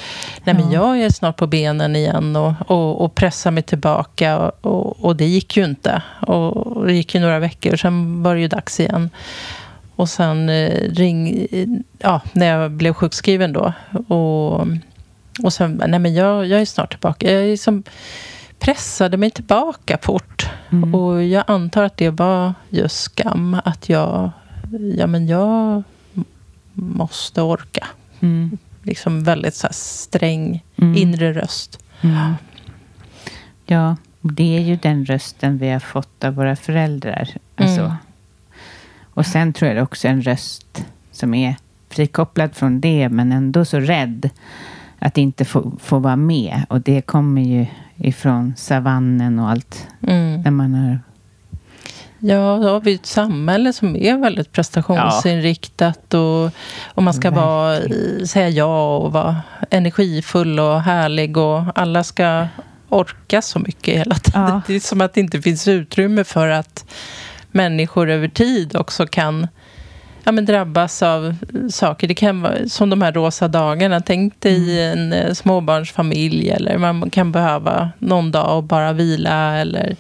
nej 0.44 0.54
men 0.54 0.70
jag 0.70 1.00
är 1.00 1.10
snart 1.10 1.36
på 1.36 1.46
benen 1.46 1.96
igen 1.96 2.36
och, 2.36 2.52
och, 2.66 3.04
och 3.04 3.14
pressar 3.14 3.50
mig 3.50 3.62
tillbaka 3.62 4.38
och, 4.38 4.52
och, 4.60 5.04
och, 5.04 5.16
det 5.16 5.26
gick 5.26 5.56
ju 5.56 5.64
inte. 5.64 6.02
Och 6.26 6.86
det 6.86 6.92
gick 6.92 7.14
ju 7.14 7.20
några 7.20 7.38
veckor 7.38 7.72
och 7.72 7.80
sen 7.80 8.22
var 8.22 8.34
det 8.34 8.40
ju 8.40 8.48
dags 8.48 8.80
igen. 8.80 9.10
Och 9.96 10.08
sen 10.08 10.48
eh, 10.48 10.90
ring, 10.90 11.46
ja, 11.98 12.20
när 12.32 12.46
jag 12.46 12.70
blev 12.70 12.92
sjukskriven 12.92 13.52
då. 13.52 13.72
Och, 14.08 14.66
och 15.42 15.52
sen, 15.52 15.82
nej 15.86 15.98
men 15.98 16.14
jag, 16.14 16.46
jag 16.46 16.60
är 16.60 16.64
snart 16.64 16.90
tillbaka. 16.90 17.32
Jag 17.32 17.44
liksom 17.44 17.82
pressade 18.58 19.16
mig 19.16 19.30
tillbaka 19.30 19.98
fort. 20.02 20.48
Mm. 20.70 20.94
Och 20.94 21.24
jag 21.24 21.44
antar 21.46 21.82
att 21.82 21.96
det 21.96 22.10
var 22.10 22.54
just 22.68 23.00
skam. 23.00 23.56
Att 23.64 23.88
jag, 23.88 24.30
ja 24.96 25.06
men 25.06 25.26
jag 25.26 25.82
måste 26.72 27.42
orka. 27.42 27.86
Mm. 28.20 28.58
Liksom 28.82 29.24
väldigt 29.24 29.54
så 29.54 29.68
sträng 29.70 30.64
mm. 30.76 30.96
inre 30.96 31.32
röst. 31.32 31.78
Mm. 32.00 32.34
Ja, 33.66 33.96
det 34.20 34.56
är 34.56 34.60
ju 34.60 34.76
den 34.76 35.04
rösten 35.04 35.58
vi 35.58 35.70
har 35.70 35.80
fått 35.80 36.24
av 36.24 36.34
våra 36.34 36.56
föräldrar. 36.56 37.28
Alltså, 37.56 37.80
mm. 37.80 37.96
Och 39.14 39.26
sen 39.26 39.52
tror 39.52 39.68
jag 39.68 39.76
det 39.76 39.82
också 39.82 40.08
är 40.08 40.12
en 40.12 40.22
röst 40.22 40.84
som 41.12 41.34
är 41.34 41.56
frikopplad 41.90 42.54
från 42.54 42.80
det, 42.80 43.08
men 43.08 43.32
ändå 43.32 43.64
så 43.64 43.80
rädd 43.80 44.30
att 44.98 45.18
inte 45.18 45.44
få, 45.44 45.72
få 45.80 45.98
vara 45.98 46.16
med. 46.16 46.62
Och 46.68 46.80
det 46.80 47.02
kommer 47.02 47.42
ju 47.42 47.66
ifrån 47.96 48.54
savannen 48.56 49.38
och 49.38 49.50
allt. 49.50 49.86
Mm. 50.06 50.42
Där 50.42 50.50
man 50.50 50.74
har... 50.74 51.00
Ja, 52.18 52.58
då 52.62 52.68
har 52.68 52.80
vi 52.80 52.94
ett 52.94 53.06
samhälle 53.06 53.72
som 53.72 53.96
är 53.96 54.18
väldigt 54.18 54.52
prestationsinriktat. 54.52 56.00
Ja. 56.08 56.18
Och, 56.18 56.50
och 56.84 57.02
man 57.02 57.14
ska 57.14 57.30
vara, 57.30 57.78
säga 58.26 58.48
ja 58.48 58.96
och 58.96 59.12
vara 59.12 59.36
energifull 59.70 60.60
och 60.60 60.80
härlig. 60.80 61.36
Och 61.36 61.62
alla 61.74 62.04
ska 62.04 62.46
orka 62.88 63.42
så 63.42 63.58
mycket 63.58 63.98
hela 63.98 64.14
tiden. 64.14 64.42
Ja. 64.42 64.60
Det 64.66 64.74
är 64.74 64.80
som 64.80 65.00
att 65.00 65.14
det 65.14 65.20
inte 65.20 65.42
finns 65.42 65.68
utrymme 65.68 66.24
för 66.24 66.48
att 66.48 66.84
människor 67.54 68.10
över 68.10 68.28
tid 68.28 68.76
också 68.76 69.06
kan 69.06 69.48
ja, 70.24 70.32
men 70.32 70.44
drabbas 70.44 71.02
av 71.02 71.36
saker. 71.70 72.08
Det 72.08 72.14
kan 72.14 72.42
vara 72.42 72.68
som 72.68 72.90
de 72.90 73.02
här 73.02 73.12
rosa 73.12 73.48
dagarna. 73.48 74.00
Tänk 74.00 74.40
dig 74.40 74.86
mm. 74.86 74.98
en 74.98 75.12
eh, 75.12 75.32
småbarnsfamilj 75.32 76.50
eller 76.50 76.78
man 76.78 77.10
kan 77.10 77.32
behöva 77.32 77.90
någon 77.98 78.32
dag 78.32 78.56
och 78.56 78.62
bara 78.62 78.92
vila 78.92 79.56
eller 79.56 79.96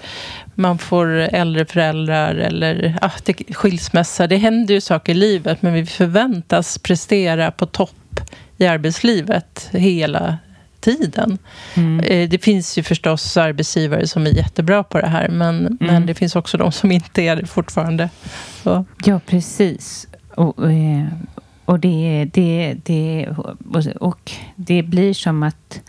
man 0.54 0.78
får 0.78 1.08
äldre 1.08 1.64
föräldrar 1.64 2.34
eller 2.34 2.98
ah, 3.00 3.10
det, 3.24 3.54
skilsmässa. 3.54 4.26
Det 4.26 4.36
händer 4.36 4.74
ju 4.74 4.80
saker 4.80 5.12
i 5.12 5.16
livet 5.16 5.62
men 5.62 5.72
vi 5.72 5.86
förväntas 5.86 6.78
prestera 6.78 7.50
på 7.50 7.66
topp 7.66 8.20
i 8.56 8.66
arbetslivet 8.66 9.68
hela 9.72 10.38
tiden. 10.84 11.38
Mm. 11.74 12.00
Eh, 12.00 12.28
det 12.28 12.38
finns 12.38 12.78
ju 12.78 12.82
förstås 12.82 13.36
arbetsgivare 13.36 14.06
som 14.06 14.26
är 14.26 14.30
jättebra 14.30 14.82
på 14.82 15.00
det 15.00 15.06
här 15.06 15.28
men, 15.28 15.60
mm. 15.60 15.76
men 15.80 16.06
det 16.06 16.14
finns 16.14 16.36
också 16.36 16.56
de 16.56 16.72
som 16.72 16.92
inte 16.92 17.22
är 17.22 17.36
det 17.36 17.46
fortfarande. 17.46 18.08
Så. 18.62 18.84
Ja, 19.04 19.20
precis. 19.26 20.08
Och, 20.34 20.72
eh, 20.72 21.06
och, 21.64 21.80
det, 21.80 22.30
det, 22.32 22.76
det, 22.84 23.28
och 24.00 24.32
det 24.56 24.82
blir 24.82 25.14
som 25.14 25.42
att 25.42 25.80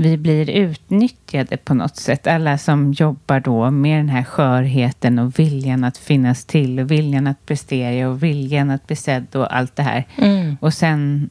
vi 0.00 0.16
blir 0.16 0.50
utnyttjade 0.50 1.56
på 1.56 1.74
något 1.74 1.96
sätt. 1.96 2.26
Alla 2.26 2.58
som 2.58 2.92
jobbar 2.92 3.40
då 3.40 3.70
med 3.70 3.98
den 3.98 4.08
här 4.08 4.24
skörheten 4.24 5.18
och 5.18 5.38
viljan 5.38 5.84
att 5.84 5.98
finnas 5.98 6.44
till 6.44 6.80
och 6.80 6.90
viljan 6.90 7.26
att 7.26 7.46
prestera 7.46 8.08
och 8.08 8.22
viljan 8.22 8.70
att 8.70 8.86
bli 8.86 8.96
sedd 8.96 9.36
och 9.36 9.56
allt 9.56 9.76
det 9.76 9.82
här. 9.82 10.06
Mm. 10.16 10.56
Och 10.60 10.74
sen 10.74 11.30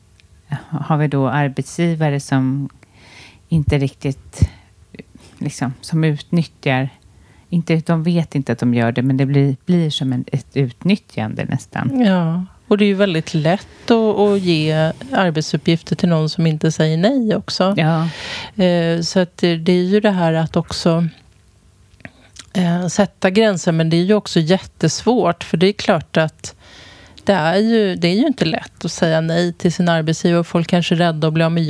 har 0.70 0.98
vi 0.98 1.08
då 1.08 1.30
arbetsgivare 1.30 2.20
som 2.20 2.70
inte 3.50 3.78
riktigt 3.78 4.50
liksom, 5.38 5.74
som 5.82 6.04
utnyttjar 6.04 6.90
inte, 7.50 7.76
de 7.76 8.04
vet 8.04 8.36
inte 8.36 8.52
att 8.52 8.60
de 8.60 8.74
gör 8.74 8.92
det, 8.92 9.02
men 9.02 9.18
det 9.18 9.26
blir, 9.26 9.56
blir 9.66 9.90
som 9.90 10.14
en, 10.14 10.26
ett 10.32 10.58
utnyttjande 10.58 11.46
nästan. 11.46 12.00
Ja, 12.06 12.46
och 12.68 12.78
det 12.78 12.86
är 12.86 12.88
ju 12.88 12.94
väldigt 12.94 13.34
lätt 13.34 13.92
att, 13.92 14.20
att 14.20 14.42
ge 14.42 14.92
arbetsuppgifter 15.12 15.96
till 15.96 16.10
någon 16.10 16.30
som 16.30 16.48
inte 16.48 16.72
säger 16.72 16.98
nej 16.98 17.36
också. 17.36 17.76
Ja. 17.78 18.10
Eh, 18.64 19.02
så 19.02 19.20
att 19.20 19.38
det, 19.38 19.58
det 19.58 19.72
är 19.72 19.84
ju 19.84 20.00
det 20.00 20.12
här 20.12 20.34
att 20.34 20.56
också 20.56 21.08
eh, 22.54 22.88
sätta 22.88 23.30
gränser, 23.30 23.72
men 23.72 23.90
det 23.90 23.98
är 23.98 24.04
ju 24.04 24.14
också 24.14 24.40
jättesvårt, 24.40 25.44
för 25.44 25.58
det 25.58 25.68
är 25.68 25.74
klart 25.74 26.18
att 26.18 26.56
det 27.24 27.34
är, 27.34 27.58
ju, 27.58 27.96
det 27.96 28.08
är 28.08 28.16
ju 28.16 28.28
inte 28.28 28.46
lätt 28.46 28.86
att 28.86 28.92
säga 28.92 29.22
nej 29.22 29.54
till 29.54 29.74
sin 29.74 29.90
arbetsgivare. 29.90 30.44
Folk 30.44 30.68
kanske 30.68 30.96
är 30.96 30.98
rädda 30.98 31.28
att 31.28 31.34
bli 31.34 31.44
av 31.44 31.52
med 31.52 31.64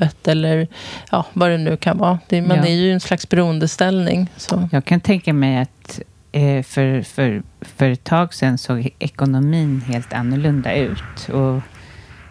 jobbet 0.00 0.28
eller 0.28 0.68
ja, 1.10 1.26
vad 1.32 1.50
det 1.50 1.58
nu 1.58 1.76
kan 1.76 1.98
vara. 1.98 2.18
Det, 2.28 2.42
men 2.42 2.56
ja. 2.56 2.62
det 2.62 2.70
är 2.70 2.76
ju 2.76 2.92
en 2.92 3.00
slags 3.00 3.28
beroendeställning. 3.28 4.28
Så. 4.36 4.68
Jag 4.72 4.84
kan 4.84 5.00
tänka 5.00 5.32
mig 5.32 5.58
att 5.58 6.00
eh, 6.32 6.62
för, 6.62 7.02
för, 7.02 7.42
för 7.60 7.90
ett 7.90 8.04
tag 8.04 8.34
sedan 8.34 8.58
såg 8.58 8.88
ekonomin 8.98 9.80
helt 9.80 10.12
annorlunda 10.12 10.74
ut. 10.74 11.28
Och 11.32 11.62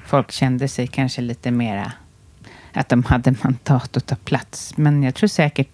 folk 0.05 0.31
kände 0.31 0.67
sig 0.67 0.87
kanske 0.87 1.21
lite 1.21 1.51
mera 1.51 1.91
att 2.73 2.89
de 2.89 3.03
hade 3.03 3.35
mandat 3.43 3.97
att 3.97 4.05
ta 4.05 4.15
plats. 4.15 4.77
Men 4.77 5.03
jag 5.03 5.15
tror 5.15 5.27
säkert 5.27 5.69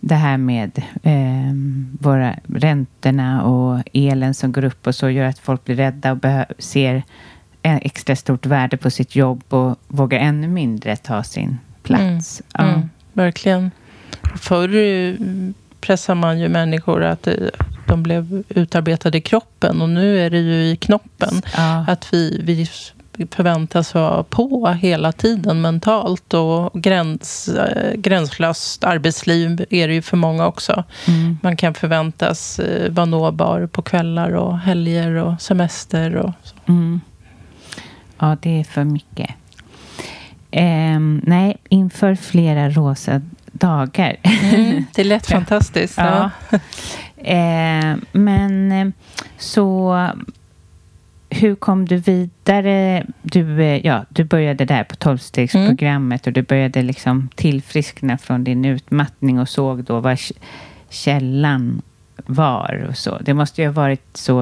det 0.00 0.14
här 0.14 0.36
med 0.36 0.82
eh, 1.02 1.54
våra 2.00 2.34
räntorna 2.46 3.42
och 3.44 3.82
elen 3.92 4.34
som 4.34 4.52
går 4.52 4.64
upp 4.64 4.86
och 4.86 4.94
så 4.94 5.10
gör 5.10 5.24
att 5.24 5.38
folk 5.38 5.64
blir 5.64 5.76
rädda 5.76 6.12
och 6.12 6.20
ser 6.58 7.02
extra 7.64 8.16
stort 8.16 8.46
värde 8.46 8.76
på 8.76 8.90
sitt 8.90 9.16
jobb 9.16 9.42
och 9.48 9.78
vågar 9.88 10.18
ännu 10.18 10.48
mindre 10.48 10.96
ta 10.96 11.22
sin 11.22 11.58
plats. 11.82 12.42
Mm, 12.54 12.68
ja. 12.68 12.74
mm, 12.74 12.90
verkligen. 13.12 13.70
Förr 14.36 14.68
pressar 15.80 16.14
man 16.14 16.38
ju 16.38 16.48
människor 16.48 17.02
att 17.02 17.26
eh, 17.26 17.34
de 17.86 18.02
blev 18.02 18.42
utarbetade 18.48 19.18
i 19.18 19.20
kroppen. 19.20 19.82
Och 19.82 19.88
nu 19.88 20.18
är 20.18 20.30
det 20.30 20.38
ju 20.38 20.70
i 20.70 20.76
knoppen. 20.76 21.42
Ja. 21.56 21.84
Att 21.88 22.12
vi, 22.12 22.40
vi 22.44 22.68
förväntas 23.30 23.94
vara 23.94 24.22
på 24.22 24.68
hela 24.68 25.12
tiden 25.12 25.60
mentalt. 25.60 26.34
Och 26.34 26.72
gräns, 26.74 27.48
eh, 27.48 27.94
gränslöst 27.94 28.84
arbetsliv 28.84 29.66
är 29.70 29.88
det 29.88 29.94
ju 29.94 30.02
för 30.02 30.16
många 30.16 30.46
också. 30.46 30.84
Mm. 31.08 31.38
Man 31.42 31.56
kan 31.56 31.74
förväntas 31.74 32.58
eh, 32.58 32.92
vara 32.92 33.06
nåbar 33.06 33.66
på 33.66 33.82
kvällar 33.82 34.30
och 34.30 34.58
helger 34.58 35.14
och 35.14 35.42
semester. 35.42 36.16
Och 36.16 36.32
så. 36.42 36.54
Mm. 36.66 37.00
Ja, 38.18 38.36
det 38.42 38.60
är 38.60 38.64
för 38.64 38.84
mycket. 38.84 39.30
Ehm, 40.50 41.20
nej, 41.24 41.56
inför 41.68 42.14
flera 42.14 42.70
rosa 42.70 43.20
dagar. 43.52 44.16
Det 44.94 45.04
lät 45.04 45.26
fantastiskt. 45.30 45.98
Ja. 45.98 46.30
Ja. 46.50 46.58
Eh, 47.16 47.96
men 48.12 48.72
eh, 48.72 48.88
så 49.38 49.96
hur 51.34 51.54
kom 51.54 51.86
du 51.86 51.96
vidare? 51.96 53.06
Du, 53.22 53.62
eh, 53.62 53.86
ja, 53.86 54.04
du 54.08 54.24
började 54.24 54.64
där 54.64 54.84
på 54.84 54.96
tolvstegsprogrammet 54.96 56.26
och 56.26 56.32
du 56.32 56.42
började 56.42 56.82
liksom 56.82 57.28
tillfriskna 57.34 58.18
från 58.18 58.44
din 58.44 58.64
utmattning 58.64 59.40
och 59.40 59.48
såg 59.48 59.84
då 59.84 60.00
vad 60.00 60.18
källan 60.88 61.82
var 62.16 62.86
och 62.88 62.96
så. 62.96 63.18
Det 63.18 63.34
måste 63.34 63.62
ju 63.62 63.68
ha 63.68 63.72
varit 63.72 64.16
så 64.16 64.40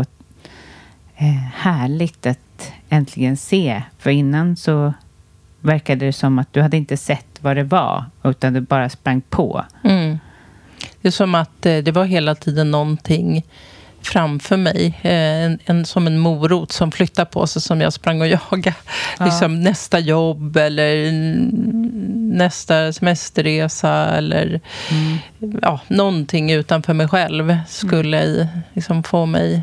eh, 1.17 1.43
härligt 1.55 2.27
att 2.27 2.39
äntligen 2.93 3.37
se. 3.37 3.83
För 3.99 4.11
innan 4.11 4.57
så 4.57 4.93
verkade 5.61 6.07
det 6.07 6.13
som 6.13 6.39
att 6.39 6.53
du 6.53 6.63
hade 6.63 6.77
inte 6.77 6.97
sett 6.97 7.27
vad 7.41 7.57
det 7.57 7.65
var 7.65 8.05
utan 8.25 8.53
du 8.53 8.61
bara 8.61 8.89
sprang 8.89 9.21
på. 9.21 9.65
Mm. 9.85 10.19
Det 11.01 11.09
är 11.09 11.13
som 11.13 11.35
att 11.35 11.67
eh, 11.67 11.77
det 11.79 11.93
var 11.93 12.05
hela 12.05 12.35
tiden 12.35 12.71
någonting 12.71 13.45
framför 14.03 14.57
mig. 14.57 14.99
Eh, 15.03 15.13
en, 15.45 15.59
en, 15.65 15.85
som 15.85 16.07
en 16.07 16.19
morot 16.19 16.73
som 16.73 16.93
flyttade 16.93 17.27
på 17.31 17.47
sig 17.47 17.63
som 17.63 17.81
jag 17.81 17.93
sprang 17.93 18.21
och 18.21 18.27
jagade. 18.51 18.75
Ja. 19.19 19.25
Liksom 19.25 19.61
nästa 19.61 19.99
jobb 19.99 20.57
eller 20.57 21.09
mm, 21.09 21.51
nästa 22.39 22.93
semesterresa 22.93 24.07
eller 24.17 24.61
ja, 25.63 25.81
någonting 25.89 26.53
utanför 26.53 26.95
mig 26.95 27.09
själv 27.09 27.57
skulle 27.69 28.23
i- 28.25 28.47
liksom 28.73 29.03
få 29.03 29.27
mig 29.27 29.63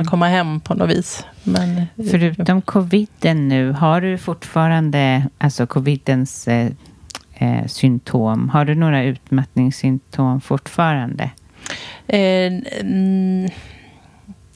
att 0.00 0.06
komma 0.06 0.28
hem 0.28 0.60
på 0.60 0.74
något 0.74 0.90
vis. 0.90 1.24
Men, 1.42 1.86
Förutom 2.10 2.62
coviden 2.62 3.48
nu, 3.48 3.72
har 3.72 4.00
du 4.00 4.18
fortfarande 4.18 5.26
alltså 5.38 5.66
covidens 5.66 6.48
eh, 6.48 6.68
eh, 7.34 7.66
symptom? 7.66 8.48
Har 8.48 8.64
du 8.64 8.74
några 8.74 9.02
utmattningssymptom 9.02 10.40
fortfarande? 10.40 11.30
Eh, 12.06 12.52
mm, 12.80 13.48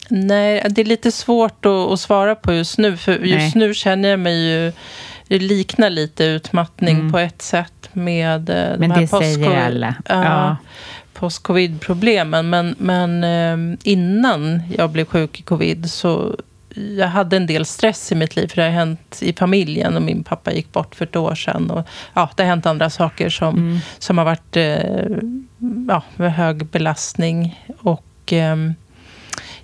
nej, 0.09 0.67
det 0.71 0.81
är 0.81 0.85
lite 0.85 1.13
svårt 1.13 1.67
att, 1.67 1.73
att 1.73 2.01
svara 2.01 2.35
på 2.35 2.53
just 2.53 2.79
nu. 2.79 2.97
För 2.97 3.13
just 3.13 3.55
Nej. 3.55 3.67
nu 3.69 3.75
känner 3.75 4.09
jag 4.09 4.19
mig 4.21 4.49
ju... 4.51 4.73
Det 5.29 5.39
liknar 5.39 5.91
lite 5.91 6.25
utmattning 6.25 6.97
Mm. 6.99 7.13
på 7.13 7.19
ett 7.19 7.43
sätt 7.43 7.89
med 7.93 8.51
eh, 8.51 8.79
Men 8.79 8.81
de 8.81 8.91
här 8.95 9.01
det 9.01 9.07
säger 9.07 9.39
post-co- 9.39 9.67
alla. 9.67 9.95
Ja, 10.09 10.25
Ja. 10.25 10.57
Post-covid-problemen. 11.21 12.51
Men, 12.51 12.75
men 12.79 13.25
eh, 13.25 13.79
innan 13.83 14.63
jag 14.79 14.91
blev 14.91 15.05
sjuk 15.05 15.41
i 15.41 15.43
covid 15.43 15.91
så 15.91 16.37
jag 16.75 17.07
hade 17.09 17.37
en 17.37 17.47
del 17.47 17.67
stress 17.67 18.13
i 18.13 18.15
mitt 18.15 18.37
liv. 18.37 18.49
För 18.49 18.57
det 18.57 18.63
har 18.63 18.71
hänt 18.71 19.19
i 19.23 19.33
familjen 19.33 19.97
och 19.97 20.03
min 20.03 20.25
pappa 20.25 20.53
gick 20.53 20.73
bort 20.73 20.95
för 20.95 21.05
ett 21.05 21.17
år 21.17 21.35
sedan. 21.35 21.71
Och, 21.71 21.87
ja, 22.15 22.31
det 22.37 22.43
har 22.43 22.49
hänt 22.49 22.67
andra 22.67 22.91
saker 22.91 23.31
som, 23.31 23.55
Mm. 23.57 23.79
som 23.99 24.19
har 24.19 24.25
varit 24.25 24.57
eh, 24.57 25.17
ja, 25.89 26.03
med 26.17 26.35
hög 26.35 26.67
belastning. 26.67 27.61
Och 27.79 28.33
ehm, 28.33 28.75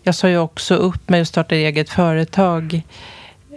jag 0.03 0.15
sa 0.15 0.29
ju 0.29 0.39
också 0.39 0.75
upp 0.75 1.09
mig 1.09 1.21
och 1.21 1.29
startade 1.29 1.61
eget 1.61 1.91
företag. 1.91 2.83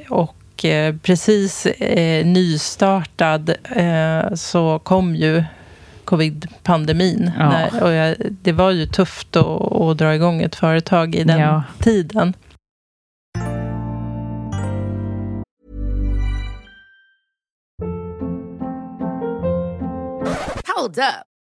Och 0.09 0.65
eh, 0.65 0.95
precis 0.95 1.65
eh, 1.65 2.25
nystartad 2.25 3.49
eh, 3.75 4.33
så 4.35 4.79
kom 4.79 5.15
ju 5.15 5.43
covid-pandemin. 6.09 7.31
Ja. 7.37 7.49
När- 7.49 7.83
Och 7.83 7.91
jag, 7.91 8.15
det 8.41 8.51
var 8.51 8.71
ju 8.71 8.85
tufft 8.85 9.35
att, 9.35 9.45
att 9.81 9.97
dra 9.97 10.15
igång 10.15 10.41
ett 10.41 10.55
företag 10.55 11.15
i 11.15 11.23
den 11.23 11.39
Ja. 11.39 11.63
tiden. 11.79 12.33
Hold 20.75 20.97
up. 20.97 21.28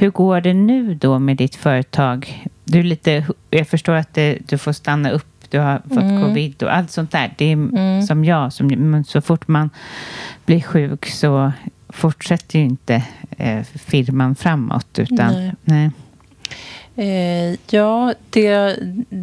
Hur 0.00 0.10
går 0.10 0.40
det 0.40 0.54
nu 0.54 0.94
då 0.94 1.18
med 1.18 1.36
ditt 1.36 1.56
företag? 1.56 2.46
Du 2.64 2.78
är 2.78 2.82
lite, 2.82 3.26
jag 3.50 3.68
förstår 3.68 3.94
att 3.94 4.14
det, 4.14 4.38
du 4.48 4.58
får 4.58 4.72
stanna 4.72 5.10
upp, 5.10 5.26
du 5.48 5.58
har 5.58 5.78
fått 5.88 6.22
covid 6.24 6.62
och 6.62 6.76
allt 6.76 6.90
sånt 6.90 7.10
där. 7.10 7.34
Det 7.38 7.52
är 7.52 8.02
som 8.06 8.24
jag, 8.24 8.52
som, 8.52 9.04
så 9.04 9.20
fort 9.20 9.48
man 9.48 9.70
blir 10.46 10.60
sjuk 10.60 11.06
så 11.06 11.52
fortsätter 11.88 12.58
ju 12.58 12.64
inte 12.64 13.02
eh, 13.36 13.62
firman 13.62 14.34
framåt. 14.34 14.98
Utan, 14.98 15.32
Nej. 15.34 15.52
nej. 15.64 15.90
Eh, 16.96 17.58
ja, 17.70 18.14
det, 18.30 18.78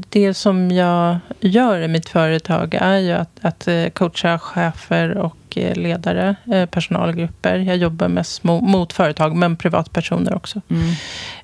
det 0.09 0.33
som 0.33 0.71
jag 0.71 1.17
gör 1.39 1.81
i 1.81 1.87
mitt 1.87 2.09
företag 2.09 2.73
är 2.73 2.97
ju 2.97 3.11
att, 3.11 3.39
att 3.41 3.67
eh, 3.67 3.87
coacha 3.87 4.39
chefer 4.39 5.17
och 5.17 5.46
ledare, 5.75 6.35
eh, 6.51 6.65
personalgrupper. 6.65 7.57
Jag 7.57 7.77
jobbar 7.77 8.07
mest 8.07 8.43
mo, 8.43 8.61
mot 8.61 8.93
företag, 8.93 9.35
men 9.35 9.55
privatpersoner 9.55 10.35
också. 10.35 10.61
Mm. 10.69 10.89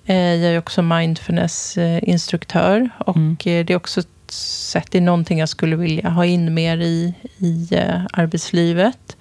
Eh, 0.05 0.35
jag 0.43 0.53
är 0.53 0.59
också 0.59 0.81
mindfulness-instruktör. 0.81 2.89
Och 2.97 3.15
Mm. 3.15 3.37
eh, 3.45 3.65
det 3.65 3.73
är 3.73 3.75
också 3.75 3.99
ett 3.99 4.07
sätt, 4.31 4.87
det 4.91 4.97
är 4.97 5.01
någonting 5.01 5.39
jag 5.39 5.49
skulle 5.49 5.75
vilja 5.75 6.09
ha 6.09 6.25
in 6.25 6.53
mer 6.53 6.77
i, 6.77 7.13
i 7.37 7.69
arbetslivet. 8.13 9.17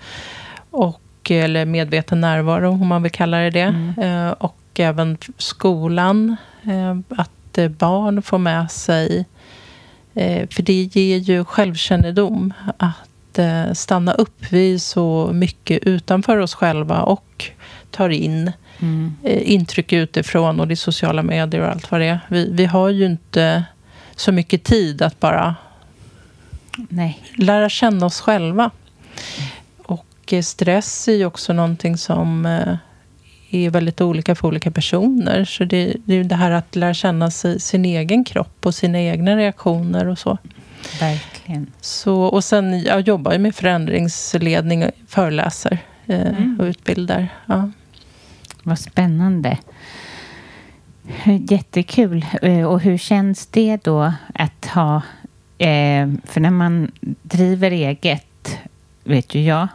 Och, 0.70 1.00
eller 1.30 1.64
medveten 1.64 2.20
närvaro, 2.20 2.70
om 2.70 2.86
man 2.86 3.02
vill 3.02 3.12
kalla 3.12 3.36
det 3.38 3.50
det. 3.50 3.94
Eh, 4.02 4.30
och 4.30 4.56
även 4.78 5.18
skolan. 5.38 6.36
Att 7.08 7.58
barn 7.78 8.22
får 8.22 8.38
med 8.38 8.70
sig... 8.70 9.24
För 10.50 10.62
det 10.62 10.82
ger 10.82 11.18
ju 11.18 11.44
självkännedom 11.44 12.52
att 12.76 12.96
eh, 13.38 13.72
stanna 13.72 14.12
upp. 14.12 14.44
Vi 14.50 14.74
är 14.74 14.78
så 14.78 15.30
mycket 15.32 15.78
utanför 15.82 16.36
oss 16.38 16.54
själva 16.54 17.02
och 17.02 17.44
tar 17.90 18.08
in 18.08 18.52
Mm. 18.80 19.16
eh, 19.22 19.52
intryck 19.52 19.92
utifrån 19.92 20.60
och 20.60 20.68
det 20.68 20.74
är 20.74 20.76
sociala 20.76 21.22
medier 21.22 21.60
och 21.62 21.68
allt 21.68 21.90
vad 21.90 22.00
det 22.00 22.06
är. 22.06 22.20
Vi, 22.28 22.48
vi 22.52 22.64
har 22.64 22.88
ju 22.88 23.06
inte 23.06 23.64
så 24.16 24.32
mycket 24.32 24.64
tid 24.64 25.02
att 25.02 25.20
bara 25.20 25.54
nej. 26.88 27.22
lära 27.36 27.68
känna 27.68 28.06
oss 28.06 28.20
själva. 28.20 28.70
Och 29.84 30.32
eh, 30.32 30.42
stress 30.42 31.08
är 31.08 31.12
ju 31.12 31.24
också 31.26 31.52
någonting 31.52 31.96
som 31.96 32.46
är 33.50 33.70
väldigt 33.70 34.00
olika 34.00 34.34
för 34.34 34.48
olika 34.48 34.70
personer. 34.70 35.44
Så 35.44 35.64
det, 35.64 35.96
det 36.04 36.12
är 36.12 36.16
ju 36.16 36.24
det 36.24 36.34
här 36.34 36.50
att 36.50 36.76
lära 36.76 36.94
känna 36.94 37.30
sig, 37.30 37.60
sin 37.60 37.84
egen 37.84 38.24
kropp 38.24 38.66
och 38.66 38.74
sina 38.74 39.00
egna 39.00 39.36
reaktioner 39.36 40.08
och 40.08 40.18
så. 40.18 40.38
Verkligen. 41.00 41.20
Så 41.80 42.22
och 42.22 42.44
sen, 42.44 42.82
jag 42.82 43.00
jobbar 43.00 43.32
ju 43.32 43.38
med 43.38 43.54
förändringsledning 43.54 44.84
och 44.84 44.90
föreläser 45.06 45.78
eh, 46.06 46.32
och 46.58 46.64
utbildar. 46.64 47.28
Ja. 47.46 47.70
Vad 48.62 48.78
spännande. 48.78 49.58
Jättekul. 51.50 52.26
Eh, 52.42 52.64
Och 52.64 52.80
hur 52.80 52.98
känns 52.98 53.46
det 53.46 53.84
då 53.84 54.12
att 54.34 54.66
ha... 54.66 54.96
Eh, 55.58 56.08
för 56.24 56.40
när 56.40 56.50
man 56.50 56.92
driver 57.22 57.70
eget, 57.70 58.58
vet 59.04 59.34
ju 59.34 59.42
jag, 59.42 59.68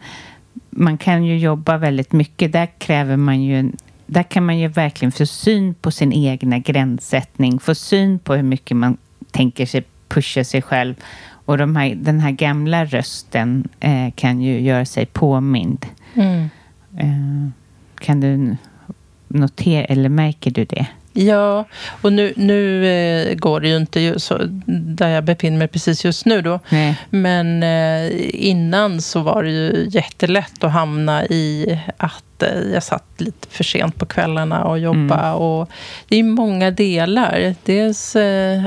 man 0.70 0.98
kan 0.98 1.24
ju 1.24 1.38
jobba 1.38 1.78
väldigt 1.78 2.12
mycket. 2.12 2.52
Där 2.52 2.68
kräver 2.78 3.16
man 3.16 3.42
ju... 3.42 3.72
Där 4.06 4.22
kan 4.22 4.46
man 4.46 4.58
ju 4.58 4.68
verkligen 4.68 5.12
få 5.12 5.26
syn 5.26 5.74
på 5.74 5.90
sin 5.90 6.12
egna 6.12 6.58
gränssättning, 6.58 7.58
få 7.60 7.74
syn 7.74 8.18
på 8.18 8.34
hur 8.34 8.42
mycket 8.42 8.76
man 8.76 8.96
tänker 9.30 9.66
sig 9.66 9.84
pusha 10.14 10.44
sig 10.44 10.62
själv. 10.62 10.94
Och 11.44 11.58
de 11.58 11.76
här, 11.76 11.94
den 11.94 12.20
här 12.20 12.30
gamla 12.30 12.84
rösten 12.84 13.68
eh, 13.80 14.10
kan 14.14 14.40
ju 14.40 14.60
göra 14.60 14.84
sig 14.84 15.06
påmind. 15.06 15.86
Mm. 16.14 16.50
Eh, 16.98 17.50
kan 17.98 18.20
du 18.20 18.56
notera, 19.28 19.84
eller 19.84 20.08
märker 20.08 20.50
du 20.50 20.64
det? 20.64 20.86
Ja, 21.12 21.64
och 22.02 22.12
nu, 22.12 22.32
nu 22.36 22.86
eh, 22.86 23.34
går 23.34 23.60
det 23.60 23.68
ju 23.68 23.76
inte 23.76 24.20
så, 24.20 24.38
där 24.66 25.08
jag 25.08 25.24
befinner 25.24 25.58
mig 25.58 25.68
precis 25.68 26.04
just 26.04 26.26
nu 26.26 26.42
då. 26.42 26.60
Nej. 26.68 27.00
Men 27.10 27.62
eh, 27.62 28.10
innan 28.46 29.02
så 29.02 29.20
var 29.20 29.42
det 29.42 29.50
ju 29.50 29.86
jättelätt 29.90 30.64
att 30.64 30.72
hamna 30.72 31.24
i 31.24 31.78
att 31.96 32.42
eh, 32.42 32.72
jag 32.72 32.82
satt 32.82 33.04
lite 33.16 33.48
för 33.50 33.64
sent 33.64 33.98
på 33.98 34.06
kvällarna 34.06 34.64
och 34.64 34.78
jobba. 34.78 35.26
Mm. 35.26 35.34
Och 35.34 35.70
det 36.08 36.16
är 36.16 36.22
många 36.22 36.70
delar. 36.70 37.54
Dels 37.64 38.16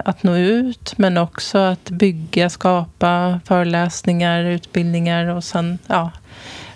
att 0.06 0.24
nå 0.24 0.36
ut, 0.36 0.94
men 0.98 1.18
också 1.18 1.58
att 1.58 1.90
bygga, 1.90 2.50
skapa 2.50 3.40
föreläsningar, 3.46 4.44
utbildningar 4.44 5.26
och 5.26 5.44
sen 5.44 5.80
ja, 5.88 6.12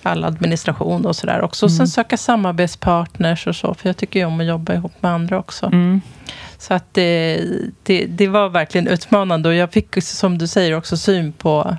all 0.09 0.23
administration 0.25 1.05
och 1.05 1.15
sådär 1.15 1.41
också. 1.41 1.65
Och 1.65 1.71
sen 1.71 1.87
söka 1.87 2.17
samarbetspartners 2.17 3.47
och 3.47 3.55
så, 3.55 3.73
för 3.73 3.89
jag 3.89 3.97
tycker 3.97 4.19
ju 4.19 4.25
om 4.25 4.39
att 4.39 4.45
jobba 4.45 4.73
ihop 4.73 4.93
med 4.99 5.11
andra 5.11 5.39
också. 5.39 5.65
Mm. 5.65 6.01
Så 6.57 6.73
att 6.73 6.93
det, 6.93 7.41
det, 7.83 8.05
det 8.05 8.27
var 8.27 8.49
verkligen 8.49 8.87
utmanande 8.87 9.49
och 9.49 9.55
jag 9.55 9.71
fick, 9.73 10.03
som 10.03 10.37
du 10.37 10.47
säger, 10.47 10.75
också 10.77 10.97
syn 10.97 11.31
på 11.33 11.77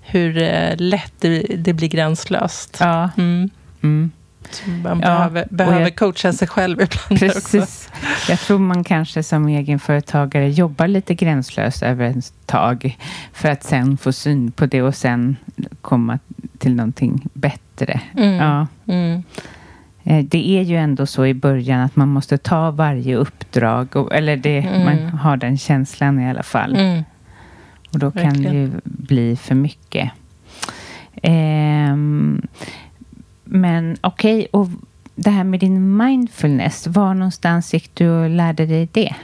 hur 0.00 0.38
eh, 0.42 0.76
lätt 0.76 1.12
det, 1.20 1.40
det 1.40 1.72
blir 1.72 1.88
gränslöst. 1.88 2.76
Ja. 2.80 3.10
Mm. 3.16 3.50
Mm. 3.82 4.10
Så 4.50 4.70
man 4.70 5.00
Ja, 5.00 5.06
behöver, 5.08 5.46
behöver 5.50 5.80
jag- 5.80 5.96
coacha 5.96 6.32
sig 6.32 6.48
själv 6.48 6.80
ibland 6.80 7.22
också. 7.22 7.40
Precis. 7.40 7.90
Jag 8.28 8.40
tror 8.40 8.58
man 8.58 8.84
kanske 8.84 9.22
som 9.22 9.48
egenföretagare 9.48 10.50
jobbar 10.50 10.88
lite 10.88 11.14
gränslöst 11.14 11.82
över 11.82 12.04
ett 12.10 12.32
tag 12.46 12.98
för 13.32 13.48
att 13.50 13.64
sen 13.64 13.96
få 13.98 14.12
syn 14.12 14.52
på 14.52 14.66
det 14.66 14.82
och 14.82 14.94
sen 14.94 15.36
komma 15.80 16.18
till 16.58 16.74
någonting 16.74 17.26
bättre. 17.34 18.00
Mm. 18.16 18.34
Ja. 18.34 18.66
Mm. 18.86 19.22
Eh, 20.04 20.24
Det 20.24 20.48
är 20.48 20.62
ju 20.62 20.76
ändå 20.76 21.06
så 21.06 21.26
i 21.26 21.34
början 21.34 21.80
att 21.80 21.96
man 21.96 22.08
måste 22.08 22.38
ta 22.38 22.70
varje 22.70 23.16
uppdrag, 23.16 23.96
och, 23.96 24.14
eller 24.14 24.36
det, 24.36 24.58
Mm. 24.58 24.84
man 24.84 25.18
har 25.18 25.36
den 25.36 25.58
känslan 25.58 26.20
i 26.20 26.30
alla 26.30 26.42
fall. 26.42 26.76
Mm. 26.76 27.02
Och 27.92 27.98
då 27.98 28.10
kan 28.10 28.22
det 28.22 28.28
Verkligen. 28.28 28.54
ju 28.54 28.70
bli 28.84 29.36
för 29.36 29.54
mycket. 29.54 30.10
Ehm, 31.22 32.42
men 33.44 33.96
okej, 34.00 34.46
och 34.52 34.68
det 35.14 35.30
här 35.30 35.44
med 35.44 35.60
din 35.60 35.96
mindfulness, 35.96 36.86
var 36.86 37.14
någonstans 37.14 37.74
gick 37.74 37.90
du 37.94 38.08
och 38.10 38.30
lärde 38.30 38.66
dig 38.66 38.88
det? 38.92 39.14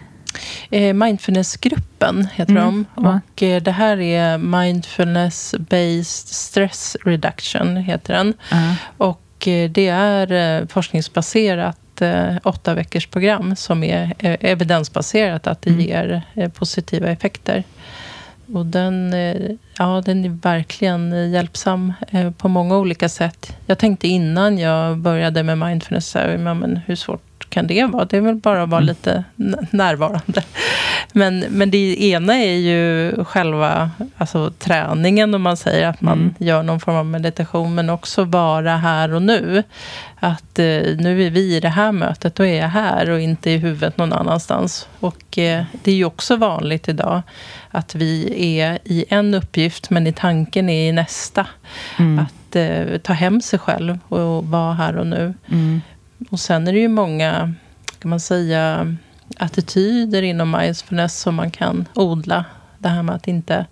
Eh, 0.70 0.94
Mindfulnessgruppen 0.94 2.28
heter 2.34 2.52
Mm, 2.56 2.64
de. 2.94 3.02
ja. 3.04 3.20
Och 3.34 3.42
eh, 3.42 3.62
det 3.62 3.70
här 3.70 4.00
är 4.00 4.38
Mindfulness 4.38 5.54
Based 5.58 6.28
Stress 6.28 6.96
Reduction, 7.04 7.76
heter 7.76 8.14
den. 8.14 8.34
Ja. 8.50 8.74
Och 8.96 9.48
eh, 9.48 9.70
det 9.70 9.88
är 9.88 10.66
forskningsbaserat 10.66 11.78
åtta 12.42 12.74
veckors 12.74 13.06
program 13.06 13.56
som 13.56 13.84
är 13.84 14.12
evidensbaserat 14.20 15.46
att 15.46 15.62
det 15.62 15.70
Mm. 15.70 15.80
ger 15.86 16.22
positiva 16.48 17.08
effekter. 17.08 17.64
Och 18.52 18.66
den, 18.66 19.14
eh, 19.14 19.50
ja, 19.78 20.02
den 20.04 20.24
är 20.24 20.28
verkligen 20.28 21.12
eh, 21.12 21.28
hjälpsam 21.28 21.92
eh, 22.10 22.30
på 22.30 22.48
många 22.48 22.76
olika 22.78 23.08
sätt. 23.08 23.56
Jag 23.66 23.78
tänkte 23.78 24.08
innan 24.08 24.58
jag 24.58 24.98
började 24.98 25.42
med 25.42 25.58
mindfulness, 25.58 26.06
så 26.08 26.18
här, 26.18 26.36
men, 26.38 26.80
hur 26.86 26.96
svårt 26.96 27.20
kan 27.48 27.66
det 27.66 27.84
vara? 27.84 28.04
Det 28.04 28.16
är 28.16 28.20
väl 28.20 28.34
bara 28.34 28.62
att 28.62 28.68
vara 28.68 28.80
lite 28.80 29.24
n- 29.38 29.66
närvarande. 29.70 30.42
Men, 31.12 31.38
men 31.50 31.70
det 31.70 32.04
ena 32.04 32.34
är 32.34 32.56
ju 32.56 33.12
själva 33.24 33.90
alltså, 34.16 34.50
träningen, 34.58 35.34
om 35.34 35.42
man 35.42 35.56
säger 35.56 35.88
att 35.88 36.00
man 36.00 36.18
Mm. 36.18 36.34
gör 36.38 36.62
någon 36.62 36.80
form 36.80 36.96
av 36.96 37.06
meditation, 37.06 37.74
men 37.74 37.90
också 37.90 38.24
vara 38.24 38.76
här 38.76 39.12
och 39.14 39.22
nu. 39.22 39.62
Att 40.24 40.58
eh, 40.58 40.96
nu 40.96 41.22
är 41.26 41.30
vi 41.30 41.56
i 41.56 41.60
det 41.60 41.68
här 41.68 41.92
mötet, 41.92 42.34
då 42.34 42.44
är 42.44 42.60
jag 42.60 42.68
här 42.68 43.10
och 43.10 43.20
inte 43.20 43.50
i 43.50 43.56
huvudet 43.56 43.98
någon 43.98 44.12
annanstans. 44.12 44.88
Och 45.00 45.38
eh, 45.38 45.64
det 45.82 45.90
är 45.90 45.94
ju 45.94 46.04
också 46.04 46.36
vanligt 46.36 46.88
idag 46.88 47.22
att 47.70 47.94
vi 47.94 48.34
är 48.58 48.78
i 48.84 49.04
en 49.08 49.34
uppgift, 49.34 49.90
men 49.90 50.06
i 50.06 50.12
tanken 50.12 50.68
är 50.68 50.88
i 50.88 50.92
nästa. 50.92 51.46
Mm. 51.98 52.18
Att 52.18 52.56
eh, 52.56 52.98
ta 52.98 53.12
hem 53.12 53.40
sig 53.40 53.58
själv 53.58 53.98
och 54.08 54.44
vara 54.44 54.74
här 54.74 54.96
och 54.96 55.06
nu. 55.06 55.34
Mm. 55.48 55.80
Och 56.30 56.40
sen 56.40 56.68
är 56.68 56.72
det 56.72 56.78
ju 56.78 56.88
många, 56.88 57.54
kan 57.98 58.08
man 58.10 58.20
säga, 58.20 58.96
attityder 59.38 60.22
inom 60.22 60.50
mindfulness 60.50 61.20
som 61.20 61.34
man 61.34 61.50
kan 61.50 61.88
odla. 61.94 62.44
Det 62.78 62.88
här 62.88 63.02
med 63.02 63.14
att 63.14 63.28
inte 63.28 63.66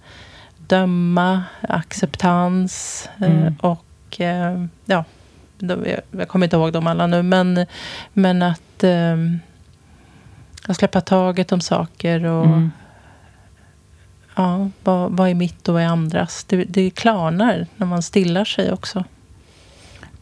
döma, 0.66 1.42
acceptans 1.68 3.08
eh, 3.20 3.30
Mm. 3.30 3.54
och 3.60 4.20
eh, 4.20 4.64
ja, 4.84 5.04
de, 5.62 5.84
jag, 6.18 6.28
kommer 6.28 6.46
inte 6.46 6.56
ihåg 6.56 6.72
dem 6.72 6.86
alla 6.86 7.06
nu, 7.06 7.22
men, 7.22 7.66
men 8.12 8.42
att, 8.42 8.84
att 10.66 10.76
släppa 10.76 11.00
taget 11.00 11.52
om 11.52 11.60
saker 11.60 12.24
och 12.24 12.46
Mm. 12.46 12.70
ja, 14.36 14.70
vad, 14.84 15.12
vad 15.12 15.28
är 15.30 15.34
mitt 15.34 15.68
och 15.68 15.74
vad 15.74 15.82
är 15.82 15.86
andras? 15.86 16.44
Det, 16.44 16.64
det 16.64 16.90
klarnar 16.90 17.66
när 17.76 17.86
man 17.86 18.02
stillar 18.02 18.44
sig 18.44 18.72
också. 18.72 19.04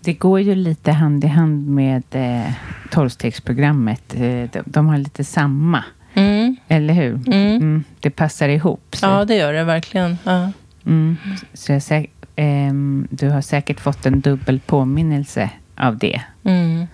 Det 0.00 0.12
går 0.12 0.40
ju 0.40 0.54
lite 0.54 0.92
hand 0.92 1.24
i 1.24 1.26
hand 1.26 1.68
med 1.68 2.02
eh, 2.10 2.52
tolvstegsprogrammet. 2.90 4.14
Eh, 4.14 4.20
de, 4.52 4.62
de 4.64 4.88
har 4.88 4.98
lite 4.98 5.24
samma, 5.24 5.84
Mm. 6.14 6.56
eller 6.68 6.94
hur? 6.94 7.14
Mm. 7.14 7.56
Mm, 7.56 7.84
det 8.00 8.10
passar 8.10 8.48
ihop. 8.48 8.96
Så, 8.96 9.06
Ja, 9.06 9.24
det 9.24 9.34
gör 9.36 9.52
det 9.52 9.64
verkligen. 9.64 10.18
Ja. 10.24 10.52
mm, 10.86 11.16
så 11.54 11.72
jag, 11.72 11.78
sä- 11.78 12.06
ehm, 12.40 13.06
du 13.10 13.28
har 13.30 13.40
säkert 13.40 13.80
fått 13.80 14.06
en 14.06 14.20
dubbel 14.20 14.60
påminnelse 14.60 15.50
av 15.76 15.98
det. 15.98 16.20
Mm. 16.44 16.86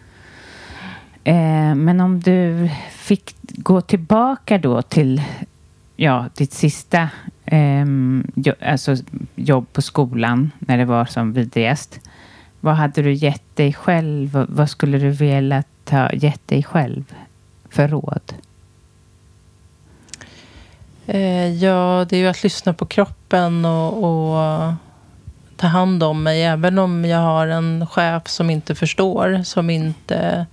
Eh, 1.25 1.75
men 1.75 2.01
om 2.01 2.21
du 2.21 2.71
fick 2.91 3.37
gå 3.41 3.81
tillbaka 3.81 4.59
då 4.59 4.83
till 4.83 5.23
ja, 5.97 6.27
ditt 6.37 6.53
sista 6.53 7.09
ehm, 7.45 8.27
jo, 8.35 8.53
alltså 8.63 8.97
jobb 9.37 9.67
på 9.73 9.83
skolan 9.83 10.51
när 10.59 10.79
det 10.79 10.85
var 10.85 11.05
som 11.05 11.33
vidrigast. 11.33 12.01
Vad 12.61 12.75
hade 12.75 13.03
du 13.03 13.13
gett 13.13 13.57
dig 13.57 13.73
själv? 13.73 14.33
Vad- 14.33 14.51
Vad 14.51 14.71
skulle 14.71 14.99
du 14.99 15.11
vilja 15.11 15.63
ha 15.91 16.13
gett 16.13 16.49
dig 16.49 16.63
själv 16.63 17.15
för 17.71 17.89
råd? 17.89 18.33
Eh, 21.07 21.47
ja, 21.65 22.07
det 22.09 22.17
är 22.17 22.21
ju 22.21 22.27
att 22.29 22.43
lyssna 22.43 22.73
på 22.75 22.87
kroppen 22.87 23.65
och, 23.65 24.05
och 24.05 24.73
ta 25.57 25.67
hand 25.67 26.03
om 26.03 26.23
mig. 26.23 26.45
Även 26.45 26.79
om 26.79 27.05
jag 27.05 27.19
har 27.19 27.47
en 27.47 27.87
chef 27.87 28.29
som 28.29 28.51
inte 28.51 28.75
förstår. 28.75 29.43
Som 29.45 29.71
inte... 29.71 30.47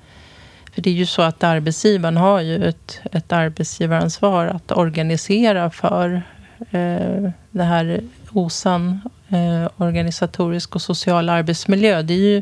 För 0.73 0.81
det 0.81 0.89
är 0.89 0.93
ju 0.93 1.05
så 1.05 1.21
att 1.21 1.43
arbetsgivaren 1.43 2.17
har 2.17 2.41
ju 2.41 2.65
ett, 2.65 2.99
ett 3.11 3.31
arbetsgivaransvar 3.31 4.45
att 4.45 4.71
organisera 4.71 5.69
för 5.69 6.21
eh, 6.71 7.29
det 7.51 7.63
här 7.63 8.01
OSAN, 8.31 9.01
eh, 9.29 9.71
organisatorisk 9.77 10.75
och 10.75 10.81
social 10.81 11.29
arbetsmiljö. 11.29 12.01
Det 12.01 12.13
är 12.13 12.35
ju 12.35 12.41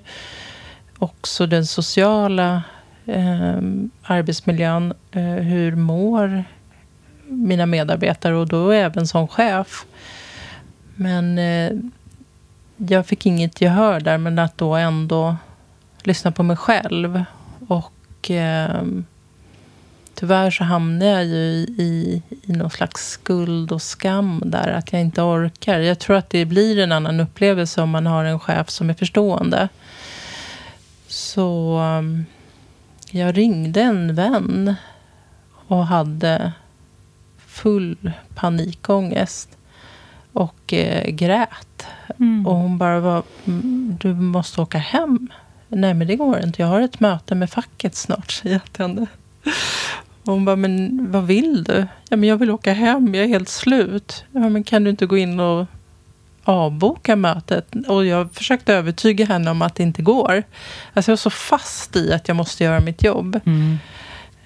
också 1.00 1.48
den 1.48 1.66
sociala 1.66 2.64
eh, 3.06 3.58
arbetsmiljön. 4.04 4.94
Eh, 5.12 5.22
hur 5.22 5.76
mår 5.76 6.44
mina 7.28 7.66
medarbetare 7.66 8.36
och 8.36 8.48
då 8.48 8.72
även 8.72 9.08
som 9.08 9.28
chef. 9.28 9.86
Men 10.96 11.38
eh, 11.38 11.72
jag 12.88 13.06
fick 13.06 13.26
inget 13.26 13.62
gehör 13.62 14.00
där, 14.00 14.18
men 14.18 14.40
att 14.40 14.58
då 14.58 14.76
ändå 14.76 15.36
lyssna 16.04 16.32
på 16.32 16.44
mig 16.44 16.58
själv. 16.58 17.24
Och 17.68 18.32
eh, 18.32 18.84
tyvärr 20.14 20.52
så 20.52 20.64
hamnade 20.64 21.12
jag 21.12 21.26
ju 21.26 21.66
i, 21.78 22.22
i 22.42 22.52
någon 22.52 22.70
slags 22.70 23.10
skuld 23.10 23.72
och 23.72 23.82
skam 23.82 24.44
där, 24.46 24.68
att 24.68 24.94
jag 24.94 25.02
inte 25.02 25.22
orkar. 25.22 25.80
Jag 25.80 26.00
tror 26.00 26.16
att 26.16 26.30
det 26.30 26.46
blir 26.46 26.80
en 26.80 26.92
annan 26.92 27.20
upplevelse 27.20 27.82
om 27.82 27.90
man 27.90 28.06
har 28.06 28.26
en 28.26 28.40
chef 28.40 28.70
som 28.70 28.90
är 28.90 28.94
förstående. 28.94 29.70
Så 31.08 31.78
ehm, 31.78 32.26
jag 33.12 33.38
ringde 33.38 33.82
en 33.82 34.16
vän 34.16 34.76
och 35.68 35.88
hade 35.88 36.52
full 37.38 38.12
panikångest 38.36 39.58
och 40.34 40.74
eh, 40.74 41.10
grät. 41.12 41.86
Och 42.46 42.56
hon 42.56 42.78
bara, 42.78 43.00
var, 43.00 43.24
"Mm, 43.46 43.98
du 44.02 44.14
måste 44.14 44.62
åka 44.62 44.78
hem. 44.78 45.28
Nej, 45.68 45.94
men 45.94 46.08
det 46.08 46.16
går 46.16 46.40
inte. 46.44 46.62
Jag 46.62 46.70
har 46.70 46.82
ett 46.82 47.00
möte 47.00 47.36
med 47.36 47.50
facket 47.50 47.96
snart, 47.96 48.32
säger 48.32 48.56
jag 48.56 48.74
till 48.74 48.82
henne. 48.86 49.06
Och 50.26 50.34
hon 50.34 50.46
bara, 50.46 50.56
men 50.56 51.08
vad 51.12 51.24
vill 51.28 51.64
du? 51.64 51.88
Ja, 52.10 52.18
men 52.18 52.30
jag 52.30 52.38
vill 52.38 52.52
åka 52.52 52.74
hem, 52.74 53.16
jag 53.16 53.24
är 53.24 53.28
helt 53.28 53.50
slut. 53.50 54.26
Ja, 54.32 54.50
men 54.50 54.64
kan 54.64 54.84
du 54.84 54.90
inte 54.90 55.06
gå 55.06 55.18
in 55.18 55.40
och 55.40 55.66
avboka 56.44 57.16
mötet? 57.16 57.68
Och 57.88 58.06
jag 58.06 58.34
försökte 58.34 58.74
övertyga 58.74 59.26
henne 59.26 59.52
om 59.52 59.62
att 59.62 59.76
det 59.76 59.84
inte 59.84 60.02
går. 60.02 60.44
Alltså 60.94 61.12
jag 61.12 61.14
var 61.14 61.18
så 61.18 61.30
fast 61.30 61.96
i 61.96 62.14
att 62.14 62.28
jag 62.28 62.38
måste 62.38 62.64
göra 62.64 62.80
mitt 62.80 63.04
jobb. 63.04 63.40
Mm. 63.46 63.78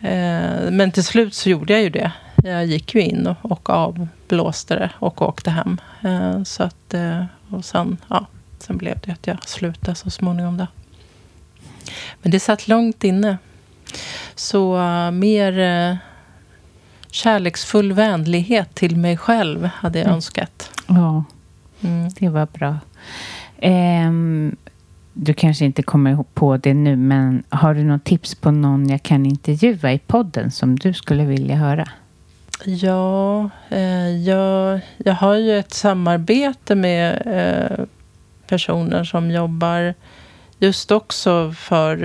Eh, 0.01 0.71
Men 0.71 0.91
till 0.91 1.03
slut 1.03 1.33
så 1.33 1.49
gjorde 1.49 1.73
jag 1.73 1.81
ju 1.81 1.89
det. 1.89 2.11
Jag 2.45 2.65
gick 2.65 2.95
ju 2.95 3.01
in 3.01 3.27
och, 3.27 3.51
och 3.51 3.69
avblåste 3.69 4.75
det 4.75 4.91
och 4.99 5.21
åkte 5.21 5.51
hem. 5.51 5.81
Eh, 6.01 6.43
Så 6.43 6.63
att, 6.63 6.93
eh, 6.93 7.23
och 7.49 7.65
sen, 7.65 7.97
ja, 8.07 8.25
sen 8.59 8.77
blev 8.77 8.99
det 8.99 9.11
att 9.11 9.27
jag 9.27 9.49
slutade 9.49 9.95
så 9.95 10.09
småningom. 10.09 10.57
Då. 10.57 10.67
Men 12.21 12.31
det 12.31 12.39
satt 12.39 12.67
långt 12.67 13.03
inne. 13.03 13.37
Så 14.35 14.77
uh, 14.77 15.11
mer 15.11 15.97
kärleksfull 17.11 17.93
vänlighet 17.93 18.75
till 18.75 18.97
mig 18.97 19.17
själv 19.17 19.65
hade 19.65 19.99
jag 19.99 20.05
mm. 20.05 20.15
önskat. 20.15 20.71
Ja, 20.87 21.23
mm. 21.81 22.09
det 22.19 22.29
var 22.29 22.47
bra. 22.53 22.79
Um, 23.61 24.55
du 25.13 25.33
kanske 25.33 25.65
inte 25.65 25.83
kommer 25.83 26.23
på 26.33 26.57
det 26.57 26.73
nu, 26.73 26.95
men 26.95 27.43
har 27.49 27.73
du 27.73 27.83
något 27.83 28.03
tips 28.03 28.35
på 28.35 28.51
någon 28.51 28.89
jag 28.89 29.03
kan 29.03 29.25
intervjua 29.25 29.93
i 29.93 29.99
podden 29.99 30.51
som 30.51 30.75
du 30.75 30.93
skulle 30.93 31.25
vilja 31.25 31.55
höra? 31.55 31.87
Ja, 32.65 33.49
eh, 33.69 34.09
jag, 34.09 34.79
jag 34.97 35.13
har 35.13 35.35
ju 35.35 35.59
ett 35.59 35.73
samarbete 35.73 36.75
med 36.75 37.21
eh, 37.25 37.85
personer 38.47 39.03
som 39.03 39.31
jobbar 39.31 39.93
just 40.59 40.91
också 40.91 41.53
för 41.57 42.03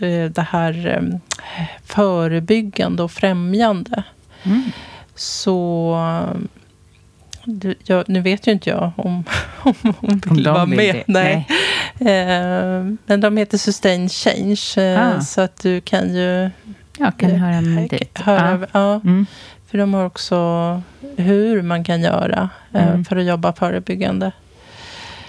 eh, 0.00 0.30
det 0.30 0.46
här 0.50 0.86
eh, 0.86 1.18
förebyggande 1.84 3.02
och 3.02 3.12
främjande. 3.12 4.02
Mm. 4.42 4.62
Så 5.14 5.96
du, 7.44 7.74
jag, 7.84 8.08
nu 8.08 8.20
vet 8.20 8.46
ju 8.46 8.52
inte 8.52 8.70
jag 8.70 8.92
om, 8.96 9.24
om 9.62 9.94
hon 10.00 10.20
vill 10.34 10.48
vara 10.48 10.66
med. 10.66 10.94
Det. 10.94 11.04
Nej. 11.06 11.48
Nej. 11.98 12.20
Eh, 12.20 12.94
men 13.06 13.20
de 13.20 13.36
heter 13.36 13.58
Sustain 13.58 14.08
Change. 14.08 14.74
Eh, 14.76 15.16
ah. 15.16 15.20
Så 15.20 15.40
att 15.40 15.62
du 15.62 15.80
kan 15.80 16.14
ju... 16.14 16.50
Jag 16.98 17.16
kan 17.16 17.30
höra 17.30 17.60
med 17.60 17.90
dit. 17.90 18.18
Höra, 18.18 18.58
ah. 18.62 18.66
ja, 18.72 18.94
mm. 18.94 19.26
För 19.70 19.78
de 19.78 19.94
har 19.94 20.04
också 20.04 20.36
hur 21.16 21.62
man 21.62 21.84
kan 21.84 22.00
göra 22.00 22.50
eh, 22.72 22.88
mm. 22.88 23.04
för 23.04 23.16
att 23.16 23.24
jobba 23.24 23.52
förebyggande. 23.52 24.32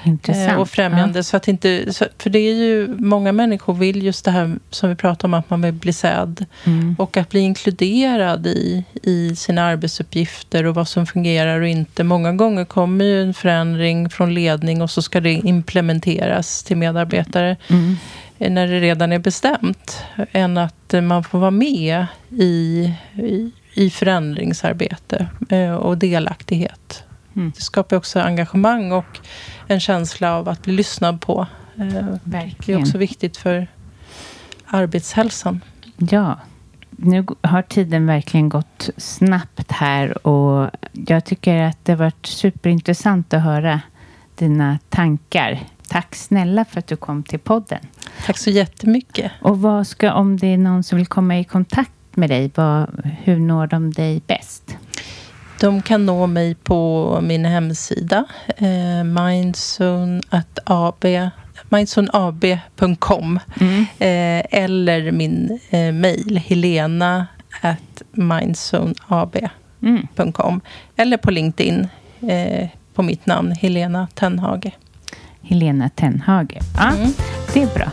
Intressant. 0.04 0.60
och 0.60 0.70
främjande. 0.70 1.20
Ja. 1.20 1.24
Så 1.24 1.38
att 1.38 1.48
inte, 1.48 1.86
för 2.18 2.30
det 2.30 2.40
är 2.40 2.54
ju, 2.54 2.96
många 2.98 3.32
människor 3.32 3.74
vill 3.74 4.04
just 4.04 4.26
det 4.26 4.32
här 4.32 4.60
som 4.70 4.90
vi 4.90 4.96
pratar 4.96 5.28
om, 5.28 5.34
att 5.34 5.50
man 5.50 5.62
vill 5.62 5.74
bli 5.74 5.94
sedd. 5.94 6.46
Mm. 6.66 6.96
Och 7.00 7.18
att 7.18 7.30
bli 7.30 7.40
inkluderad 7.40 8.48
i, 8.48 8.84
i 9.04 9.36
sina 9.36 9.64
arbetsuppgifter 9.64 10.66
och 10.66 10.76
vad 10.76 10.88
som 10.88 11.06
fungerar 11.06 11.62
och 11.62 11.68
inte. 11.68 12.04
Många 12.04 12.34
gånger 12.34 12.66
kommer 12.66 13.06
ju 13.06 13.22
en 13.22 13.34
förändring 13.34 14.10
från 14.10 14.34
ledning 14.34 14.82
och 14.82 14.92
så 14.92 15.02
ska 15.02 15.22
det 15.22 15.34
implementeras 15.34 16.64
till 16.64 16.78
medarbetare. 16.78 17.58
Mm. 17.68 17.98
När 18.38 18.68
det 18.68 18.80
redan 18.80 19.12
är 19.12 19.20
bestämt. 19.20 20.04
Än 20.32 20.58
att 20.58 20.94
man 21.04 21.24
får 21.24 21.40
vara 21.40 21.52
med 21.52 22.06
i, 22.30 22.94
i, 23.16 23.52
i 23.74 23.90
förändringsarbete 23.90 25.28
eh, 25.50 25.74
och 25.74 25.98
delaktighet. 25.98 27.04
Mm. 27.36 27.52
Det 27.56 27.62
skapar 27.62 27.98
också 27.98 28.20
engagemang 28.20 28.92
och 28.92 29.20
en 29.68 29.80
känsla 29.80 30.36
av 30.36 30.50
att 30.50 30.64
bli 30.64 30.74
lyssnad 30.74 31.22
på. 31.22 31.48
Verkligen. 32.24 32.58
Det 32.66 32.72
är 32.72 32.80
också 32.80 32.98
viktigt 32.98 33.38
för 33.38 33.68
arbetshälsan. 34.66 35.62
Ja. 35.98 36.40
Nu 36.90 37.26
har 37.42 37.62
tiden 37.62 38.06
verkligen 38.06 38.50
gått 38.50 38.90
snabbt 38.98 39.72
här 39.72 40.28
och 40.28 40.70
jag 40.92 41.26
tycker 41.26 41.64
att 41.64 41.86
det 41.86 41.92
har 41.92 41.98
varit 41.98 42.26
superintressant 42.26 43.34
att 43.34 43.44
höra 43.44 43.82
dina 44.36 44.80
tankar. 44.90 45.60
Tack 45.88 46.16
snälla 46.16 46.66
för 46.66 46.80
att 46.80 46.88
du 46.88 46.96
kom 46.96 47.24
till 47.24 47.40
podden. 47.40 47.80
Tack 48.26 48.38
så 48.38 48.50
jättemycket. 48.50 49.32
Och 49.42 49.62
vad 49.62 49.88
ska, 49.88 50.14
om 50.14 50.38
det 50.38 50.48
är 50.48 50.58
någon 50.58 50.84
som 50.84 50.98
vill 50.98 51.08
komma 51.08 51.40
i 51.40 51.44
kontakt 51.44 51.92
med 52.20 52.30
dig, 52.30 52.52
vad, 52.56 52.88
hur 53.24 53.40
når 53.40 53.68
de 53.68 53.92
dig 53.92 54.22
bäst? 54.28 54.78
De 55.60 55.82
kan 55.82 56.06
nå 56.06 56.28
mig 56.28 56.56
på 56.56 57.20
min 57.22 57.46
hemsida, 57.46 58.26
eh, 58.58 59.04
mindzoneab.com 61.70 63.40
mm. 63.62 63.86
eh, 64.00 64.64
eller 64.64 65.12
min 65.12 65.60
eh, 65.70 65.92
mejl, 65.92 66.38
helena 66.38 67.28
at 67.62 68.02
mindzoneab.com 68.12 70.54
mm. 70.54 70.62
eller 70.96 71.18
på 71.18 71.32
LinkedIn 71.32 71.88
eh, 72.30 72.70
på 72.94 73.04
mitt 73.04 73.26
namn, 73.26 73.52
Helena 73.52 74.08
Tenhage. 74.14 74.72
Helena 75.42 75.90
Tenhage. 75.90 76.58
Ja, 76.78 76.88
mm. 76.88 77.12
det 77.54 77.64
är 77.64 77.76
bra. 77.76 77.92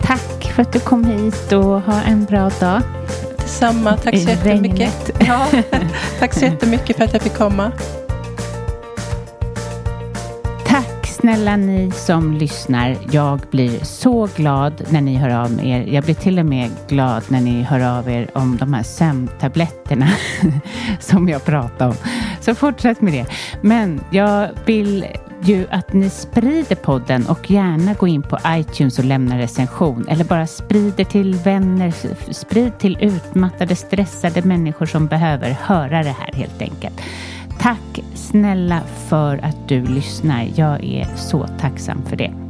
Tack 0.00 0.52
för 0.54 0.62
att 0.62 0.72
du 0.72 0.80
kom 0.80 1.04
hit 1.04 1.52
och 1.52 1.82
ha 1.82 2.02
en 2.02 2.24
bra 2.24 2.50
dag. 2.60 2.82
Detsamma. 3.48 3.96
Tack 3.96 4.18
så 4.18 4.28
jättemycket. 4.28 5.10
Ja, 5.26 5.46
tack 6.18 6.34
så 6.34 6.44
jättemycket 6.44 6.96
för 6.96 7.04
att 7.04 7.12
jag 7.12 7.22
fick 7.22 7.34
komma. 7.34 7.72
Tack 10.66 11.06
snälla 11.06 11.56
ni 11.56 11.90
som 11.94 12.34
lyssnar. 12.34 12.96
Jag 13.10 13.40
blir 13.50 13.84
så 13.84 14.28
glad 14.36 14.84
när 14.88 15.00
ni 15.00 15.16
hör 15.16 15.44
av 15.44 15.60
er. 15.64 15.86
Jag 15.88 16.04
blir 16.04 16.14
till 16.14 16.38
och 16.38 16.46
med 16.46 16.70
glad 16.88 17.22
när 17.28 17.40
ni 17.40 17.62
hör 17.62 17.98
av 17.98 18.10
er 18.10 18.30
om 18.32 18.56
de 18.56 18.74
här 18.74 18.82
sömntabletterna 18.82 20.08
som 21.00 21.28
jag 21.28 21.44
pratade 21.44 21.90
om. 21.90 21.96
Så 22.40 22.54
fortsätt 22.54 23.00
med 23.00 23.12
det. 23.12 23.26
Men 23.62 24.00
jag 24.10 24.48
vill 24.64 25.06
ju 25.42 25.66
att 25.70 25.92
ni 25.92 26.10
sprider 26.10 26.76
podden 26.76 27.26
och 27.26 27.50
gärna 27.50 27.94
gå 27.94 28.06
in 28.06 28.22
på 28.22 28.38
iTunes 28.46 28.98
och 28.98 29.04
lämna 29.04 29.38
recension 29.38 30.08
eller 30.08 30.24
bara 30.24 30.46
sprider 30.46 31.04
till 31.04 31.34
vänner, 31.34 31.94
sprid 32.32 32.78
till 32.78 32.98
utmattade, 33.00 33.76
stressade 33.76 34.42
människor 34.42 34.86
som 34.86 35.06
behöver 35.06 35.50
höra 35.50 36.02
det 36.02 36.16
här 36.18 36.32
helt 36.32 36.62
enkelt. 36.62 37.00
Tack 37.60 38.00
snälla 38.14 38.80
för 39.08 39.44
att 39.44 39.68
du 39.68 39.86
lyssnar. 39.86 40.48
Jag 40.54 40.84
är 40.84 41.16
så 41.16 41.46
tacksam 41.60 42.02
för 42.02 42.16
det. 42.16 42.47